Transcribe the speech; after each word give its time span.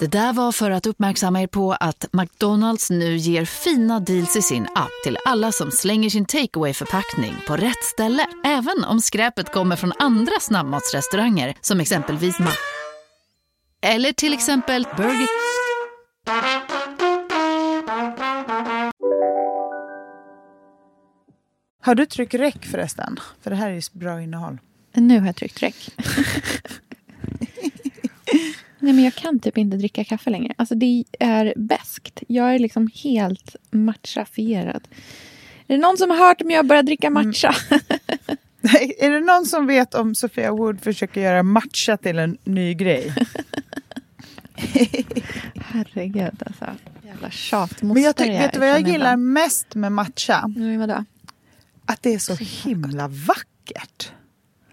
Det 0.00 0.06
där 0.06 0.32
var 0.32 0.52
för 0.52 0.70
att 0.70 0.86
uppmärksamma 0.86 1.42
er 1.42 1.46
på 1.46 1.72
att 1.72 2.06
McDonalds 2.12 2.90
nu 2.90 3.16
ger 3.16 3.44
fina 3.44 4.00
deals 4.00 4.36
i 4.36 4.42
sin 4.42 4.62
app 4.74 4.90
till 5.04 5.18
alla 5.24 5.52
som 5.52 5.70
slänger 5.70 6.10
sin 6.10 6.26
takeaway 6.26 6.74
förpackning 6.74 7.34
på 7.46 7.56
rätt 7.56 7.84
ställe. 7.84 8.26
Även 8.44 8.84
om 8.84 9.00
skräpet 9.00 9.52
kommer 9.52 9.76
från 9.76 9.92
andra 9.98 10.40
snabbmatsrestauranger 10.40 11.54
som 11.60 11.80
exempelvis 11.80 12.38
Ma... 12.38 12.50
Eller 13.82 14.12
till 14.12 14.32
exempel 14.32 14.86
Burger... 14.96 15.28
Har 21.82 21.94
du 21.94 22.06
tryckt 22.06 22.34
räck 22.34 22.66
förresten? 22.66 23.20
För 23.42 23.50
det 23.50 23.56
här 23.56 23.70
är 23.70 23.74
ju 23.74 23.82
bra 23.92 24.20
innehåll. 24.20 24.58
Nu 24.92 25.18
har 25.18 25.26
jag 25.26 25.36
tryckt 25.36 25.62
räck. 25.62 25.88
Nej, 28.86 28.94
men 28.94 29.04
jag 29.04 29.14
kan 29.14 29.38
typ 29.38 29.58
inte 29.58 29.76
dricka 29.76 30.04
kaffe 30.04 30.30
längre. 30.30 30.54
Alltså 30.58 30.74
det 30.74 31.04
är 31.18 31.54
bäst. 31.56 32.22
Jag 32.28 32.54
är 32.54 32.58
liksom 32.58 32.90
helt 33.04 33.56
matchafierad. 33.70 34.88
Är 35.66 35.74
det 35.76 35.82
någon 35.82 35.96
som 35.98 36.10
har 36.10 36.16
hört 36.16 36.42
om 36.42 36.50
jag 36.50 36.66
börjar 36.66 36.82
dricka 36.82 37.10
matcha? 37.10 37.54
Mm. 38.74 38.90
är 38.98 39.10
det 39.10 39.20
någon 39.20 39.46
som 39.46 39.66
vet 39.66 39.94
om 39.94 40.14
Sofia 40.14 40.52
Wood 40.52 40.80
försöker 40.80 41.20
göra 41.20 41.42
matcha 41.42 41.96
till 41.96 42.18
en 42.18 42.38
ny 42.44 42.74
grej? 42.74 43.14
Herregud 45.54 46.42
alltså. 46.46 46.64
Jävla 47.04 47.30
tjatmoster 47.30 47.86
Men 47.86 48.02
jag 48.02 48.16
tycker, 48.16 48.32
vet 48.32 48.52
du 48.52 48.58
vad 48.58 48.68
jag 48.68 48.80
gillar 48.80 49.12
ibland? 49.12 49.22
mest 49.32 49.74
med 49.74 49.92
matcha? 49.92 50.52
Mm, 50.56 50.80
vadå? 50.80 51.04
Att 51.86 52.02
det 52.02 52.14
är 52.14 52.18
så 52.18 52.34
himla 52.34 53.08
vackert. 53.08 54.12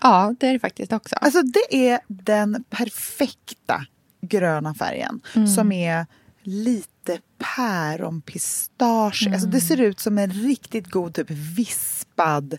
Ja, 0.01 0.35
det 0.39 0.47
är 0.47 0.53
det 0.53 0.59
faktiskt 0.59 0.93
också. 0.93 1.15
Alltså 1.15 1.41
det 1.41 1.89
är 1.91 1.99
den 2.07 2.63
perfekta 2.69 3.85
gröna 4.23 4.73
färgen 4.73 5.21
mm. 5.35 5.47
som 5.47 5.71
är 5.71 6.05
lite 6.43 7.19
päronpistage. 7.55 9.23
Mm. 9.25 9.33
Alltså 9.33 9.49
det 9.49 9.61
ser 9.61 9.81
ut 9.81 9.99
som 9.99 10.17
en 10.17 10.31
riktigt 10.31 10.87
god 10.87 11.13
typ 11.13 11.29
vispad 11.29 12.57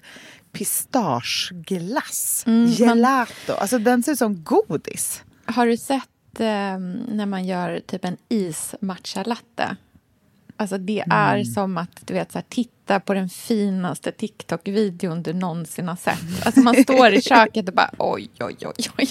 pistageglass. 0.52 2.44
Mm, 2.46 2.66
Gelato. 2.66 3.32
Man... 3.48 3.56
Alltså 3.58 3.78
den 3.78 4.02
ser 4.02 4.12
ut 4.12 4.18
som 4.18 4.44
godis. 4.44 5.22
Har 5.46 5.66
du 5.66 5.76
sett 5.76 6.40
eh, 6.40 6.78
när 7.08 7.26
man 7.26 7.44
gör 7.44 7.80
typ 7.86 8.04
en 8.04 8.16
ismatcha-latte? 8.28 9.76
Alltså 10.56 10.78
det 10.78 11.04
är 11.10 11.34
mm. 11.34 11.44
som 11.44 11.76
att 11.76 12.06
du 12.06 12.14
vet, 12.14 12.32
så 12.32 12.38
här, 12.38 12.46
titta 12.48 13.00
på 13.00 13.14
den 13.14 13.28
finaste 13.28 14.12
TikTok-videon 14.12 15.22
du 15.22 15.32
någonsin 15.32 15.88
har 15.88 15.96
sett. 15.96 16.46
Alltså 16.46 16.60
man 16.60 16.82
står 16.82 17.12
i 17.12 17.22
köket 17.22 17.68
och 17.68 17.74
bara 17.74 17.90
oj, 17.98 18.30
oj, 18.40 18.56
oj, 18.60 18.86
oj. 18.98 19.08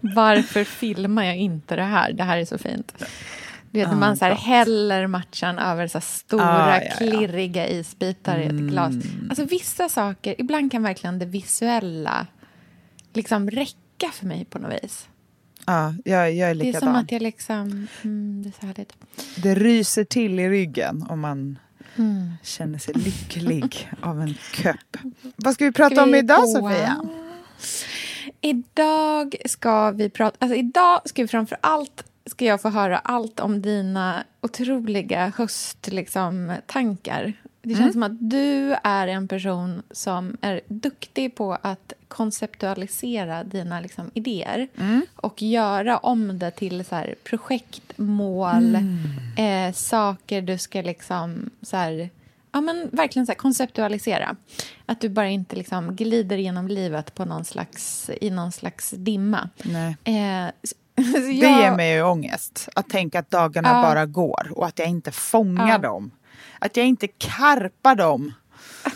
Varför 0.00 0.64
filmar 0.64 1.24
jag 1.24 1.36
inte 1.36 1.76
det 1.76 1.82
här? 1.82 2.12
Det 2.12 2.22
här 2.22 2.38
är 2.38 2.44
så 2.44 2.58
fint. 2.58 3.04
Du 3.70 3.78
vet, 3.78 3.88
ah, 3.88 3.94
man 3.94 4.16
så 4.16 4.24
här, 4.24 4.34
häller 4.34 5.06
matchan 5.06 5.58
över 5.58 5.86
så 5.86 6.00
stora, 6.00 6.44
ah, 6.44 6.76
ja, 6.76 6.82
ja. 6.82 6.96
klirriga 6.96 7.68
isbitar 7.68 8.38
i 8.38 8.44
ett 8.44 8.50
mm. 8.50 8.68
glas. 8.68 8.94
Alltså 9.28 9.44
vissa 9.44 9.88
saker, 9.88 10.34
ibland 10.38 10.72
kan 10.72 10.82
verkligen 10.82 11.18
det 11.18 11.26
visuella 11.26 12.26
liksom 13.12 13.50
räcka 13.50 14.10
för 14.12 14.26
mig 14.26 14.44
på 14.44 14.58
något 14.58 14.82
vis. 14.82 15.08
Ja, 15.68 15.94
jag, 16.04 16.32
jag 16.34 16.50
är 16.50 16.54
likadan. 16.54 16.72
Det 16.72 16.76
är 16.76 16.80
som 16.80 16.94
att 16.94 17.12
jag 17.12 17.22
liksom... 17.22 17.88
Mm, 18.02 18.42
det 18.42 18.48
är 18.48 18.60
så 18.60 18.66
härligt. 18.66 18.92
Det 19.36 19.54
ryser 19.54 20.04
till 20.04 20.40
i 20.40 20.48
ryggen 20.48 21.06
om 21.08 21.20
man 21.20 21.58
mm. 21.96 22.32
känner 22.42 22.78
sig 22.78 22.94
lycklig 22.94 23.90
av 24.00 24.20
en 24.20 24.34
köpp. 24.34 24.96
Vad 25.36 25.54
ska 25.54 25.64
vi 25.64 25.72
prata 25.72 25.94
ska 25.94 26.04
vi 26.04 26.10
om 26.10 26.14
idag, 26.14 26.40
på? 26.40 26.46
Sofia? 26.46 27.04
Idag 28.40 29.36
ska 29.44 29.90
vi 29.90 30.10
prata... 30.10 30.36
Alltså 30.40 30.56
idag 30.56 31.00
ska 31.04 31.22
vi 31.22 31.28
framför 31.28 31.58
allt 31.60 32.04
ska 32.26 32.44
jag 32.44 32.62
få 32.62 32.68
höra 32.68 32.98
allt 32.98 33.40
om 33.40 33.62
dina 33.62 34.24
otroliga 34.40 35.32
hösttankar. 35.36 35.96
Liksom, 35.96 36.54
det 37.62 37.74
känns 37.74 37.80
mm. 37.80 37.92
som 37.92 38.02
att 38.02 38.30
du 38.30 38.76
är 38.84 39.08
en 39.08 39.28
person 39.28 39.82
som 39.90 40.36
är 40.40 40.60
duktig 40.68 41.34
på 41.34 41.58
att 41.62 41.92
konceptualisera 42.08 43.44
dina 43.44 43.80
liksom, 43.80 44.10
idéer 44.14 44.68
mm. 44.76 45.06
och 45.16 45.42
göra 45.42 45.98
om 45.98 46.38
det 46.38 46.50
till 46.50 46.84
så 46.84 46.94
här, 46.94 47.14
projektmål, 47.24 48.74
mm. 48.74 49.68
eh, 49.68 49.74
saker 49.74 50.42
du 50.42 50.58
ska 50.58 50.82
liksom... 50.82 51.50
Så 51.62 51.76
här, 51.76 52.10
ja, 52.52 52.60
men 52.60 52.88
verkligen 52.92 53.26
så 53.26 53.32
här, 53.32 53.36
konceptualisera. 53.36 54.36
Att 54.86 55.00
du 55.00 55.08
bara 55.08 55.28
inte 55.28 55.56
liksom, 55.56 55.96
glider 55.96 56.36
genom 56.36 56.68
livet 56.68 57.14
på 57.14 57.24
någon 57.24 57.44
slags, 57.44 58.10
i 58.20 58.30
någon 58.30 58.52
slags 58.52 58.90
dimma. 58.90 59.48
Nej. 59.62 59.96
Eh, 60.04 60.14
jag... 60.14 60.52
Det 61.14 61.32
ger 61.32 61.76
mig 61.76 61.94
ju 61.94 62.02
ångest, 62.02 62.68
att 62.74 62.88
tänka 62.88 63.18
att 63.18 63.30
dagarna 63.30 63.68
ja. 63.68 63.82
bara 63.82 64.06
går 64.06 64.52
och 64.54 64.66
att 64.66 64.78
jag 64.78 64.88
inte 64.88 65.12
fångar 65.12 65.68
ja. 65.68 65.78
dem. 65.78 66.10
Att 66.58 66.76
jag 66.76 66.86
inte 66.86 67.08
karpar 67.08 67.94
dem. 67.94 68.32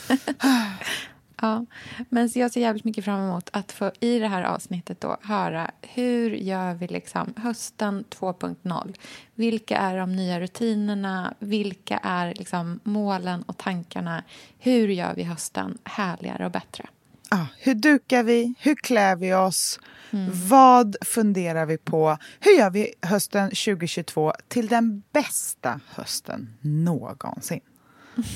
ja, 1.43 1.67
men 2.09 2.31
så 2.31 2.39
jag 2.39 2.51
ser 2.51 2.61
jävligt 2.61 2.85
mycket 2.85 3.05
fram 3.05 3.21
emot 3.21 3.51
att 3.53 3.73
få 3.73 3.91
i 4.01 4.19
det 4.19 4.29
här 4.29 4.43
avsnittet 4.43 5.01
då 5.01 5.17
höra 5.23 5.71
hur 5.83 6.31
gör 6.31 6.75
vi 6.75 6.87
liksom 6.87 7.35
hösten 7.37 8.05
2.0? 8.11 8.95
Vilka 9.35 9.77
är 9.77 9.97
de 9.97 10.17
nya 10.17 10.41
rutinerna? 10.41 11.35
Vilka 11.39 12.01
är 12.03 12.35
liksom 12.35 12.81
målen 12.85 13.43
och 13.43 13.59
tankarna? 13.59 14.25
Hur 14.59 14.89
gör 14.89 15.15
vi 15.15 15.23
hösten 15.23 15.79
härligare 15.85 16.45
och 16.45 16.53
bättre? 16.53 16.87
Ah, 17.29 17.47
hur 17.59 17.75
dukar 17.75 18.23
vi? 18.23 18.55
Hur 18.59 18.75
klär 18.75 19.17
vi 19.17 19.35
oss? 19.35 19.81
Mm. 20.11 20.31
Vad 20.49 20.97
funderar 21.01 21.67
vi 21.67 21.79
på? 21.79 22.19
Hur 22.41 22.59
gör 22.59 22.71
vi 22.71 22.95
hösten 23.03 23.49
2022 23.49 24.33
till 24.49 24.69
den 24.69 25.03
bästa 25.13 25.81
hösten 25.89 26.55
någonsin? 26.61 27.61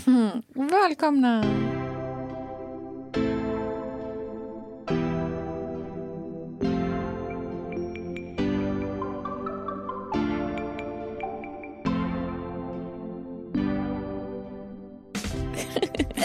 Mm. 0.07 0.43
Välkomna! 0.71 1.45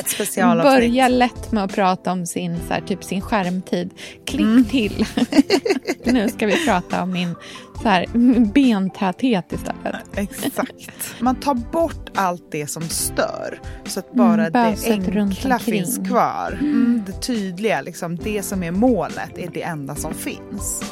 Ett 0.02 0.10
specialavsnitt. 0.10 0.74
Börja 0.74 1.08
lätt 1.08 1.52
med 1.52 1.64
att 1.64 1.76
prata 1.76 2.12
om 2.12 2.26
sin, 2.26 2.58
så 2.68 2.74
här, 2.74 2.82
typ 2.82 3.04
sin 3.04 3.22
skärmtid. 3.22 3.90
Klipp 4.26 4.42
mm. 4.42 4.66
till. 4.66 5.06
nu 6.04 6.30
ska 6.30 6.46
vi 6.46 6.66
prata 6.66 7.04
om 7.04 7.12
min 7.12 7.36
så 7.82 7.90
här, 7.90 8.06
bentäthet 8.54 9.54
istället. 9.54 10.18
Exakt. 10.44 11.16
Man 11.20 11.36
tar 11.36 11.56
bort 11.56 12.10
allt 12.16 12.52
det 12.52 12.68
som 12.68 12.84
stör 12.84 13.60
så 13.86 14.00
att 14.00 14.14
bara 14.14 14.48
mm, 14.48 14.54
det 14.54 14.92
enkla 14.92 15.60
finns 15.60 15.98
kvar. 16.08 16.58
Mm, 16.62 17.04
det 17.06 17.22
tydliga, 17.22 17.82
liksom, 17.82 18.16
det 18.16 18.44
som 18.44 18.64
är 18.64 18.72
målet, 18.72 19.38
är 19.38 19.50
det 19.54 19.62
enda 19.62 19.96
som 19.96 20.14
finns. 20.14 20.84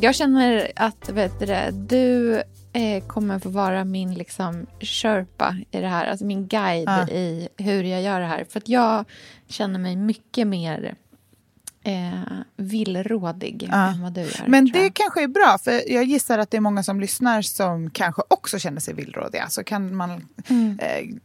Jag 0.00 0.14
känner 0.14 0.72
att 0.76 1.08
vet 1.08 1.40
du, 1.40 1.70
du 1.72 2.42
eh, 2.72 3.04
kommer 3.06 3.38
få 3.38 3.48
vara 3.48 3.84
min 3.84 4.14
liksom, 4.14 4.66
sherpa 4.80 5.56
i 5.70 5.80
det 5.80 5.88
här. 5.88 6.06
Alltså 6.06 6.24
min 6.24 6.46
guide 6.46 6.88
ah. 6.88 7.08
i 7.08 7.48
hur 7.56 7.84
jag 7.84 8.02
gör 8.02 8.20
det 8.20 8.26
här. 8.26 8.44
För 8.44 8.58
att 8.58 8.68
jag 8.68 9.04
känner 9.48 9.78
mig 9.78 9.96
mycket 9.96 10.46
mer 10.46 10.94
eh, 11.82 12.22
villrådig 12.56 13.68
ah. 13.72 13.88
än 13.88 14.02
vad 14.02 14.12
du 14.12 14.20
gör. 14.20 14.44
Men 14.46 14.66
det 14.66 14.90
kanske 14.90 15.22
är 15.22 15.28
bra, 15.28 15.58
för 15.64 15.92
jag 15.92 16.04
gissar 16.04 16.38
att 16.38 16.50
det 16.50 16.56
är 16.56 16.60
många 16.60 16.82
som 16.82 17.00
lyssnar 17.00 17.42
som 17.42 17.90
kanske 17.90 18.22
också 18.28 18.58
känner 18.58 18.80
sig 18.80 18.94
villrådiga. 18.94 19.48
Så 19.48 19.64
kan 19.64 19.96
man 19.96 20.28
mm. 20.48 20.78
eh, 20.78 21.16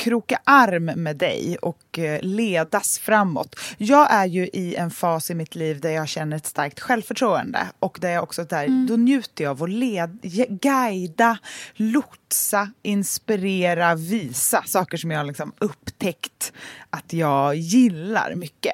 kroka 0.00 0.38
arm 0.44 0.84
med 0.84 1.16
dig 1.16 1.56
och 1.62 1.98
eh, 1.98 2.18
ledas 2.22 2.98
framåt. 2.98 3.56
Jag 3.78 4.12
är 4.12 4.26
ju 4.26 4.46
i 4.46 4.74
en 4.74 4.90
fas 4.90 5.30
i 5.30 5.34
mitt 5.34 5.54
liv 5.54 5.80
där 5.80 5.90
jag 5.90 6.08
känner 6.08 6.36
ett 6.36 6.46
starkt 6.46 6.80
självförtroende 6.80 7.66
och 7.78 7.98
där 8.00 8.10
jag 8.10 8.22
också 8.22 8.44
där, 8.44 8.64
mm. 8.64 8.86
då 8.86 8.96
njuter 8.96 9.44
jag 9.44 9.50
av 9.50 9.62
att 9.62 9.70
led, 9.70 10.18
guida, 10.48 11.38
lotsa 11.74 12.19
putsa, 12.30 12.68
inspirera, 12.82 13.94
visa 13.94 14.62
saker 14.66 14.96
som 14.96 15.10
jag 15.10 15.26
liksom 15.26 15.52
upptäckt 15.58 16.52
att 16.90 17.12
jag 17.12 17.56
gillar 17.56 18.34
mycket. 18.34 18.72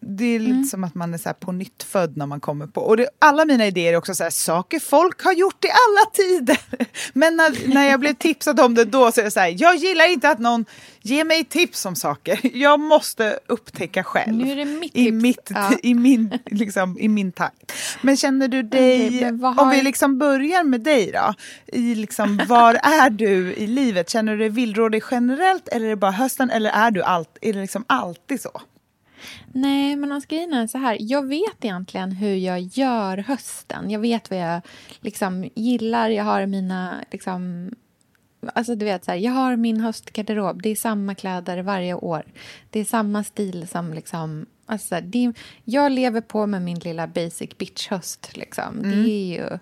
Det 0.00 0.24
är 0.24 0.38
lite 0.38 0.50
mm. 0.52 0.64
som 0.64 0.84
att 0.84 0.94
man 0.94 1.14
är 1.14 1.18
så 1.18 1.34
på 1.34 1.52
nytt 1.52 1.82
född 1.82 2.16
när 2.16 2.26
man 2.26 2.40
kommer 2.40 2.66
på. 2.66 2.80
Och 2.80 2.96
det, 2.96 3.08
alla 3.18 3.44
mina 3.44 3.66
idéer 3.66 3.92
är 3.92 3.96
också 3.96 4.14
så 4.14 4.22
här, 4.22 4.30
saker 4.30 4.80
folk 4.80 5.24
har 5.24 5.32
gjort 5.32 5.64
i 5.64 5.68
alla 5.68 6.10
tider. 6.12 6.60
Men 7.12 7.36
när, 7.36 7.74
när 7.74 7.90
jag 7.90 8.00
blev 8.00 8.14
tipsad 8.14 8.60
om 8.60 8.74
det 8.74 8.84
då 8.84 9.12
så 9.12 9.20
är 9.20 9.24
det 9.24 9.30
så 9.30 9.40
här, 9.40 9.54
jag 9.58 9.76
gillar 9.76 10.12
inte 10.12 10.28
att 10.28 10.38
någon 10.38 10.64
ger 11.02 11.24
mig 11.24 11.44
tips 11.44 11.86
om 11.86 11.96
saker. 11.96 12.40
Jag 12.56 12.80
måste 12.80 13.38
upptäcka 13.46 14.04
själv. 14.04 14.32
Nu 14.32 14.52
är 14.52 14.56
det 14.56 14.64
mitt 14.64 14.96
I, 14.96 15.12
mitt, 15.12 15.50
ja. 15.54 15.72
i, 15.82 15.94
min, 15.94 16.38
liksom, 16.46 16.98
i 16.98 17.08
min 17.08 17.32
takt. 17.32 17.72
Men 18.02 18.16
känner 18.16 18.48
du 18.48 18.62
dig, 18.62 19.06
okay, 19.06 19.64
om 19.64 19.70
vi 19.70 19.82
liksom 19.82 20.18
börjar 20.18 20.64
med 20.64 20.80
dig 20.80 21.12
då. 21.12 21.34
I 21.66 21.94
liksom, 21.94 22.40
var 22.74 23.06
är 23.06 23.10
du 23.10 23.54
i 23.54 23.66
livet? 23.66 24.10
Känner 24.10 24.32
du 24.32 24.38
dig 24.38 24.48
villrådig 24.48 25.02
generellt 25.10 25.68
eller 25.68 25.86
är 25.86 25.90
det 25.90 25.96
bara 25.96 26.10
hösten 26.10 26.50
eller 26.50 26.70
är, 26.70 26.90
du 26.90 27.02
allt, 27.02 27.38
är 27.40 27.52
det 27.52 27.60
liksom 27.60 27.84
alltid 27.86 28.40
så? 28.40 28.60
Nej, 29.52 29.96
men 29.96 30.12
alltså, 30.12 30.28
grejen 30.28 30.54
är 30.54 30.66
så 30.66 30.78
här. 30.78 30.96
Jag 31.00 31.28
vet 31.28 31.64
egentligen 31.64 32.12
hur 32.12 32.34
jag 32.34 32.60
gör 32.60 33.16
hösten. 33.16 33.90
Jag 33.90 34.00
vet 34.00 34.30
vad 34.30 34.38
jag 34.38 34.60
liksom 35.00 35.50
gillar. 35.54 36.10
Jag 36.10 36.24
har 36.24 36.46
mina... 36.46 37.04
Liksom, 37.10 37.70
alltså 38.54 38.74
du 38.74 38.84
vet, 38.84 39.04
så 39.04 39.10
här, 39.10 39.18
jag 39.18 39.32
har 39.32 39.56
min 39.56 39.80
höstgarderob. 39.80 40.62
Det 40.62 40.68
är 40.68 40.76
samma 40.76 41.14
kläder 41.14 41.62
varje 41.62 41.94
år. 41.94 42.22
Det 42.70 42.80
är 42.80 42.84
samma 42.84 43.24
stil 43.24 43.68
som... 43.68 43.94
Liksom, 43.94 44.46
alltså, 44.66 45.00
det, 45.02 45.32
jag 45.64 45.92
lever 45.92 46.20
på 46.20 46.46
med 46.46 46.62
min 46.62 46.78
lilla 46.78 47.06
basic 47.06 47.50
bitch-höst. 47.58 48.36
Liksom. 48.36 48.78
Mm. 48.78 48.90
Det 48.90 49.10
är 49.10 49.34
ju 49.34 49.58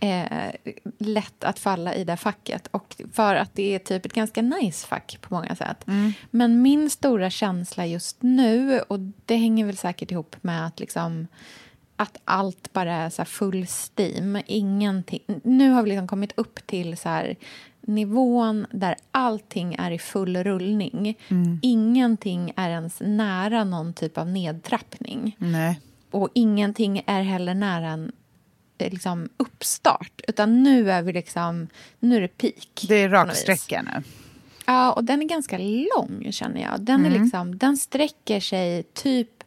eh, 0.00 0.50
lätt 0.98 1.44
att 1.44 1.58
falla 1.58 1.94
i 1.94 2.04
det 2.04 2.16
facket. 2.16 2.66
Och 2.66 2.96
för 3.12 3.34
att 3.34 3.54
det 3.54 3.74
är 3.74 3.78
typ 3.78 4.06
ett 4.06 4.12
ganska 4.12 4.42
nice 4.42 4.86
fack 4.86 5.18
på 5.20 5.34
många 5.34 5.56
sätt. 5.56 5.88
Mm. 5.88 6.12
Men 6.30 6.62
min 6.62 6.90
stora 6.90 7.30
känsla 7.30 7.86
just 7.86 8.22
nu, 8.22 8.80
och 8.80 8.98
det 9.24 9.36
hänger 9.36 9.66
väl 9.66 9.76
säkert 9.76 10.10
ihop 10.10 10.36
med 10.40 10.66
att 10.66 10.80
liksom 10.80 11.26
att 11.96 12.18
allt 12.24 12.72
bara 12.72 12.94
är 12.94 13.10
så 13.10 13.24
full 13.24 13.66
steam. 13.66 14.38
Ingenting. 14.46 15.22
Nu 15.44 15.70
har 15.70 15.82
vi 15.82 15.90
liksom 15.90 16.08
kommit 16.08 16.32
upp 16.36 16.66
till 16.66 16.96
så 16.96 17.08
här, 17.08 17.36
nivån 17.80 18.66
där 18.70 18.96
allting 19.10 19.74
är 19.78 19.90
i 19.90 19.98
full 19.98 20.36
rullning. 20.36 21.18
Mm. 21.28 21.58
Ingenting 21.62 22.52
är 22.56 22.70
ens 22.70 23.00
nära 23.00 23.64
någon 23.64 23.94
typ 23.94 24.18
av 24.18 24.28
nedtrappning. 24.28 25.36
Nej. 25.38 25.80
Och 26.10 26.28
ingenting 26.34 27.02
är 27.06 27.22
heller 27.22 27.54
nära 27.54 27.88
en 27.88 28.12
liksom 28.78 29.28
uppstart. 29.36 30.20
Utan 30.28 30.62
nu 30.62 30.90
är 30.90 31.02
vi 31.02 31.12
liksom, 31.12 31.68
nu 31.98 32.16
är 32.16 32.20
det 32.20 32.28
peak. 32.28 32.84
Det 32.88 32.94
är 32.94 33.08
raksträcka 33.08 33.82
nu. 33.82 34.02
Ja, 34.66 34.92
och 34.92 35.04
den 35.04 35.22
är 35.22 35.26
ganska 35.26 35.58
lång 35.58 36.32
känner 36.32 36.62
jag. 36.62 36.80
Den, 36.80 37.00
mm. 37.00 37.12
är 37.12 37.18
liksom, 37.22 37.58
den 37.58 37.76
sträcker 37.76 38.40
sig 38.40 38.82
typ 38.82 39.44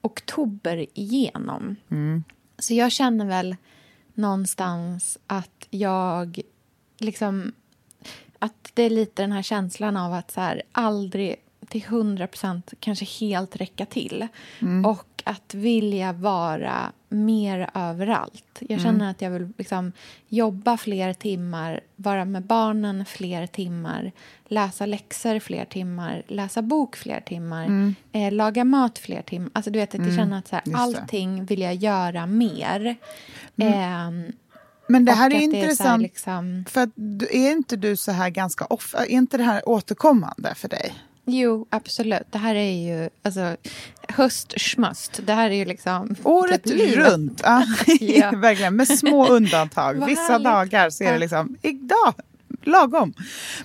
oktober 0.00 0.86
igenom. 0.94 1.76
Mm. 1.90 2.24
Så 2.58 2.74
jag 2.74 2.92
känner 2.92 3.26
väl 3.26 3.56
någonstans 4.14 5.18
att 5.26 5.66
jag 5.70 6.40
liksom... 6.98 7.52
Att 8.38 8.70
det 8.74 8.82
är 8.82 8.90
lite 8.90 9.22
den 9.22 9.32
här 9.32 9.42
känslan 9.42 9.96
av 9.96 10.12
att 10.12 10.30
så 10.30 10.40
här, 10.40 10.62
aldrig 10.72 11.36
till 11.68 11.84
hundra 11.84 12.26
procent 12.26 12.72
kanske 12.80 13.04
helt 13.04 13.56
räcka 13.56 13.86
till. 13.86 14.28
Mm. 14.60 14.86
Och 14.86 15.11
att 15.24 15.54
vilja 15.54 16.12
vara 16.12 16.92
mer 17.08 17.70
överallt. 17.74 18.58
Jag 18.60 18.80
känner 18.80 18.94
mm. 18.94 19.10
att 19.10 19.22
jag 19.22 19.30
vill 19.30 19.52
liksom 19.58 19.92
jobba 20.28 20.76
fler 20.76 21.12
timmar, 21.12 21.80
vara 21.96 22.24
med 22.24 22.42
barnen 22.42 23.04
fler 23.04 23.46
timmar 23.46 24.12
läsa 24.52 24.86
läxor 24.86 25.38
fler 25.38 25.64
timmar, 25.64 26.22
läsa 26.28 26.62
bok 26.62 26.96
fler 26.96 27.20
timmar, 27.20 27.64
mm. 27.64 27.94
eh, 28.12 28.32
laga 28.32 28.64
mat 28.64 28.98
fler 28.98 29.22
timmar. 29.22 29.50
Alltså, 29.52 29.70
du 29.70 29.78
vet, 29.78 29.88
att 29.88 29.94
jag 29.94 30.04
mm. 30.04 30.16
känner 30.16 30.38
att 30.38 30.48
så 30.48 30.56
här, 30.56 30.64
allting 30.74 31.44
vill 31.44 31.60
jag 31.60 31.74
göra 31.74 32.26
mer. 32.26 32.96
Eh, 33.56 34.10
men 34.86 35.04
det 35.04 35.12
här 35.12 35.34
är 35.34 35.40
intressant, 35.40 36.00
är 36.00 36.02
liksom... 36.02 36.64
för 36.68 36.90
är 37.30 37.52
inte 37.52 37.76
du 37.76 37.96
så 37.96 38.12
här 38.12 38.30
ganska 38.30 38.64
ofta, 38.64 39.04
är 39.04 39.10
inte 39.10 39.36
det 39.36 39.44
här 39.44 39.68
återkommande 39.68 40.54
för 40.54 40.68
dig? 40.68 40.94
Jo, 41.24 41.66
absolut. 41.70 42.22
Det 42.30 42.38
här 42.38 42.54
är 42.54 42.72
ju 42.72 43.10
alltså, 43.22 43.56
höstschmust. 44.08 45.20
Det 45.26 45.32
här 45.32 45.50
är 45.50 45.54
ju 45.54 45.64
liksom... 45.64 46.16
Året 46.22 46.64
typ 46.64 46.96
runt. 46.96 47.40
Ja, 47.44 47.64
ja. 48.00 48.30
Verkligen, 48.30 48.76
med 48.76 48.88
små 48.88 49.26
undantag. 49.36 50.06
Vissa 50.06 50.38
dagar 50.38 50.90
så 50.90 51.04
är 51.04 51.12
det 51.12 51.18
liksom, 51.18 51.56
idag, 51.62 52.14
lagom. 52.62 53.14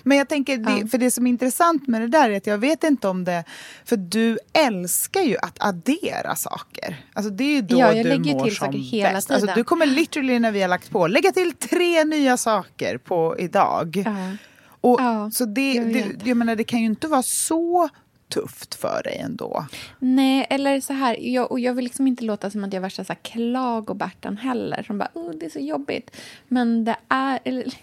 Men 0.02 0.18
jag 0.18 0.28
tänker, 0.28 0.56
det, 0.56 0.88
för 0.88 0.98
det 0.98 1.10
som 1.10 1.26
är 1.26 1.30
intressant 1.30 1.88
med 1.88 2.00
det 2.00 2.06
där 2.08 2.30
är 2.30 2.36
att 2.36 2.46
jag 2.46 2.58
vet 2.58 2.84
inte 2.84 3.08
om 3.08 3.24
det... 3.24 3.44
För 3.84 3.96
du 3.96 4.38
älskar 4.52 5.20
ju 5.20 5.36
att 5.36 5.56
addera 5.58 6.36
saker. 6.36 6.96
Alltså 7.12 7.30
det 7.30 7.44
är 7.44 7.54
ju 7.54 7.62
då 7.62 7.78
ja, 7.78 7.92
jag 7.92 8.04
du 8.04 8.08
lägger 8.08 8.34
mår 8.34 8.44
till 8.44 8.56
som 8.56 8.66
saker 8.66 8.78
hela 8.78 9.12
bäst. 9.12 9.28
Tiden. 9.28 9.42
Alltså 9.42 9.56
du 9.56 9.64
kommer 9.64 9.86
literally 9.86 10.38
när 10.38 10.52
vi 10.52 10.60
har 10.60 10.68
lagt 10.68 10.90
på 10.90 11.06
lägga 11.06 11.32
till 11.32 11.52
tre 11.52 12.04
nya 12.04 12.36
saker 12.36 12.98
på 12.98 13.36
idag. 13.38 13.96
Uh. 14.06 14.34
Och, 14.80 15.00
ja, 15.00 15.30
så 15.30 15.44
det, 15.44 15.74
jag, 15.74 15.92
det, 15.92 16.26
jag 16.26 16.36
menar, 16.36 16.56
det 16.56 16.64
kan 16.64 16.80
ju 16.80 16.86
inte 16.86 17.08
vara 17.08 17.22
så 17.22 17.88
tufft 18.28 18.74
för 18.74 19.02
dig 19.04 19.18
ändå. 19.18 19.66
Nej, 19.98 20.46
eller 20.50 20.80
så 20.80 20.92
här, 20.92 21.16
jag, 21.20 21.52
och 21.52 21.60
jag 21.60 21.74
vill 21.74 21.84
liksom 21.84 22.06
inte 22.06 22.24
låta 22.24 22.50
som 22.50 22.64
att 22.64 22.72
jag 22.72 22.80
är 22.80 22.82
värsta 22.82 23.04
så 23.04 23.12
här 23.12 23.20
klagobärtan 23.22 24.36
heller. 24.36 24.82
Som 24.82 24.98
bara, 24.98 25.10
oh, 25.14 25.30
det 25.30 25.46
är 25.46 25.50
så 25.50 25.58
jobbigt. 25.58 26.16
Men 26.48 26.84
det 26.84 26.96
är, 27.08 27.38
eller, 27.44 27.74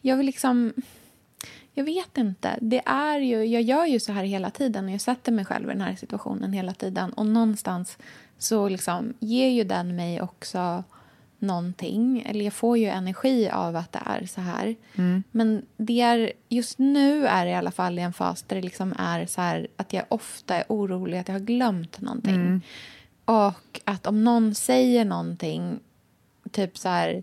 jag 0.00 0.16
vill 0.16 0.26
liksom, 0.26 0.72
jag 1.72 1.84
vet 1.84 2.18
inte. 2.18 2.58
Det 2.60 2.82
är 2.86 3.18
ju, 3.18 3.44
jag 3.44 3.62
gör 3.62 3.86
ju 3.86 4.00
så 4.00 4.12
här 4.12 4.24
hela 4.24 4.50
tiden 4.50 4.84
och 4.84 4.90
jag 4.90 5.00
sätter 5.00 5.32
mig 5.32 5.44
själv 5.44 5.70
i 5.70 5.72
den 5.72 5.80
här 5.80 5.96
situationen 5.96 6.52
hela 6.52 6.74
tiden. 6.74 7.12
Och 7.12 7.26
någonstans 7.26 7.98
så 8.38 8.68
liksom 8.68 9.14
ger 9.18 9.48
ju 9.48 9.64
den 9.64 9.96
mig 9.96 10.22
också 10.22 10.84
någonting. 11.38 12.22
Eller 12.26 12.44
jag 12.44 12.52
får 12.52 12.78
ju 12.78 12.86
energi 12.86 13.50
av 13.50 13.76
att 13.76 13.92
det 13.92 14.02
är 14.06 14.26
så 14.26 14.40
här. 14.40 14.76
Mm. 14.94 15.22
Men 15.30 15.62
det 15.76 16.00
är, 16.00 16.32
just 16.48 16.78
nu 16.78 17.26
är 17.26 17.44
det 17.44 17.50
i 17.50 17.54
alla 17.54 17.70
fall 17.70 17.98
i 17.98 18.02
en 18.02 18.12
fas 18.12 18.42
där 18.42 18.56
det 18.56 18.62
liksom 18.62 18.94
är 18.98 19.26
så 19.26 19.40
här 19.40 19.68
att 19.76 19.92
jag 19.92 20.04
ofta 20.08 20.54
är 20.54 20.64
orolig 20.68 21.18
att 21.18 21.28
jag 21.28 21.34
har 21.34 21.40
glömt 21.40 22.00
någonting. 22.00 22.34
Mm. 22.34 22.60
Och 23.24 23.80
att 23.84 24.06
om 24.06 24.24
någon 24.24 24.54
säger 24.54 25.04
någonting, 25.04 25.80
typ 26.50 26.78
så 26.78 26.88
här 26.88 27.22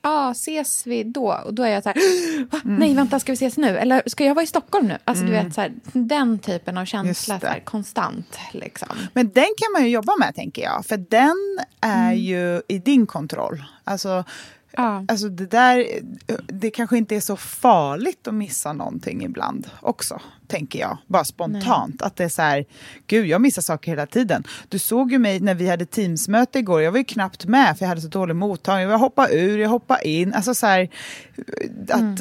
ah, 0.00 0.30
ses 0.30 0.86
vi 0.86 1.04
då? 1.04 1.40
Och 1.44 1.54
då 1.54 1.62
är 1.62 1.68
jag 1.68 1.82
så 1.82 1.88
här, 1.88 1.96
mm. 2.64 2.76
nej 2.76 2.94
vänta, 2.94 3.20
ska 3.20 3.32
vi 3.32 3.34
ses 3.34 3.56
nu? 3.56 3.78
Eller 3.78 4.02
ska 4.06 4.24
jag 4.24 4.34
vara 4.34 4.42
i 4.42 4.46
Stockholm 4.46 4.86
nu? 4.86 4.98
Alltså 5.04 5.24
mm. 5.24 5.36
du 5.36 5.44
vet, 5.44 5.54
så 5.54 5.60
här, 5.60 5.72
den 5.92 6.38
typen 6.38 6.78
av 6.78 6.84
känsla, 6.84 7.40
så 7.40 7.46
här, 7.46 7.60
konstant. 7.60 8.38
Liksom. 8.52 8.96
Men 9.12 9.30
den 9.30 9.44
kan 9.56 9.72
man 9.72 9.84
ju 9.84 9.88
jobba 9.88 10.16
med, 10.18 10.34
tänker 10.34 10.62
jag. 10.62 10.86
För 10.86 10.96
den 10.96 11.58
är 11.80 12.12
mm. 12.12 12.18
ju 12.18 12.62
i 12.68 12.78
din 12.78 13.06
kontroll. 13.06 13.64
Alltså, 13.84 14.24
Ja. 14.72 15.04
Alltså 15.08 15.28
det 15.28 15.46
där, 15.46 15.86
det 16.46 16.70
kanske 16.70 16.98
inte 16.98 17.16
är 17.16 17.20
så 17.20 17.36
farligt 17.36 18.28
att 18.28 18.34
missa 18.34 18.72
någonting 18.72 19.24
ibland 19.24 19.70
också, 19.80 20.20
tänker 20.46 20.78
jag. 20.78 20.98
Bara 21.06 21.24
spontant. 21.24 21.94
Nej. 22.00 22.06
Att 22.06 22.16
det 22.16 22.24
är 22.24 22.28
så 22.28 22.42
här, 22.42 22.64
gud 23.06 23.26
jag 23.26 23.40
missar 23.40 23.62
saker 23.62 23.90
hela 23.90 24.06
tiden. 24.06 24.44
Du 24.68 24.78
såg 24.78 25.12
ju 25.12 25.18
mig 25.18 25.40
när 25.40 25.54
vi 25.54 25.68
hade 25.68 25.86
teamsmöte 25.86 26.58
igår, 26.58 26.82
jag 26.82 26.92
var 26.92 26.98
ju 26.98 27.04
knappt 27.04 27.46
med 27.46 27.78
för 27.78 27.84
jag 27.84 27.88
hade 27.88 28.00
så 28.00 28.08
dålig 28.08 28.36
mottagning. 28.36 28.88
Jag 28.88 28.98
hoppade 28.98 29.34
ur, 29.34 29.58
jag 29.58 29.68
hoppade 29.68 30.08
in. 30.08 30.34
Alltså 30.34 30.54
så 30.54 30.66
här, 30.66 30.90
att 31.88 32.00
mm 32.00 32.16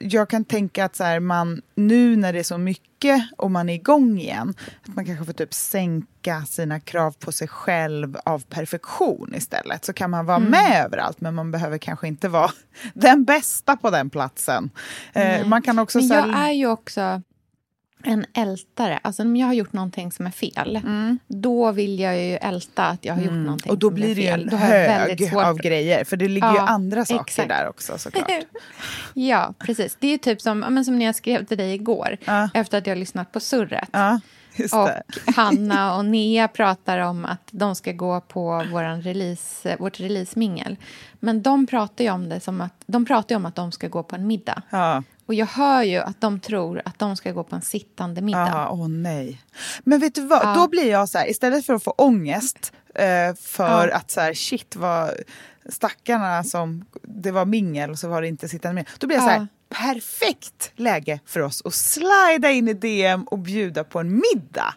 jag 0.00 0.28
kan 0.28 0.44
tänka 0.44 0.84
att 0.84 0.96
så 0.96 1.04
här, 1.04 1.20
man, 1.20 1.62
nu 1.74 2.16
när 2.16 2.32
det 2.32 2.38
är 2.38 2.42
så 2.42 2.58
mycket 2.58 3.28
och 3.36 3.50
man 3.50 3.68
är 3.68 3.74
igång 3.74 4.18
igen, 4.18 4.54
att 4.88 4.94
man 4.94 5.04
kanske 5.04 5.24
får 5.24 5.32
typ 5.32 5.54
sänka 5.54 6.44
sina 6.46 6.80
krav 6.80 7.12
på 7.12 7.32
sig 7.32 7.48
själv 7.48 8.16
av 8.24 8.44
perfektion 8.44 9.34
istället. 9.34 9.84
Så 9.84 9.92
kan 9.92 10.10
man 10.10 10.26
vara 10.26 10.36
mm. 10.36 10.50
med 10.50 10.84
överallt, 10.84 11.20
men 11.20 11.34
man 11.34 11.50
behöver 11.50 11.78
kanske 11.78 12.08
inte 12.08 12.28
vara 12.28 12.50
den 12.94 13.24
bästa 13.24 13.76
på 13.76 13.90
den 13.90 14.10
platsen. 14.10 14.70
Eh, 15.12 15.46
man 15.46 15.62
kan 15.62 15.78
också, 15.78 15.98
men 15.98 16.08
jag 16.08 16.22
här, 16.22 16.48
är 16.48 16.52
ju 16.52 16.66
också 16.66 17.22
en 18.04 18.26
ältare. 18.34 19.00
Alltså 19.02 19.22
om 19.22 19.36
jag 19.36 19.46
har 19.46 19.54
gjort 19.54 19.72
någonting 19.72 20.12
som 20.12 20.26
är 20.26 20.30
fel, 20.30 20.76
mm. 20.76 21.18
då 21.26 21.72
vill 21.72 22.00
jag 22.00 22.22
ju 22.22 22.36
älta 22.36 22.84
att 22.84 23.04
jag 23.04 23.14
har 23.14 23.20
gjort 23.20 23.30
mm. 23.30 23.44
någonting 23.44 23.72
Och 23.72 23.78
då 23.78 23.90
blir 23.90 24.14
det 24.14 24.20
ju 24.20 24.28
en 24.28 24.48
hög 24.48 25.34
av 25.34 25.56
grejer, 25.56 26.04
för 26.04 26.16
det 26.16 26.28
ligger 26.28 26.46
ja, 26.46 26.54
ju 26.54 26.60
andra 26.60 27.04
saker 27.04 27.20
exakt. 27.20 27.48
där 27.48 27.68
också 27.68 27.98
såklart. 27.98 28.30
ja, 29.14 29.54
precis. 29.58 29.96
Det 30.00 30.08
är 30.08 30.18
typ 30.18 30.40
som, 30.40 30.58
men 30.58 30.84
som 30.84 30.98
när 30.98 31.06
jag 31.06 31.14
skrev 31.14 31.44
till 31.44 31.58
dig 31.58 31.74
igår, 31.74 32.16
ja. 32.24 32.48
efter 32.54 32.78
att 32.78 32.86
jag 32.86 32.94
har 32.94 33.00
lyssnat 33.00 33.32
på 33.32 33.40
surret. 33.40 33.88
Ja. 33.92 34.20
och 34.72 34.90
Hanna 35.36 35.96
och 35.96 36.04
Nea 36.04 36.48
pratar 36.48 36.98
om 36.98 37.24
att 37.24 37.48
de 37.50 37.74
ska 37.74 37.92
gå 37.92 38.20
på 38.20 38.64
våran 38.72 39.02
release, 39.02 39.76
vårt 39.78 40.00
releasemingel. 40.00 40.76
Men 41.20 41.42
de 41.42 41.66
pratar 41.66 42.04
ju 42.04 42.10
om 42.10 42.28
det 42.28 42.40
som 42.40 42.60
att 42.60 42.74
de 42.86 43.04
pratar 43.04 43.36
om 43.36 43.46
att 43.46 43.54
de 43.54 43.72
ska 43.72 43.88
gå 43.88 44.02
på 44.02 44.16
en 44.16 44.26
middag. 44.26 44.62
Ja. 44.70 45.02
Och 45.26 45.34
jag 45.34 45.46
hör 45.46 45.82
ju 45.82 45.98
att 45.98 46.20
de 46.20 46.40
tror 46.40 46.82
att 46.84 46.98
de 46.98 47.16
ska 47.16 47.32
gå 47.32 47.44
på 47.44 47.56
en 47.56 47.62
sittande 47.62 48.20
middag. 48.20 48.68
Åh 48.70 48.82
oh, 48.82 48.88
nej. 48.88 49.42
Men 49.84 50.00
vet 50.00 50.14
du 50.14 50.26
vad, 50.26 50.42
ja. 50.42 50.54
då 50.54 50.68
blir 50.68 50.90
jag 50.90 51.08
så 51.08 51.18
här, 51.18 51.30
istället 51.30 51.66
för 51.66 51.74
att 51.74 51.84
få 51.84 51.90
ångest 51.90 52.72
eh, 52.94 53.34
för 53.34 53.88
ja. 53.88 53.96
att 53.96 54.10
så 54.10 54.20
här, 54.20 54.34
shit 54.34 54.76
vad 54.76 55.10
stackarna 55.68 56.44
som, 56.44 56.84
det 57.02 57.30
var 57.30 57.44
mingel 57.44 57.90
och 57.90 57.98
så 57.98 58.08
var 58.08 58.22
det 58.22 58.28
inte 58.28 58.48
sittande 58.48 58.74
med. 58.74 58.88
Då 58.98 59.06
blir 59.06 59.16
jag 59.16 59.24
så 59.24 59.30
här, 59.30 59.46
perfekt 59.68 60.72
läge 60.76 61.20
för 61.26 61.40
oss 61.40 61.62
att 61.64 61.74
slida 61.74 62.50
in 62.50 62.68
i 62.68 62.74
DM 62.74 63.24
och 63.24 63.38
bjuda 63.38 63.84
på 63.84 64.00
en 64.00 64.12
middag. 64.12 64.74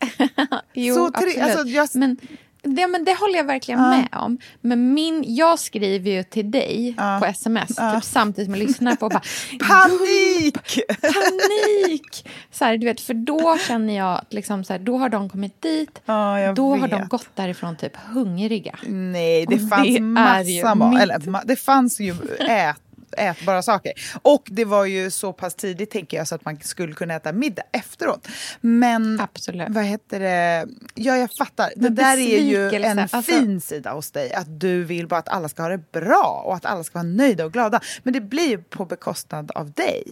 Jo, 0.72 0.94
Så 0.94 1.10
tre- 1.10 1.28
absolut. 1.28 1.38
alltså, 1.38 1.68
jag- 1.68 1.88
men, 1.94 2.16
det, 2.62 2.86
men 2.86 3.04
det 3.04 3.14
håller 3.14 3.36
jag 3.36 3.44
verkligen 3.44 3.80
med 3.80 4.08
om. 4.12 4.38
Men 4.60 4.94
min, 4.94 5.24
jag 5.26 5.58
skriver 5.58 6.10
ju 6.10 6.22
till 6.22 6.50
dig 6.50 6.94
på 7.20 7.26
sms 7.26 7.68
typ, 7.68 8.04
samtidigt 8.04 8.46
som 8.46 8.54
jag 8.60 8.66
lyssnar 8.68 8.96
på 8.96 9.06
och 9.06 9.12
bara 9.12 9.22
Panik! 9.68 10.78
panik! 11.02 12.28
Så 12.50 12.64
här, 12.64 12.76
du 12.76 12.86
vet, 12.86 13.00
för 13.00 13.14
då 13.14 13.58
känner 13.58 13.96
jag 13.96 14.18
att 14.18 14.32
liksom, 14.32 14.64
så 14.64 14.72
här, 14.72 14.80
då 14.80 14.98
har 14.98 15.08
de 15.08 15.28
kommit 15.30 15.62
dit. 15.62 16.00
Då 16.06 16.12
har 16.12 16.78
vet. 16.78 16.90
de 16.90 17.08
gått 17.08 17.28
därifrån 17.34 17.76
typ 17.76 17.96
hungriga. 17.96 18.78
Nej, 18.86 19.46
det 19.46 19.54
Och 19.62 19.68
fanns 19.68 19.88
det 19.94 20.00
massa 20.00 20.74
mat. 20.74 20.92
mitt- 20.92 21.02
Eller, 21.02 21.42
det 21.44 21.56
fanns 21.56 22.00
ju 22.00 22.14
ät, 22.48 22.76
ätbara 23.16 23.62
saker. 23.62 23.92
Och 24.22 24.42
det 24.46 24.64
var 24.64 24.84
ju 24.84 25.10
så 25.10 25.32
pass 25.32 25.54
tidigt, 25.54 25.90
tänker 25.90 26.16
jag, 26.16 26.28
så 26.28 26.34
att 26.34 26.44
man 26.44 26.58
skulle 26.60 26.92
kunna 26.92 27.14
äta 27.14 27.32
middag 27.32 27.62
efteråt. 27.72 28.28
Men 28.60 29.20
Absolut. 29.20 29.68
vad 29.70 29.84
heter 29.84 30.20
det? 30.20 30.66
Ja, 30.94 31.16
jag 31.16 31.30
fattar. 31.32 31.72
Det 31.76 31.82
Men 31.82 31.94
där 31.94 32.16
är 32.16 32.42
ju 32.42 32.82
en 32.84 32.98
alltså- 32.98 33.22
fin 33.22 33.60
sida 33.60 33.92
hos 33.92 34.10
dig. 34.10 34.32
Att 34.34 34.60
du 34.60 34.84
vill 34.84 35.06
bara 35.06 35.20
att 35.20 35.28
alla 35.28 35.48
ska 35.48 35.62
ha 35.62 35.68
det 35.68 35.92
bra 35.92 36.42
och 36.46 36.54
att 36.54 36.64
alla 36.64 36.84
ska 36.84 36.98
vara 36.98 37.02
nöjda 37.08 37.44
och 37.44 37.52
glada. 37.52 37.80
Men 38.02 38.12
det 38.12 38.20
blir 38.20 38.48
ju 38.48 38.58
på 38.58 38.84
bekostnad 38.84 39.50
av 39.50 39.72
dig. 39.72 40.04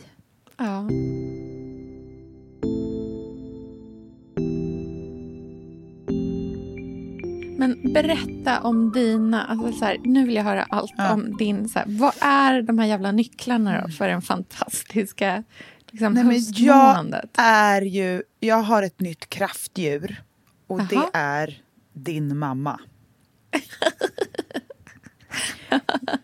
Ja. 0.57 0.89
Men 7.59 7.93
berätta 7.93 8.61
om 8.61 8.93
dina... 8.93 9.45
Alltså 9.45 9.73
så 9.73 9.85
här, 9.85 9.99
nu 10.05 10.27
vill 10.27 10.35
jag 10.35 10.45
höra 10.45 10.63
allt 10.63 10.93
Ja. 10.97 11.13
om 11.13 11.37
din... 11.37 11.69
Så 11.69 11.79
här, 11.79 11.87
vad 11.89 12.15
är 12.21 12.63
de 12.63 12.79
här 12.79 12.87
jävla 12.87 13.13
nycklarna 13.13 13.83
då 13.83 13.89
för 13.89 14.09
den 14.09 14.23
fantastiska 14.23 15.45
liksom, 15.91 16.13
Nej, 16.13 16.25
men 16.25 16.41
jag 16.55 17.23
är 17.37 17.83
ju... 17.83 18.23
Jag 18.41 18.63
har 18.63 18.83
ett 18.83 19.01
nytt 19.01 19.29
kraftdjur. 19.29 20.23
Och 20.67 20.83
det 20.83 20.95
Jaha. 20.95 21.11
är 21.13 21.63
din 21.93 22.39
mamma. 22.39 22.81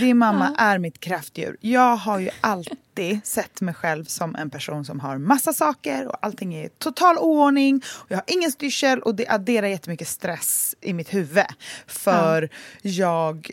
Din 0.00 0.18
mamma 0.18 0.54
är 0.58 0.78
mitt 0.78 1.00
kraftdjur. 1.00 1.56
Jag 1.60 1.96
har 1.96 2.18
ju 2.18 2.30
alltid 2.40 3.20
sett 3.24 3.60
mig 3.60 3.74
själv 3.74 4.04
som 4.04 4.34
en 4.34 4.50
person 4.50 4.84
som 4.84 5.00
har 5.00 5.18
massa 5.18 5.52
saker 5.52 6.06
och 6.06 6.16
allting 6.20 6.54
är 6.54 6.64
i 6.64 6.68
total 6.68 7.18
oordning. 7.18 7.82
Och 7.94 8.10
jag 8.10 8.16
har 8.16 8.24
ingen 8.26 8.52
styrsel 8.52 9.00
och 9.00 9.14
det 9.14 9.28
adderar 9.28 9.66
jättemycket 9.66 10.08
stress 10.08 10.74
i 10.80 10.92
mitt 10.92 11.14
huvud. 11.14 11.44
För 11.86 12.48
jag, 12.82 13.50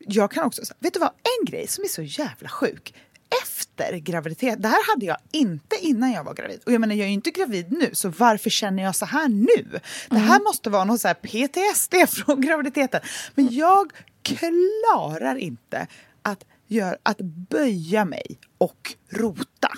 jag 0.00 0.30
kan 0.30 0.44
också... 0.44 0.62
Vet 0.78 0.94
du 0.94 1.00
vad? 1.00 1.10
En 1.10 1.44
grej 1.46 1.66
som 1.66 1.84
är 1.84 1.88
så 1.88 2.02
jävla 2.02 2.48
sjuk. 2.48 2.94
Efter 3.42 3.96
graviditet, 3.96 4.62
det 4.62 4.68
här 4.68 4.92
hade 4.92 5.06
jag 5.06 5.16
inte 5.32 5.76
innan 5.80 6.12
jag 6.12 6.24
var 6.24 6.34
gravid. 6.34 6.60
Och 6.66 6.72
jag 6.72 6.80
menar 6.80 6.94
jag 6.94 7.04
är 7.04 7.08
ju 7.08 7.14
inte 7.14 7.30
gravid 7.30 7.72
nu, 7.72 7.90
så 7.92 8.08
varför 8.08 8.50
känner 8.50 8.82
jag 8.82 8.96
så 8.96 9.06
här 9.06 9.28
nu? 9.28 9.80
Det 10.08 10.18
här 10.18 10.40
måste 10.44 10.70
vara 10.70 10.84
någon 10.84 10.98
så 10.98 11.08
här 11.08 11.14
PTSD 11.14 11.94
från 12.14 12.40
graviditeten. 12.46 13.00
Men 13.34 13.54
jag 13.54 13.92
klarar 14.24 15.36
inte 15.36 15.86
att, 16.22 16.44
gör, 16.66 16.98
att 17.02 17.18
böja 17.50 18.04
mig 18.04 18.38
och 18.58 18.94
rota. 19.10 19.68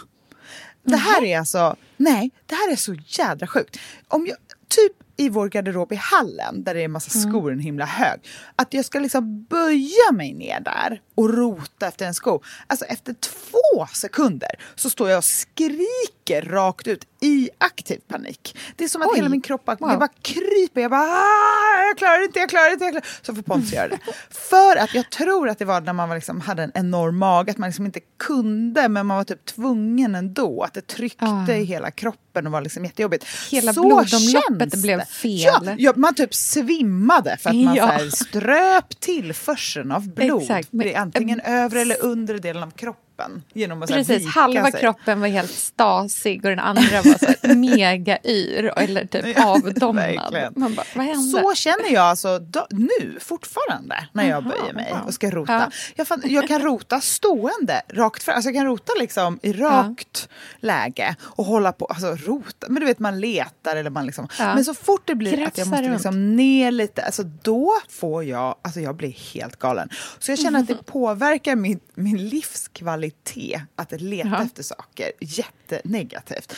Det 0.83 0.97
här 0.97 1.25
är 1.25 1.39
alltså, 1.39 1.77
nej, 1.97 2.31
det 2.47 2.55
här 2.55 2.73
är 2.73 2.77
så 2.77 2.95
jädra 2.95 3.47
sjukt. 3.47 3.79
Om 4.09 4.27
jag, 4.27 4.37
typ 4.69 4.93
i 5.17 5.29
vår 5.29 5.49
garderob 5.49 5.93
i 5.93 5.97
hallen, 5.97 6.65
där 6.65 6.75
det 6.75 6.81
är 6.81 6.85
en 6.85 6.93
massa 6.93 7.11
skor 7.11 7.53
en 7.53 7.61
himla 7.61 7.85
hög, 7.85 8.21
att 8.57 8.75
jag 8.75 8.85
ska 8.85 8.99
liksom 8.99 9.43
böja 9.45 10.13
mig 10.13 10.35
ner 10.35 10.61
där 10.61 11.01
och 11.17 11.35
rota 11.35 11.87
efter 11.89 12.07
en 12.07 12.15
sko. 12.15 12.43
Alltså 12.67 12.85
efter 12.85 13.15
två 13.15 13.87
sekunder 13.95 14.51
så 14.75 14.91
står 14.91 15.11
jag 15.11 15.19
och 15.19 15.25
skriker 15.25 16.43
rakt 16.43 16.87
ut 16.87 17.05
i 17.21 17.51
aktiv 17.59 17.99
panik. 18.09 18.57
Det 18.77 18.85
är 18.85 18.89
som 18.89 19.03
att 19.03 19.09
Oj. 19.09 19.17
hela 19.17 19.29
min 19.29 19.41
kropp 19.43 19.63
Wow. 19.67 19.91
det 19.91 19.97
bara 19.97 20.09
kryper. 20.23 20.81
Jag 20.81 20.91
bara, 20.91 21.01
"Ah, 21.01 21.83
jag 21.89 21.99
klarar 21.99 22.25
inte, 22.25 22.39
jag 22.39 22.49
klarar 22.49 22.73
inte. 22.73 22.85
Jag 22.85 22.93
klarar. 22.93 23.07
Så 23.23 23.35
får 23.35 23.43
Pontus 23.43 23.73
göra 23.73 23.89
det. 23.89 23.99
För 24.31 24.77
att 24.77 24.95
jag 24.95 25.11
tror 25.11 25.49
att 25.49 25.59
det 25.59 25.65
var 25.65 25.81
när 25.81 25.93
man 25.93 26.11
liksom, 26.11 26.41
hade 26.41 26.63
en 26.63 26.73
enorm 26.75 27.19
mage, 27.19 27.51
att 27.51 27.59
man 27.59 27.69
liksom 27.69 27.87
inte 27.87 28.01
kunde, 28.19 28.89
men 28.89 29.07
man 29.07 29.17
var 29.17 29.25
typ 29.25 29.45
tvungen 29.45 30.15
ändå. 30.15 30.63
Att 30.63 30.75
det 30.75 30.87
tryckte 30.87 31.25
Ah. 31.27 31.53
i 31.53 31.65
hela 31.65 31.91
kroppen 31.91 32.47
och 32.47 32.53
var 32.53 32.61
liksom 32.61 32.85
jättejobbigt. 32.85 33.25
Hela 33.51 33.73
Så 33.73 33.81
blodomloppet 33.83 34.83
blev 34.83 35.01
fel. 35.05 35.39
Ja, 35.67 35.75
ja, 35.79 35.93
man 35.97 36.15
typ 36.15 36.35
svimmade 36.35 37.37
för 37.41 37.51
att 37.51 37.57
man 37.57 37.75
Ja. 37.77 37.87
så 37.87 37.93
här, 37.93 38.11
ströp 38.11 39.01
tillförseln 39.01 39.93
av 39.93 40.09
blod. 40.15 40.43
Exakt, 40.43 40.69
men- 40.73 40.87
antingen 41.15 41.41
övre 41.41 41.81
eller 41.81 42.05
undre 42.05 42.39
delen 42.39 42.63
av 42.63 42.71
kroppen. 42.71 43.06
Genom 43.53 43.83
att 43.83 43.91
Precis, 43.91 44.21
vika 44.21 44.31
halva 44.31 44.71
sig. 44.71 44.81
kroppen 44.81 45.21
var 45.21 45.29
helt 45.29 45.51
stasig 45.51 46.45
och 46.45 46.51
den 46.51 46.59
andra 46.59 47.03
var 47.03 47.37
så 47.43 47.49
mega 47.57 48.19
yr 48.25 48.73
eller 48.77 49.07
typ 49.07 49.25
Ja, 49.37 49.47
avdomnad. 49.67 50.53
Man 50.57 50.75
bara, 50.75 50.87
vad 50.95 51.07
hände? 51.07 51.41
Så 51.41 51.55
känner 51.55 51.93
jag 51.93 52.05
alltså 52.05 52.39
då, 52.39 52.67
nu 52.71 53.19
fortfarande 53.21 54.09
när 54.13 54.29
jag 54.29 54.45
böjer 54.45 54.73
mig 54.73 54.93
wow. 54.93 55.07
och 55.07 55.15
ska 55.15 55.31
rota. 55.31 55.53
Ja. 55.53 55.71
Jag, 55.95 56.09
fan, 56.09 56.23
jag 56.25 56.49
kan 56.49 56.63
rota 56.63 57.01
stående, 57.01 57.83
rakt 57.89 58.23
fram. 58.23 58.35
Alltså 58.35 58.51
jag 58.51 58.55
kan 58.55 58.67
rota 58.67 58.93
liksom 58.99 59.39
i 59.43 59.53
rakt 59.53 60.29
läge 60.61 61.17
och 61.21 61.45
hålla 61.45 61.73
på, 61.73 61.87
alltså 61.87 62.07
rota. 62.15 62.67
Men 62.69 62.81
du 62.81 62.87
vet 62.87 62.99
man 62.99 63.21
letar 63.21 63.77
eller 63.77 63.91
man 63.91 64.07
liksom. 64.07 64.29
Ja. 64.39 64.55
Men 64.55 64.65
så 64.65 64.75
fort 64.75 65.03
det 65.05 65.15
blir 65.15 65.47
att 65.47 65.59
jag 65.59 65.69
måste 65.69 65.83
runt. 65.83 65.93
liksom 65.93 66.37
ner 66.37 66.71
lite, 66.71 67.03
alltså 67.03 67.23
då 67.23 67.73
får 67.89 68.25
jag, 68.25 68.57
alltså 68.63 68.81
jag 68.81 68.97
blir 68.97 69.13
helt 69.35 69.57
galen. 69.59 69.89
Så 70.19 70.31
jag 70.33 70.39
känner 70.39 70.61
att 70.61 70.69
det 70.69 70.87
påverkar 70.87 71.57
min, 71.57 71.81
min 71.97 72.29
livskvalitet 72.29 73.61
att 73.77 74.01
leta 74.01 74.29
Ja. 74.29 74.43
efter 74.43 74.63
saker 74.63 75.11
jättenegativt. 75.21 76.53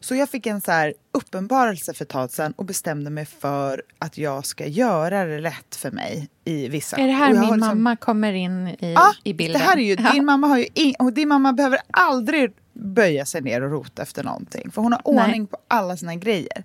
Så 0.00 0.14
jag 0.14 0.28
fick 0.30 0.46
en 0.46 0.60
så 0.60 0.72
här 0.72 0.94
uppenbarelse 1.12 1.94
för 1.94 2.04
ett 2.04 2.08
tag 2.08 2.30
sedan 2.30 2.52
och 2.56 2.64
bestämde 2.64 3.10
mig 3.10 3.24
för 3.26 3.82
att 3.98 4.18
jag 4.18 4.46
ska 4.46 4.66
göra 4.66 5.24
det 5.24 5.38
lätt 5.40 5.76
för 5.76 5.90
mig 5.90 6.28
i 6.44 6.68
vissa... 6.68 6.96
är 6.96 7.06
det 7.06 7.12
här 7.12 7.30
min 7.32 7.40
liksom- 7.40 7.58
mamma 7.60 7.96
kommer 7.96 8.32
in 8.32 8.68
i, 8.68 8.92
Ja, 8.96 9.12
i 9.24 9.34
bilden? 9.34 9.60
det 9.60 9.66
här 9.66 9.76
är 9.76 9.82
ju, 9.82 9.96
Ja. 10.00 10.12
din 10.12 10.24
mamma 10.24 10.46
har 10.46 10.58
ju 10.58 10.66
in, 10.74 10.94
och 10.98 11.12
din 11.12 11.28
mamma 11.28 11.52
behöver 11.52 11.78
aldrig 11.90 12.52
böja 12.72 13.26
sig 13.26 13.40
ner 13.40 13.62
och 13.62 13.70
rota 13.70 14.02
efter 14.02 14.24
någonting. 14.24 14.70
För 14.70 14.82
hon 14.82 14.92
har 14.92 15.02
Nej. 15.12 15.24
ordning 15.24 15.46
på 15.46 15.56
alla 15.68 15.96
sina 15.96 16.14
grejer. 16.14 16.64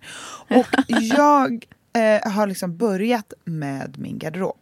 Och 0.50 0.66
jag 0.88 1.66
eh, 1.94 2.32
har 2.32 2.48
liksom 2.48 2.78
börjat 2.78 3.34
med 3.46 3.96
min 4.00 4.18
garderob. 4.20 4.58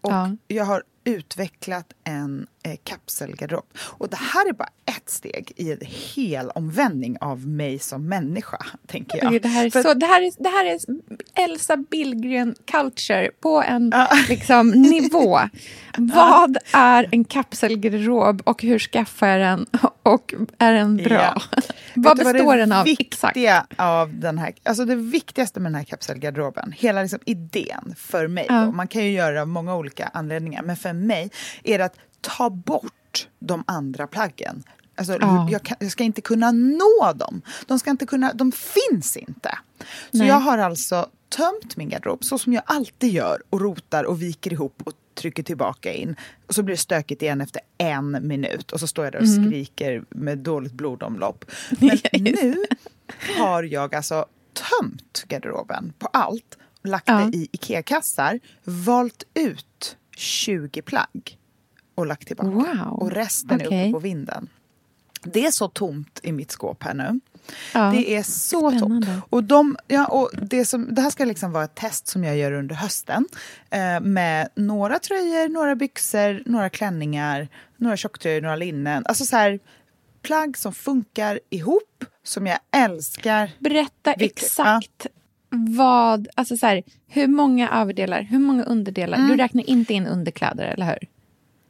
Och 0.00 0.12
Ja. 0.12 0.36
jag 0.48 0.64
har 0.64 0.82
utvecklat 1.04 1.92
en 2.04 2.46
eh, 2.62 2.76
kapselgarderob. 2.84 3.64
Och 3.80 4.08
det 4.08 4.16
här 4.16 4.48
är 4.48 4.52
bara 4.52 4.68
ett 4.96 5.10
steg 5.10 5.52
i 5.56 5.72
en 5.72 5.78
hel 6.14 6.50
omvändning 6.50 7.16
av 7.20 7.46
mig 7.46 7.78
som 7.78 8.08
människa, 8.08 8.66
tänker 8.86 9.18
jag. 9.24 9.42
Det, 9.42 9.48
här 9.48 9.66
är 9.66 9.70
För 9.70 9.82
så, 9.82 9.94
det, 9.94 10.06
här 10.06 10.22
är, 10.22 10.32
det 10.38 10.48
här 10.48 10.66
är 10.66 10.78
Elsa 11.44 11.76
Billgren 11.76 12.54
culture 12.64 13.30
på 13.40 13.62
en 13.62 13.90
Ja. 13.94 14.08
liksom, 14.28 14.70
nivå. 14.70 15.40
Vad 15.96 16.56
är 16.72 17.08
en 17.10 17.24
kapselgarderob 17.24 18.42
och 18.44 18.62
hur 18.62 18.78
skaffar 18.78 19.26
jag 19.26 19.40
den? 19.40 19.66
Och 20.02 20.34
är 20.58 20.72
den 20.72 20.96
bra? 20.96 21.34
Ja. 21.36 21.62
Vad 21.94 22.16
består 22.16 22.54
det 22.54 22.60
den 22.60 22.72
av? 22.72 22.86
Exakt. 22.88 23.38
av 23.76 24.14
den 24.18 24.38
här, 24.38 24.52
alltså 24.62 24.84
det 24.84 24.96
viktigaste 24.96 25.60
med 25.60 25.72
den 25.72 25.76
här 25.76 25.84
kapselgarderoben, 25.84 26.72
hela 26.72 27.02
liksom 27.02 27.18
idén 27.26 27.94
för 27.96 28.28
mig, 28.28 28.46
man 28.50 28.88
kan 28.88 29.04
ju 29.04 29.10
göra 29.10 29.32
det 29.32 29.40
av 29.40 29.48
många 29.48 29.76
olika 29.76 30.10
anledningar, 30.12 30.62
men 30.62 30.76
för 30.76 30.92
mig 30.92 31.30
är 31.64 31.78
det 31.78 31.84
att 31.84 31.96
ta 32.20 32.50
bort 32.50 33.28
de 33.38 33.64
andra 33.66 34.06
plaggen. 34.06 34.62
Alltså, 34.94 35.16
Ja. 35.20 35.48
jag, 35.50 35.62
kan, 35.62 35.76
jag 35.80 35.90
ska 35.92 36.04
inte 36.04 36.20
kunna 36.20 36.50
nå 36.50 37.12
dem. 37.16 37.42
De, 37.66 37.78
ska 37.78 37.90
inte 37.90 38.06
kunna, 38.06 38.32
de 38.32 38.52
finns 38.52 39.16
inte. 39.16 39.58
Så 40.10 40.18
Nej. 40.18 40.28
jag 40.28 40.34
har 40.40 40.58
alltså 40.58 41.08
tömt 41.28 41.76
min 41.76 41.88
garderob 41.88 42.24
så 42.24 42.38
som 42.38 42.52
jag 42.52 42.62
alltid 42.66 43.12
gör 43.12 43.42
och 43.50 43.60
rotar 43.60 44.04
och 44.04 44.22
viker 44.22 44.52
ihop 44.52 44.82
och 44.84 44.92
trycker 45.14 45.42
tillbaka 45.42 45.92
in. 45.92 46.16
Och 46.46 46.54
så 46.54 46.62
blir 46.62 46.74
det 46.76 46.80
stökigt 46.80 47.22
igen 47.22 47.40
efter 47.40 47.62
en 47.78 48.26
minut 48.28 48.72
och 48.72 48.80
så 48.80 48.86
står 48.86 49.04
jag 49.04 49.12
där 49.12 49.18
och 49.20 49.26
Mm. 49.26 49.44
skriker 49.50 50.04
med 50.08 50.38
dåligt 50.38 50.72
blodomlopp. 50.72 51.44
Men 51.80 51.98
nu 52.12 52.56
har 53.38 53.62
jag 53.62 53.94
alltså 53.94 54.26
tömt 54.52 55.24
garderoben 55.28 55.92
på 55.98 56.06
allt, 56.06 56.58
lagt 56.82 57.08
Ja. 57.08 57.14
det 57.32 57.36
i 57.38 57.48
Ikea-kassar, 57.52 58.40
valt 58.64 59.22
ut 59.34 59.96
20 60.16 60.82
plagg 60.82 61.38
och 62.00 62.06
lagt 62.06 62.26
tillbaka. 62.26 62.48
Wow. 62.50 62.92
Och 63.02 63.10
resten 63.10 63.60
är 63.60 63.66
Okej. 63.66 63.82
uppe 63.84 63.92
på 63.92 63.98
vinden. 63.98 64.48
Det 65.22 65.46
är 65.46 65.50
så 65.50 65.68
tomt 65.68 66.20
i 66.22 66.32
mitt 66.32 66.50
skåp 66.50 66.82
här 66.82 66.94
nu. 66.94 67.20
Ja. 67.74 67.90
Det 67.90 68.16
är 68.16 68.22
så 68.22 68.70
Spännande. 68.70 69.06
tomt. 69.06 69.24
Och, 69.30 69.44
de, 69.44 69.76
ja, 69.88 70.06
och 70.06 70.30
det, 70.42 70.64
som, 70.64 70.94
det 70.94 71.02
här 71.02 71.10
ska 71.10 71.24
liksom 71.24 71.52
vara 71.52 71.64
ett 71.64 71.74
test 71.74 72.08
som 72.08 72.24
jag 72.24 72.36
gör 72.36 72.52
under 72.52 72.74
hösten. 72.74 73.26
Eh, 73.70 74.00
med 74.00 74.48
några 74.56 74.98
tröjor, 74.98 75.48
några 75.48 75.76
byxor, 75.76 76.42
några 76.46 76.70
klänningar, 76.70 77.48
några 77.76 77.96
tjocktröjor, 77.96 78.40
några 78.40 78.56
linnen. 78.56 79.02
Alltså 79.06 79.24
så 79.24 79.36
här, 79.36 79.58
plagg 80.22 80.56
som 80.56 80.72
funkar 80.72 81.40
ihop, 81.50 82.04
som 82.24 82.46
jag 82.46 82.58
älskar. 82.70 83.50
Berätta 83.58 84.14
Vilket- 84.18 84.42
exakt 84.42 85.06
vad, 85.52 86.28
alltså 86.34 86.56
så 86.56 86.66
här, 86.66 86.82
hur 87.08 87.26
många 87.26 87.70
överdelar, 87.70 88.22
hur 88.22 88.38
många 88.38 88.62
underdelar? 88.64 89.18
Mm. 89.18 89.30
Du 89.30 89.36
räknar 89.36 89.70
inte 89.70 89.94
in 89.94 90.06
underkläder, 90.06 90.64
eller 90.64 90.86
hur? 90.86 91.08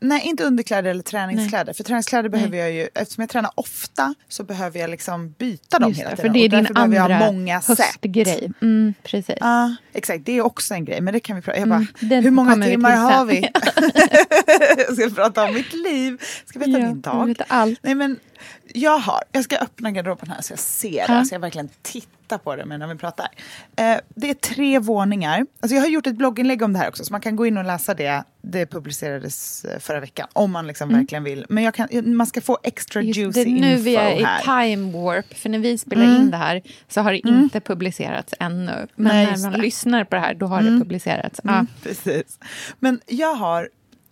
Nej, 0.01 0.23
inte 0.25 0.45
underkläder 0.45 0.91
eller 0.91 1.03
träningskläder. 1.03 1.65
Nej. 1.65 1.75
För 1.75 1.85
träningskläder 1.85 2.29
Nej. 2.29 2.31
behöver 2.31 2.57
jag 2.57 2.73
ju, 2.73 2.89
eftersom 2.95 3.23
jag 3.23 3.31
tränar 3.31 3.51
ofta 3.55 4.15
så 4.29 4.45
behöver 4.45 4.81
jag 4.81 4.91
liksom 4.91 5.35
byta 5.39 5.79
dem 5.79 5.89
Just 5.89 6.01
hela 6.01 6.11
tiden. 6.17 6.23
För 6.23 6.39
det 6.39 6.45
är 6.45 6.49
din 6.49 6.77
andra 6.77 7.19
många 7.19 7.61
höstgrej. 7.61 8.53
Mm, 8.63 8.95
precis. 9.03 9.37
Ja, 9.41 9.77
exakt. 9.93 10.27
Det 10.27 10.33
är 10.33 10.41
också 10.41 10.75
en 10.75 10.85
grej, 10.85 11.01
men 11.01 11.15
det 11.15 11.21
kan 11.21 11.37
vi 11.37 11.43
prata 11.43 11.67
bara, 11.67 11.87
mm, 12.03 12.25
hur 12.25 12.31
många 12.31 12.55
timmar 12.55 12.97
har 12.97 13.25
vi? 13.25 13.41
jag 14.89 14.97
ska 14.97 15.23
prata 15.23 15.45
om 15.45 15.55
mitt 15.55 15.73
liv. 15.73 16.17
Jag 16.21 16.49
ska 16.49 16.59
veta 16.59 16.71
ja, 16.71 16.87
min 16.87 17.01
dag. 17.01 17.35
Allt. 17.49 17.79
Nej, 17.83 17.95
men 17.95 18.19
jag 18.75 18.99
har, 18.99 19.23
jag 19.33 19.45
ska 19.45 19.57
öppna 19.57 19.91
garderoben 19.91 20.31
här 20.31 20.43
så 20.43 20.53
jag 20.53 20.59
ser 20.59 21.09
det, 21.09 21.25
så 21.25 21.35
jag 21.35 21.41
verkligen 21.41 21.69
tittar 21.83 22.39
på 22.39 22.57
det 22.57 22.67
medan 22.67 22.89
vi 22.89 22.95
pratar. 22.95 23.29
Eh, 23.77 23.97
det 24.09 24.31
är 24.31 24.35
tre 24.35 24.79
våningar. 24.79 25.47
Alltså 25.61 25.75
jag 25.75 25.83
har 25.83 25.89
gjort 25.89 26.07
ett 26.07 26.17
blogginlägg 26.17 26.63
om 26.63 26.73
det 26.73 26.79
här 26.79 26.89
också, 26.89 27.05
så 27.05 27.13
man 27.13 27.21
kan 27.21 27.37
gå 27.37 27.47
in 27.47 27.59
och 27.59 27.65
läsa 27.65 27.95
det. 27.95 28.25
Det 28.43 28.67
publicerades 28.67 29.65
eh, 29.65 29.79
förra 29.79 30.01
veckan, 30.01 30.29
om 30.33 30.51
man 30.51 30.67
liksom 30.67 30.89
mm. 30.89 31.01
verkligen 31.01 31.25
vill. 31.25 31.47
Men 31.49 31.73
kan, 31.73 32.17
man 32.17 32.27
ska 32.27 32.41
få 32.41 32.59
extra 32.63 33.03
Just 33.03 33.19
juicy 33.19 33.45
det, 33.45 33.51
info 33.51 33.61
Nu 33.61 33.77
vi 33.77 33.97
är 33.97 34.21
i 34.21 34.27
time 34.45 34.93
warp, 34.93 35.35
för 35.35 35.49
när 35.49 35.59
vi 35.59 35.79
spelar 35.79 36.05
mm. 36.05 36.17
in 36.17 36.31
det 36.31 36.37
här 36.37 36.63
så 36.89 37.01
har 37.01 37.13
det 37.13 37.29
mm. 37.29 37.41
inte 37.41 37.61
publicerats 37.61 38.35
ännu. 38.41 38.87
Men 38.95 39.17
Nej, 39.17 39.27
när 39.27 39.39
man 39.39 39.53
det. 39.53 39.59
lyssnar 39.59 40.05
på 40.05 40.15
det 40.15 40.21
här, 40.21 40.35
då 40.35 40.47
har 40.47 40.63
det 40.63 40.69
mm. 40.69 40.81
publicerats. 40.81 41.41
Mm, 41.45 41.67
precis. 41.83 42.39
Men 42.79 43.01
jag 43.07 43.35
har 43.35 43.69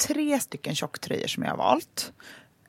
tre 0.07 0.41
stycken 0.41 0.75
tjocktröjor 0.75 1.27
som 1.27 1.43
jag 1.43 1.51
har 1.51 1.59
valt. 1.59 2.13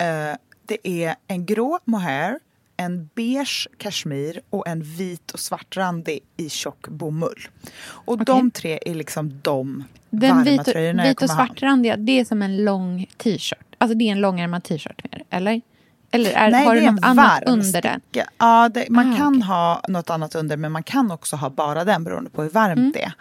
Uh, 0.02 0.36
det 0.70 0.88
är 1.04 1.16
en 1.28 1.46
grå 1.46 1.80
mohair, 1.86 2.40
en 2.78 3.10
beige 3.16 3.68
kashmir 3.78 4.42
och 4.50 4.68
en 4.68 4.82
vit 4.82 5.32
och 5.32 5.40
svartrandig 5.40 6.20
i 6.38 6.50
tjock 6.50 6.88
bomull. 6.88 7.48
Och 7.82 8.14
okay. 8.14 8.26
de 8.26 8.52
tre 8.52 8.80
är 8.86 8.96
liksom 8.96 9.40
de 9.42 9.84
Den 10.10 10.30
varma 10.30 10.44
vit, 10.44 10.66
tröjorna 10.66 11.04
vit 11.04 11.22
och 11.22 11.30
svartrandiga, 11.30 11.98
det 11.98 12.20
är 12.20 12.26
som 12.26 12.42
en 12.42 12.64
lång 12.64 13.08
t-shirt. 13.18 13.76
Alltså 13.78 13.98
det 13.98 14.08
är 14.08 14.12
en 14.12 14.22
långärmad 14.22 14.64
t-shirt 14.64 15.04
mer, 15.04 15.24
eller? 15.30 15.62
Eller 16.12 16.32
är, 16.32 16.52
Nej, 16.52 16.66
har 16.66 16.76
du 16.76 16.92
något 16.92 17.06
annat 17.06 17.44
under 17.46 17.82
den? 17.82 18.02
Ja, 18.38 18.70
det, 18.70 18.90
man 18.90 19.14
ah, 19.14 19.18
kan 19.18 19.38
okay. 19.38 19.48
ha 19.48 19.82
något 19.88 20.10
annat 20.10 20.36
under 20.36 20.58
men 20.58 20.72
man 20.72 20.84
kan 20.84 21.12
också 21.12 21.36
ha 21.36 21.50
bara 21.50 21.86
den 21.86 22.04
beroende 22.04 22.30
på 22.30 22.44
hur 22.44 22.50
varmt 22.50 22.78
mm. 22.78 22.92
det 22.92 23.04
är. 23.04 23.14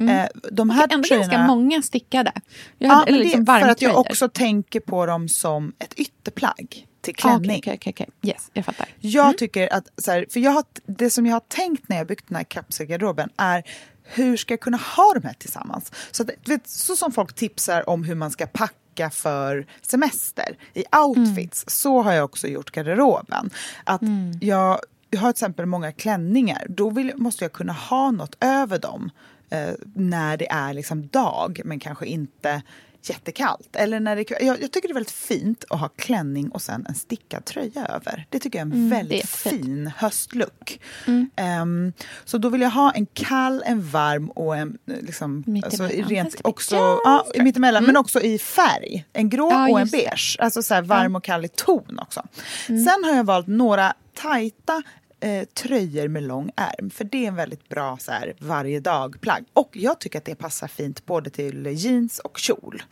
Mm. 0.00 0.18
Eh, 0.18 0.28
de 0.52 0.70
här 0.70 0.84
okay, 0.84 0.94
ändå 0.94 1.08
tröjorna, 1.08 1.28
ganska 1.28 1.46
många 1.46 1.82
stickade. 1.82 2.32
Jag 2.78 2.90
ja, 2.90 2.94
hade, 2.94 3.12
liksom 3.12 3.44
det 3.44 3.52
är 3.52 3.60
för 3.60 3.68
att 3.68 3.82
jag 3.82 3.98
också 3.98 4.28
tänker 4.28 4.80
på 4.80 5.06
dem 5.06 5.28
som 5.28 5.72
ett 5.78 5.94
ytterplagg 5.94 6.86
till 7.02 7.14
klänning. 7.14 7.58
Okay, 7.58 7.74
okay, 7.74 7.90
okay. 7.90 8.06
Yes, 8.22 8.50
jag 8.52 8.64
fattar. 8.64 8.88
Jag 9.00 9.24
mm. 9.24 9.36
tycker 9.36 9.72
att, 9.72 9.88
så 9.98 10.10
här, 10.10 10.26
för 10.30 10.40
jag 10.40 10.50
har, 10.50 10.64
det 10.86 11.10
som 11.10 11.26
jag 11.26 11.34
har 11.34 11.42
tänkt 11.48 11.88
när 11.88 11.96
jag 11.96 12.06
byggt 12.06 12.28
den 12.28 12.36
här 12.36 12.44
kapselgarderoben 12.44 13.30
är 13.36 13.64
hur 14.02 14.36
ska 14.36 14.52
jag 14.52 14.60
kunna 14.60 14.76
ha 14.76 15.14
de 15.14 15.26
här 15.26 15.34
tillsammans? 15.34 15.92
Så, 16.10 16.22
att, 16.22 16.30
vet, 16.44 16.68
så 16.68 16.96
som 16.96 17.12
folk 17.12 17.34
tipsar 17.34 17.88
om 17.88 18.04
hur 18.04 18.14
man 18.14 18.30
ska 18.30 18.46
packa 18.46 19.10
för 19.10 19.66
semester 19.82 20.56
i 20.74 20.84
outfits, 20.96 21.64
mm. 21.64 21.70
så 21.70 22.02
har 22.02 22.12
jag 22.12 22.24
också 22.24 22.48
gjort 22.48 22.70
garderoben. 22.70 23.50
Att 23.84 24.02
mm. 24.02 24.38
jag, 24.40 24.80
jag 25.10 25.20
har 25.20 25.32
till 25.32 25.44
exempel 25.44 25.66
många 25.66 25.92
klänningar, 25.92 26.66
då 26.68 26.90
vill, 26.90 27.12
måste 27.16 27.44
jag 27.44 27.52
kunna 27.52 27.72
ha 27.72 28.10
något 28.10 28.36
över 28.40 28.78
dem 28.78 29.10
eh, 29.50 29.70
när 29.94 30.36
det 30.36 30.50
är 30.50 30.74
liksom 30.74 31.06
dag, 31.06 31.60
men 31.64 31.80
kanske 31.80 32.06
inte 32.06 32.62
jättekallt. 33.08 33.76
Eller 33.76 34.00
när 34.00 34.16
det, 34.16 34.30
jag, 34.30 34.62
jag, 34.62 34.72
tycker 34.72 34.88
det 34.88 34.92
är 34.92 34.94
väldigt 34.94 35.10
fint 35.10 35.64
att 35.70 35.80
ha 35.80 35.88
klänning 35.88 36.48
och 36.48 36.62
sen 36.62 36.86
en 36.88 36.94
stickad 36.94 37.44
tröja 37.44 37.86
över. 37.86 38.26
Det 38.28 38.38
tycker 38.38 38.58
jag 38.58 38.68
är 38.68 38.72
en 38.72 38.78
mm, 38.78 38.90
väldigt 38.90 39.28
fin 39.28 39.92
höstlook. 39.96 40.80
Mm. 41.06 41.30
Um, 41.62 41.92
så 42.24 42.38
då 42.38 42.48
vill 42.48 42.60
jag 42.60 42.70
ha 42.70 42.90
en 42.90 43.06
kall, 43.06 43.62
en 43.66 43.88
varm 43.90 44.30
och 44.30 44.56
en... 44.56 44.78
Liksom, 44.84 45.60
alltså, 45.64 45.86
rent, 45.86 46.40
också, 46.44 46.76
ja, 46.76 47.26
mittemellan, 47.38 47.82
mm. 47.82 47.92
men 47.92 48.00
också 48.00 48.20
i 48.20 48.38
färg. 48.38 49.04
En 49.12 49.28
grå 49.28 49.50
ja, 49.50 49.70
och 49.70 49.80
en 49.80 49.88
beige. 49.88 50.36
Alltså 50.38 50.62
så 50.62 50.74
här, 50.74 50.82
varm 50.82 51.16
och 51.16 51.24
kall 51.24 51.44
i 51.44 51.48
ton 51.48 51.98
också. 51.98 52.22
Mm. 52.68 52.84
Sen 52.84 53.04
har 53.04 53.16
jag 53.16 53.24
valt 53.24 53.46
några 53.46 53.94
tajta 54.14 54.82
eh, 55.22 55.44
tröjor 55.44 56.08
med 56.08 56.22
lång 56.22 56.50
ärm. 56.56 56.90
För 56.90 57.04
det 57.04 57.24
är 57.24 57.28
en 57.28 57.36
väldigt 57.36 57.68
bra 57.68 57.98
så 58.00 58.12
här, 58.12 58.34
varje 58.38 58.80
dag-plagg. 58.80 59.44
Och 59.52 59.70
jag 59.72 60.00
tycker 60.00 60.18
att 60.18 60.24
det 60.24 60.34
passar 60.34 60.68
fint 60.68 61.06
både 61.06 61.30
till 61.30 61.66
jeans 61.66 62.18
och 62.18 62.38
kjol. 62.38 62.82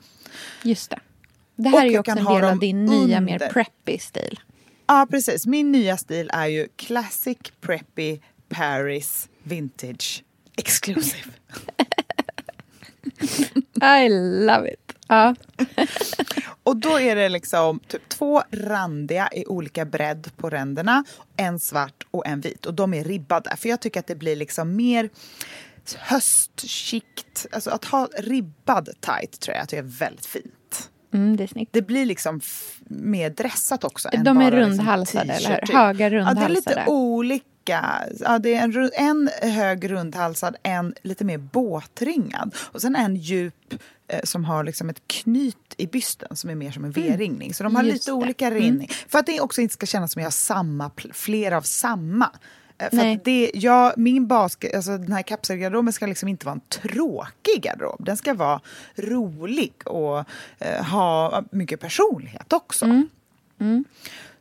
Just 0.62 0.90
det. 0.90 0.98
Det 1.56 1.68
här 1.68 1.76
och 1.76 1.82
är 1.82 1.86
ju 1.86 1.98
också 1.98 2.10
en 2.10 2.24
del 2.24 2.44
av 2.44 2.58
din 2.58 2.84
nya 2.84 3.18
under. 3.18 3.20
mer 3.20 3.38
preppy 3.38 3.98
stil. 3.98 4.40
Ja, 4.86 5.06
precis. 5.10 5.46
Min 5.46 5.72
nya 5.72 5.96
stil 5.96 6.30
är 6.32 6.46
ju 6.46 6.68
classic 6.76 7.38
preppy 7.60 8.18
Paris 8.48 9.28
vintage 9.42 10.24
exclusive. 10.56 11.30
I 13.82 14.08
love 14.46 14.72
it. 14.72 14.89
Ja. 15.10 15.34
och 16.62 16.76
då 16.76 17.00
är 17.00 17.16
det 17.16 17.28
liksom 17.28 17.80
typ 17.88 18.08
två 18.08 18.42
randiga 18.50 19.28
i 19.32 19.46
olika 19.46 19.84
bredd 19.84 20.30
på 20.36 20.50
ränderna. 20.50 21.04
En 21.36 21.58
svart 21.58 22.06
och 22.10 22.26
en 22.26 22.40
vit. 22.40 22.66
Och 22.66 22.74
de 22.74 22.94
är 22.94 23.04
ribbade. 23.04 23.56
För 23.56 23.68
jag 23.68 23.80
tycker 23.80 24.00
att 24.00 24.06
det 24.06 24.14
blir 24.14 24.36
liksom 24.36 24.76
mer 24.76 25.10
höstskikt. 25.98 27.46
Alltså 27.52 27.70
att 27.70 27.84
ha 27.84 28.08
ribbad 28.18 28.88
tight 29.00 29.40
tror 29.40 29.54
jag 29.54 29.62
att 29.62 29.68
det 29.68 29.78
är 29.78 29.98
väldigt 29.98 30.26
fint. 30.26 30.90
Mm, 31.12 31.36
det 31.36 31.42
är 31.42 31.48
snyggt. 31.48 31.72
Det 31.72 31.82
blir 31.82 32.06
liksom 32.06 32.40
mer 32.88 33.30
dressat 33.30 33.84
också. 33.84 34.08
De 34.12 34.40
är 34.40 34.50
liksom 34.50 34.60
rundhalsade, 34.60 35.24
liksom 35.24 35.52
eller 35.52 35.66
hur? 35.66 35.74
Höga 35.74 36.10
rundhalsade. 36.10 36.42
Ja, 36.42 36.48
det 36.48 36.52
är 36.52 36.76
lite 36.76 36.90
olika 36.90 37.44
Ja, 38.20 38.38
det 38.38 38.54
är 38.54 38.62
en, 38.62 38.90
en 38.94 39.50
hög 39.50 39.90
rundhalsad, 39.90 40.56
en 40.62 40.94
lite 41.02 41.24
mer 41.24 41.38
båtringad 41.38 42.54
och 42.58 42.80
sen 42.82 42.96
en 42.96 43.16
djup 43.16 43.74
som 44.24 44.44
har 44.44 44.64
liksom 44.64 44.90
ett 44.90 45.02
knyt 45.06 45.74
i 45.76 45.86
bysten 45.86 46.36
som 46.36 46.50
är 46.50 46.54
mer 46.54 46.70
som 46.70 46.84
en 46.84 46.92
mm. 46.92 47.08
V-ringning. 47.08 47.54
Så 47.54 47.64
de 47.64 47.76
har 47.76 47.82
Just 47.82 47.94
lite 47.94 48.10
det. 48.10 48.14
olika 48.14 48.46
mm. 48.46 48.58
ringning. 48.58 48.88
Mm. 48.90 49.08
För 49.08 49.18
att 49.18 49.26
det 49.26 49.40
också 49.40 49.60
inte 49.60 49.74
ska 49.74 49.86
kännas 49.86 50.12
som 50.12 50.20
att 50.20 50.22
jag 50.22 50.26
har 50.26 50.30
samma, 50.30 50.90
flera 51.12 51.56
av 51.56 51.62
samma. 51.62 52.30
Eh, 52.78 52.90
för 52.90 53.24
det, 53.24 53.50
jag, 53.54 53.98
min 53.98 54.26
bas, 54.26 54.58
alltså 54.74 54.98
den 54.98 55.12
här 55.12 55.22
kapselgarderoben 55.22 55.92
ska 55.92 56.06
liksom 56.06 56.28
inte 56.28 56.46
vara 56.46 56.54
en 56.54 56.60
tråkig 56.68 57.62
garderob. 57.62 58.04
Den 58.04 58.16
ska 58.16 58.34
vara 58.34 58.60
rolig 58.96 59.72
och 59.84 60.24
eh, 60.58 60.84
ha 60.84 61.42
mycket 61.50 61.80
personlighet 61.80 62.52
också. 62.52 62.84
Mm. 62.84 63.08
Mm. 63.60 63.84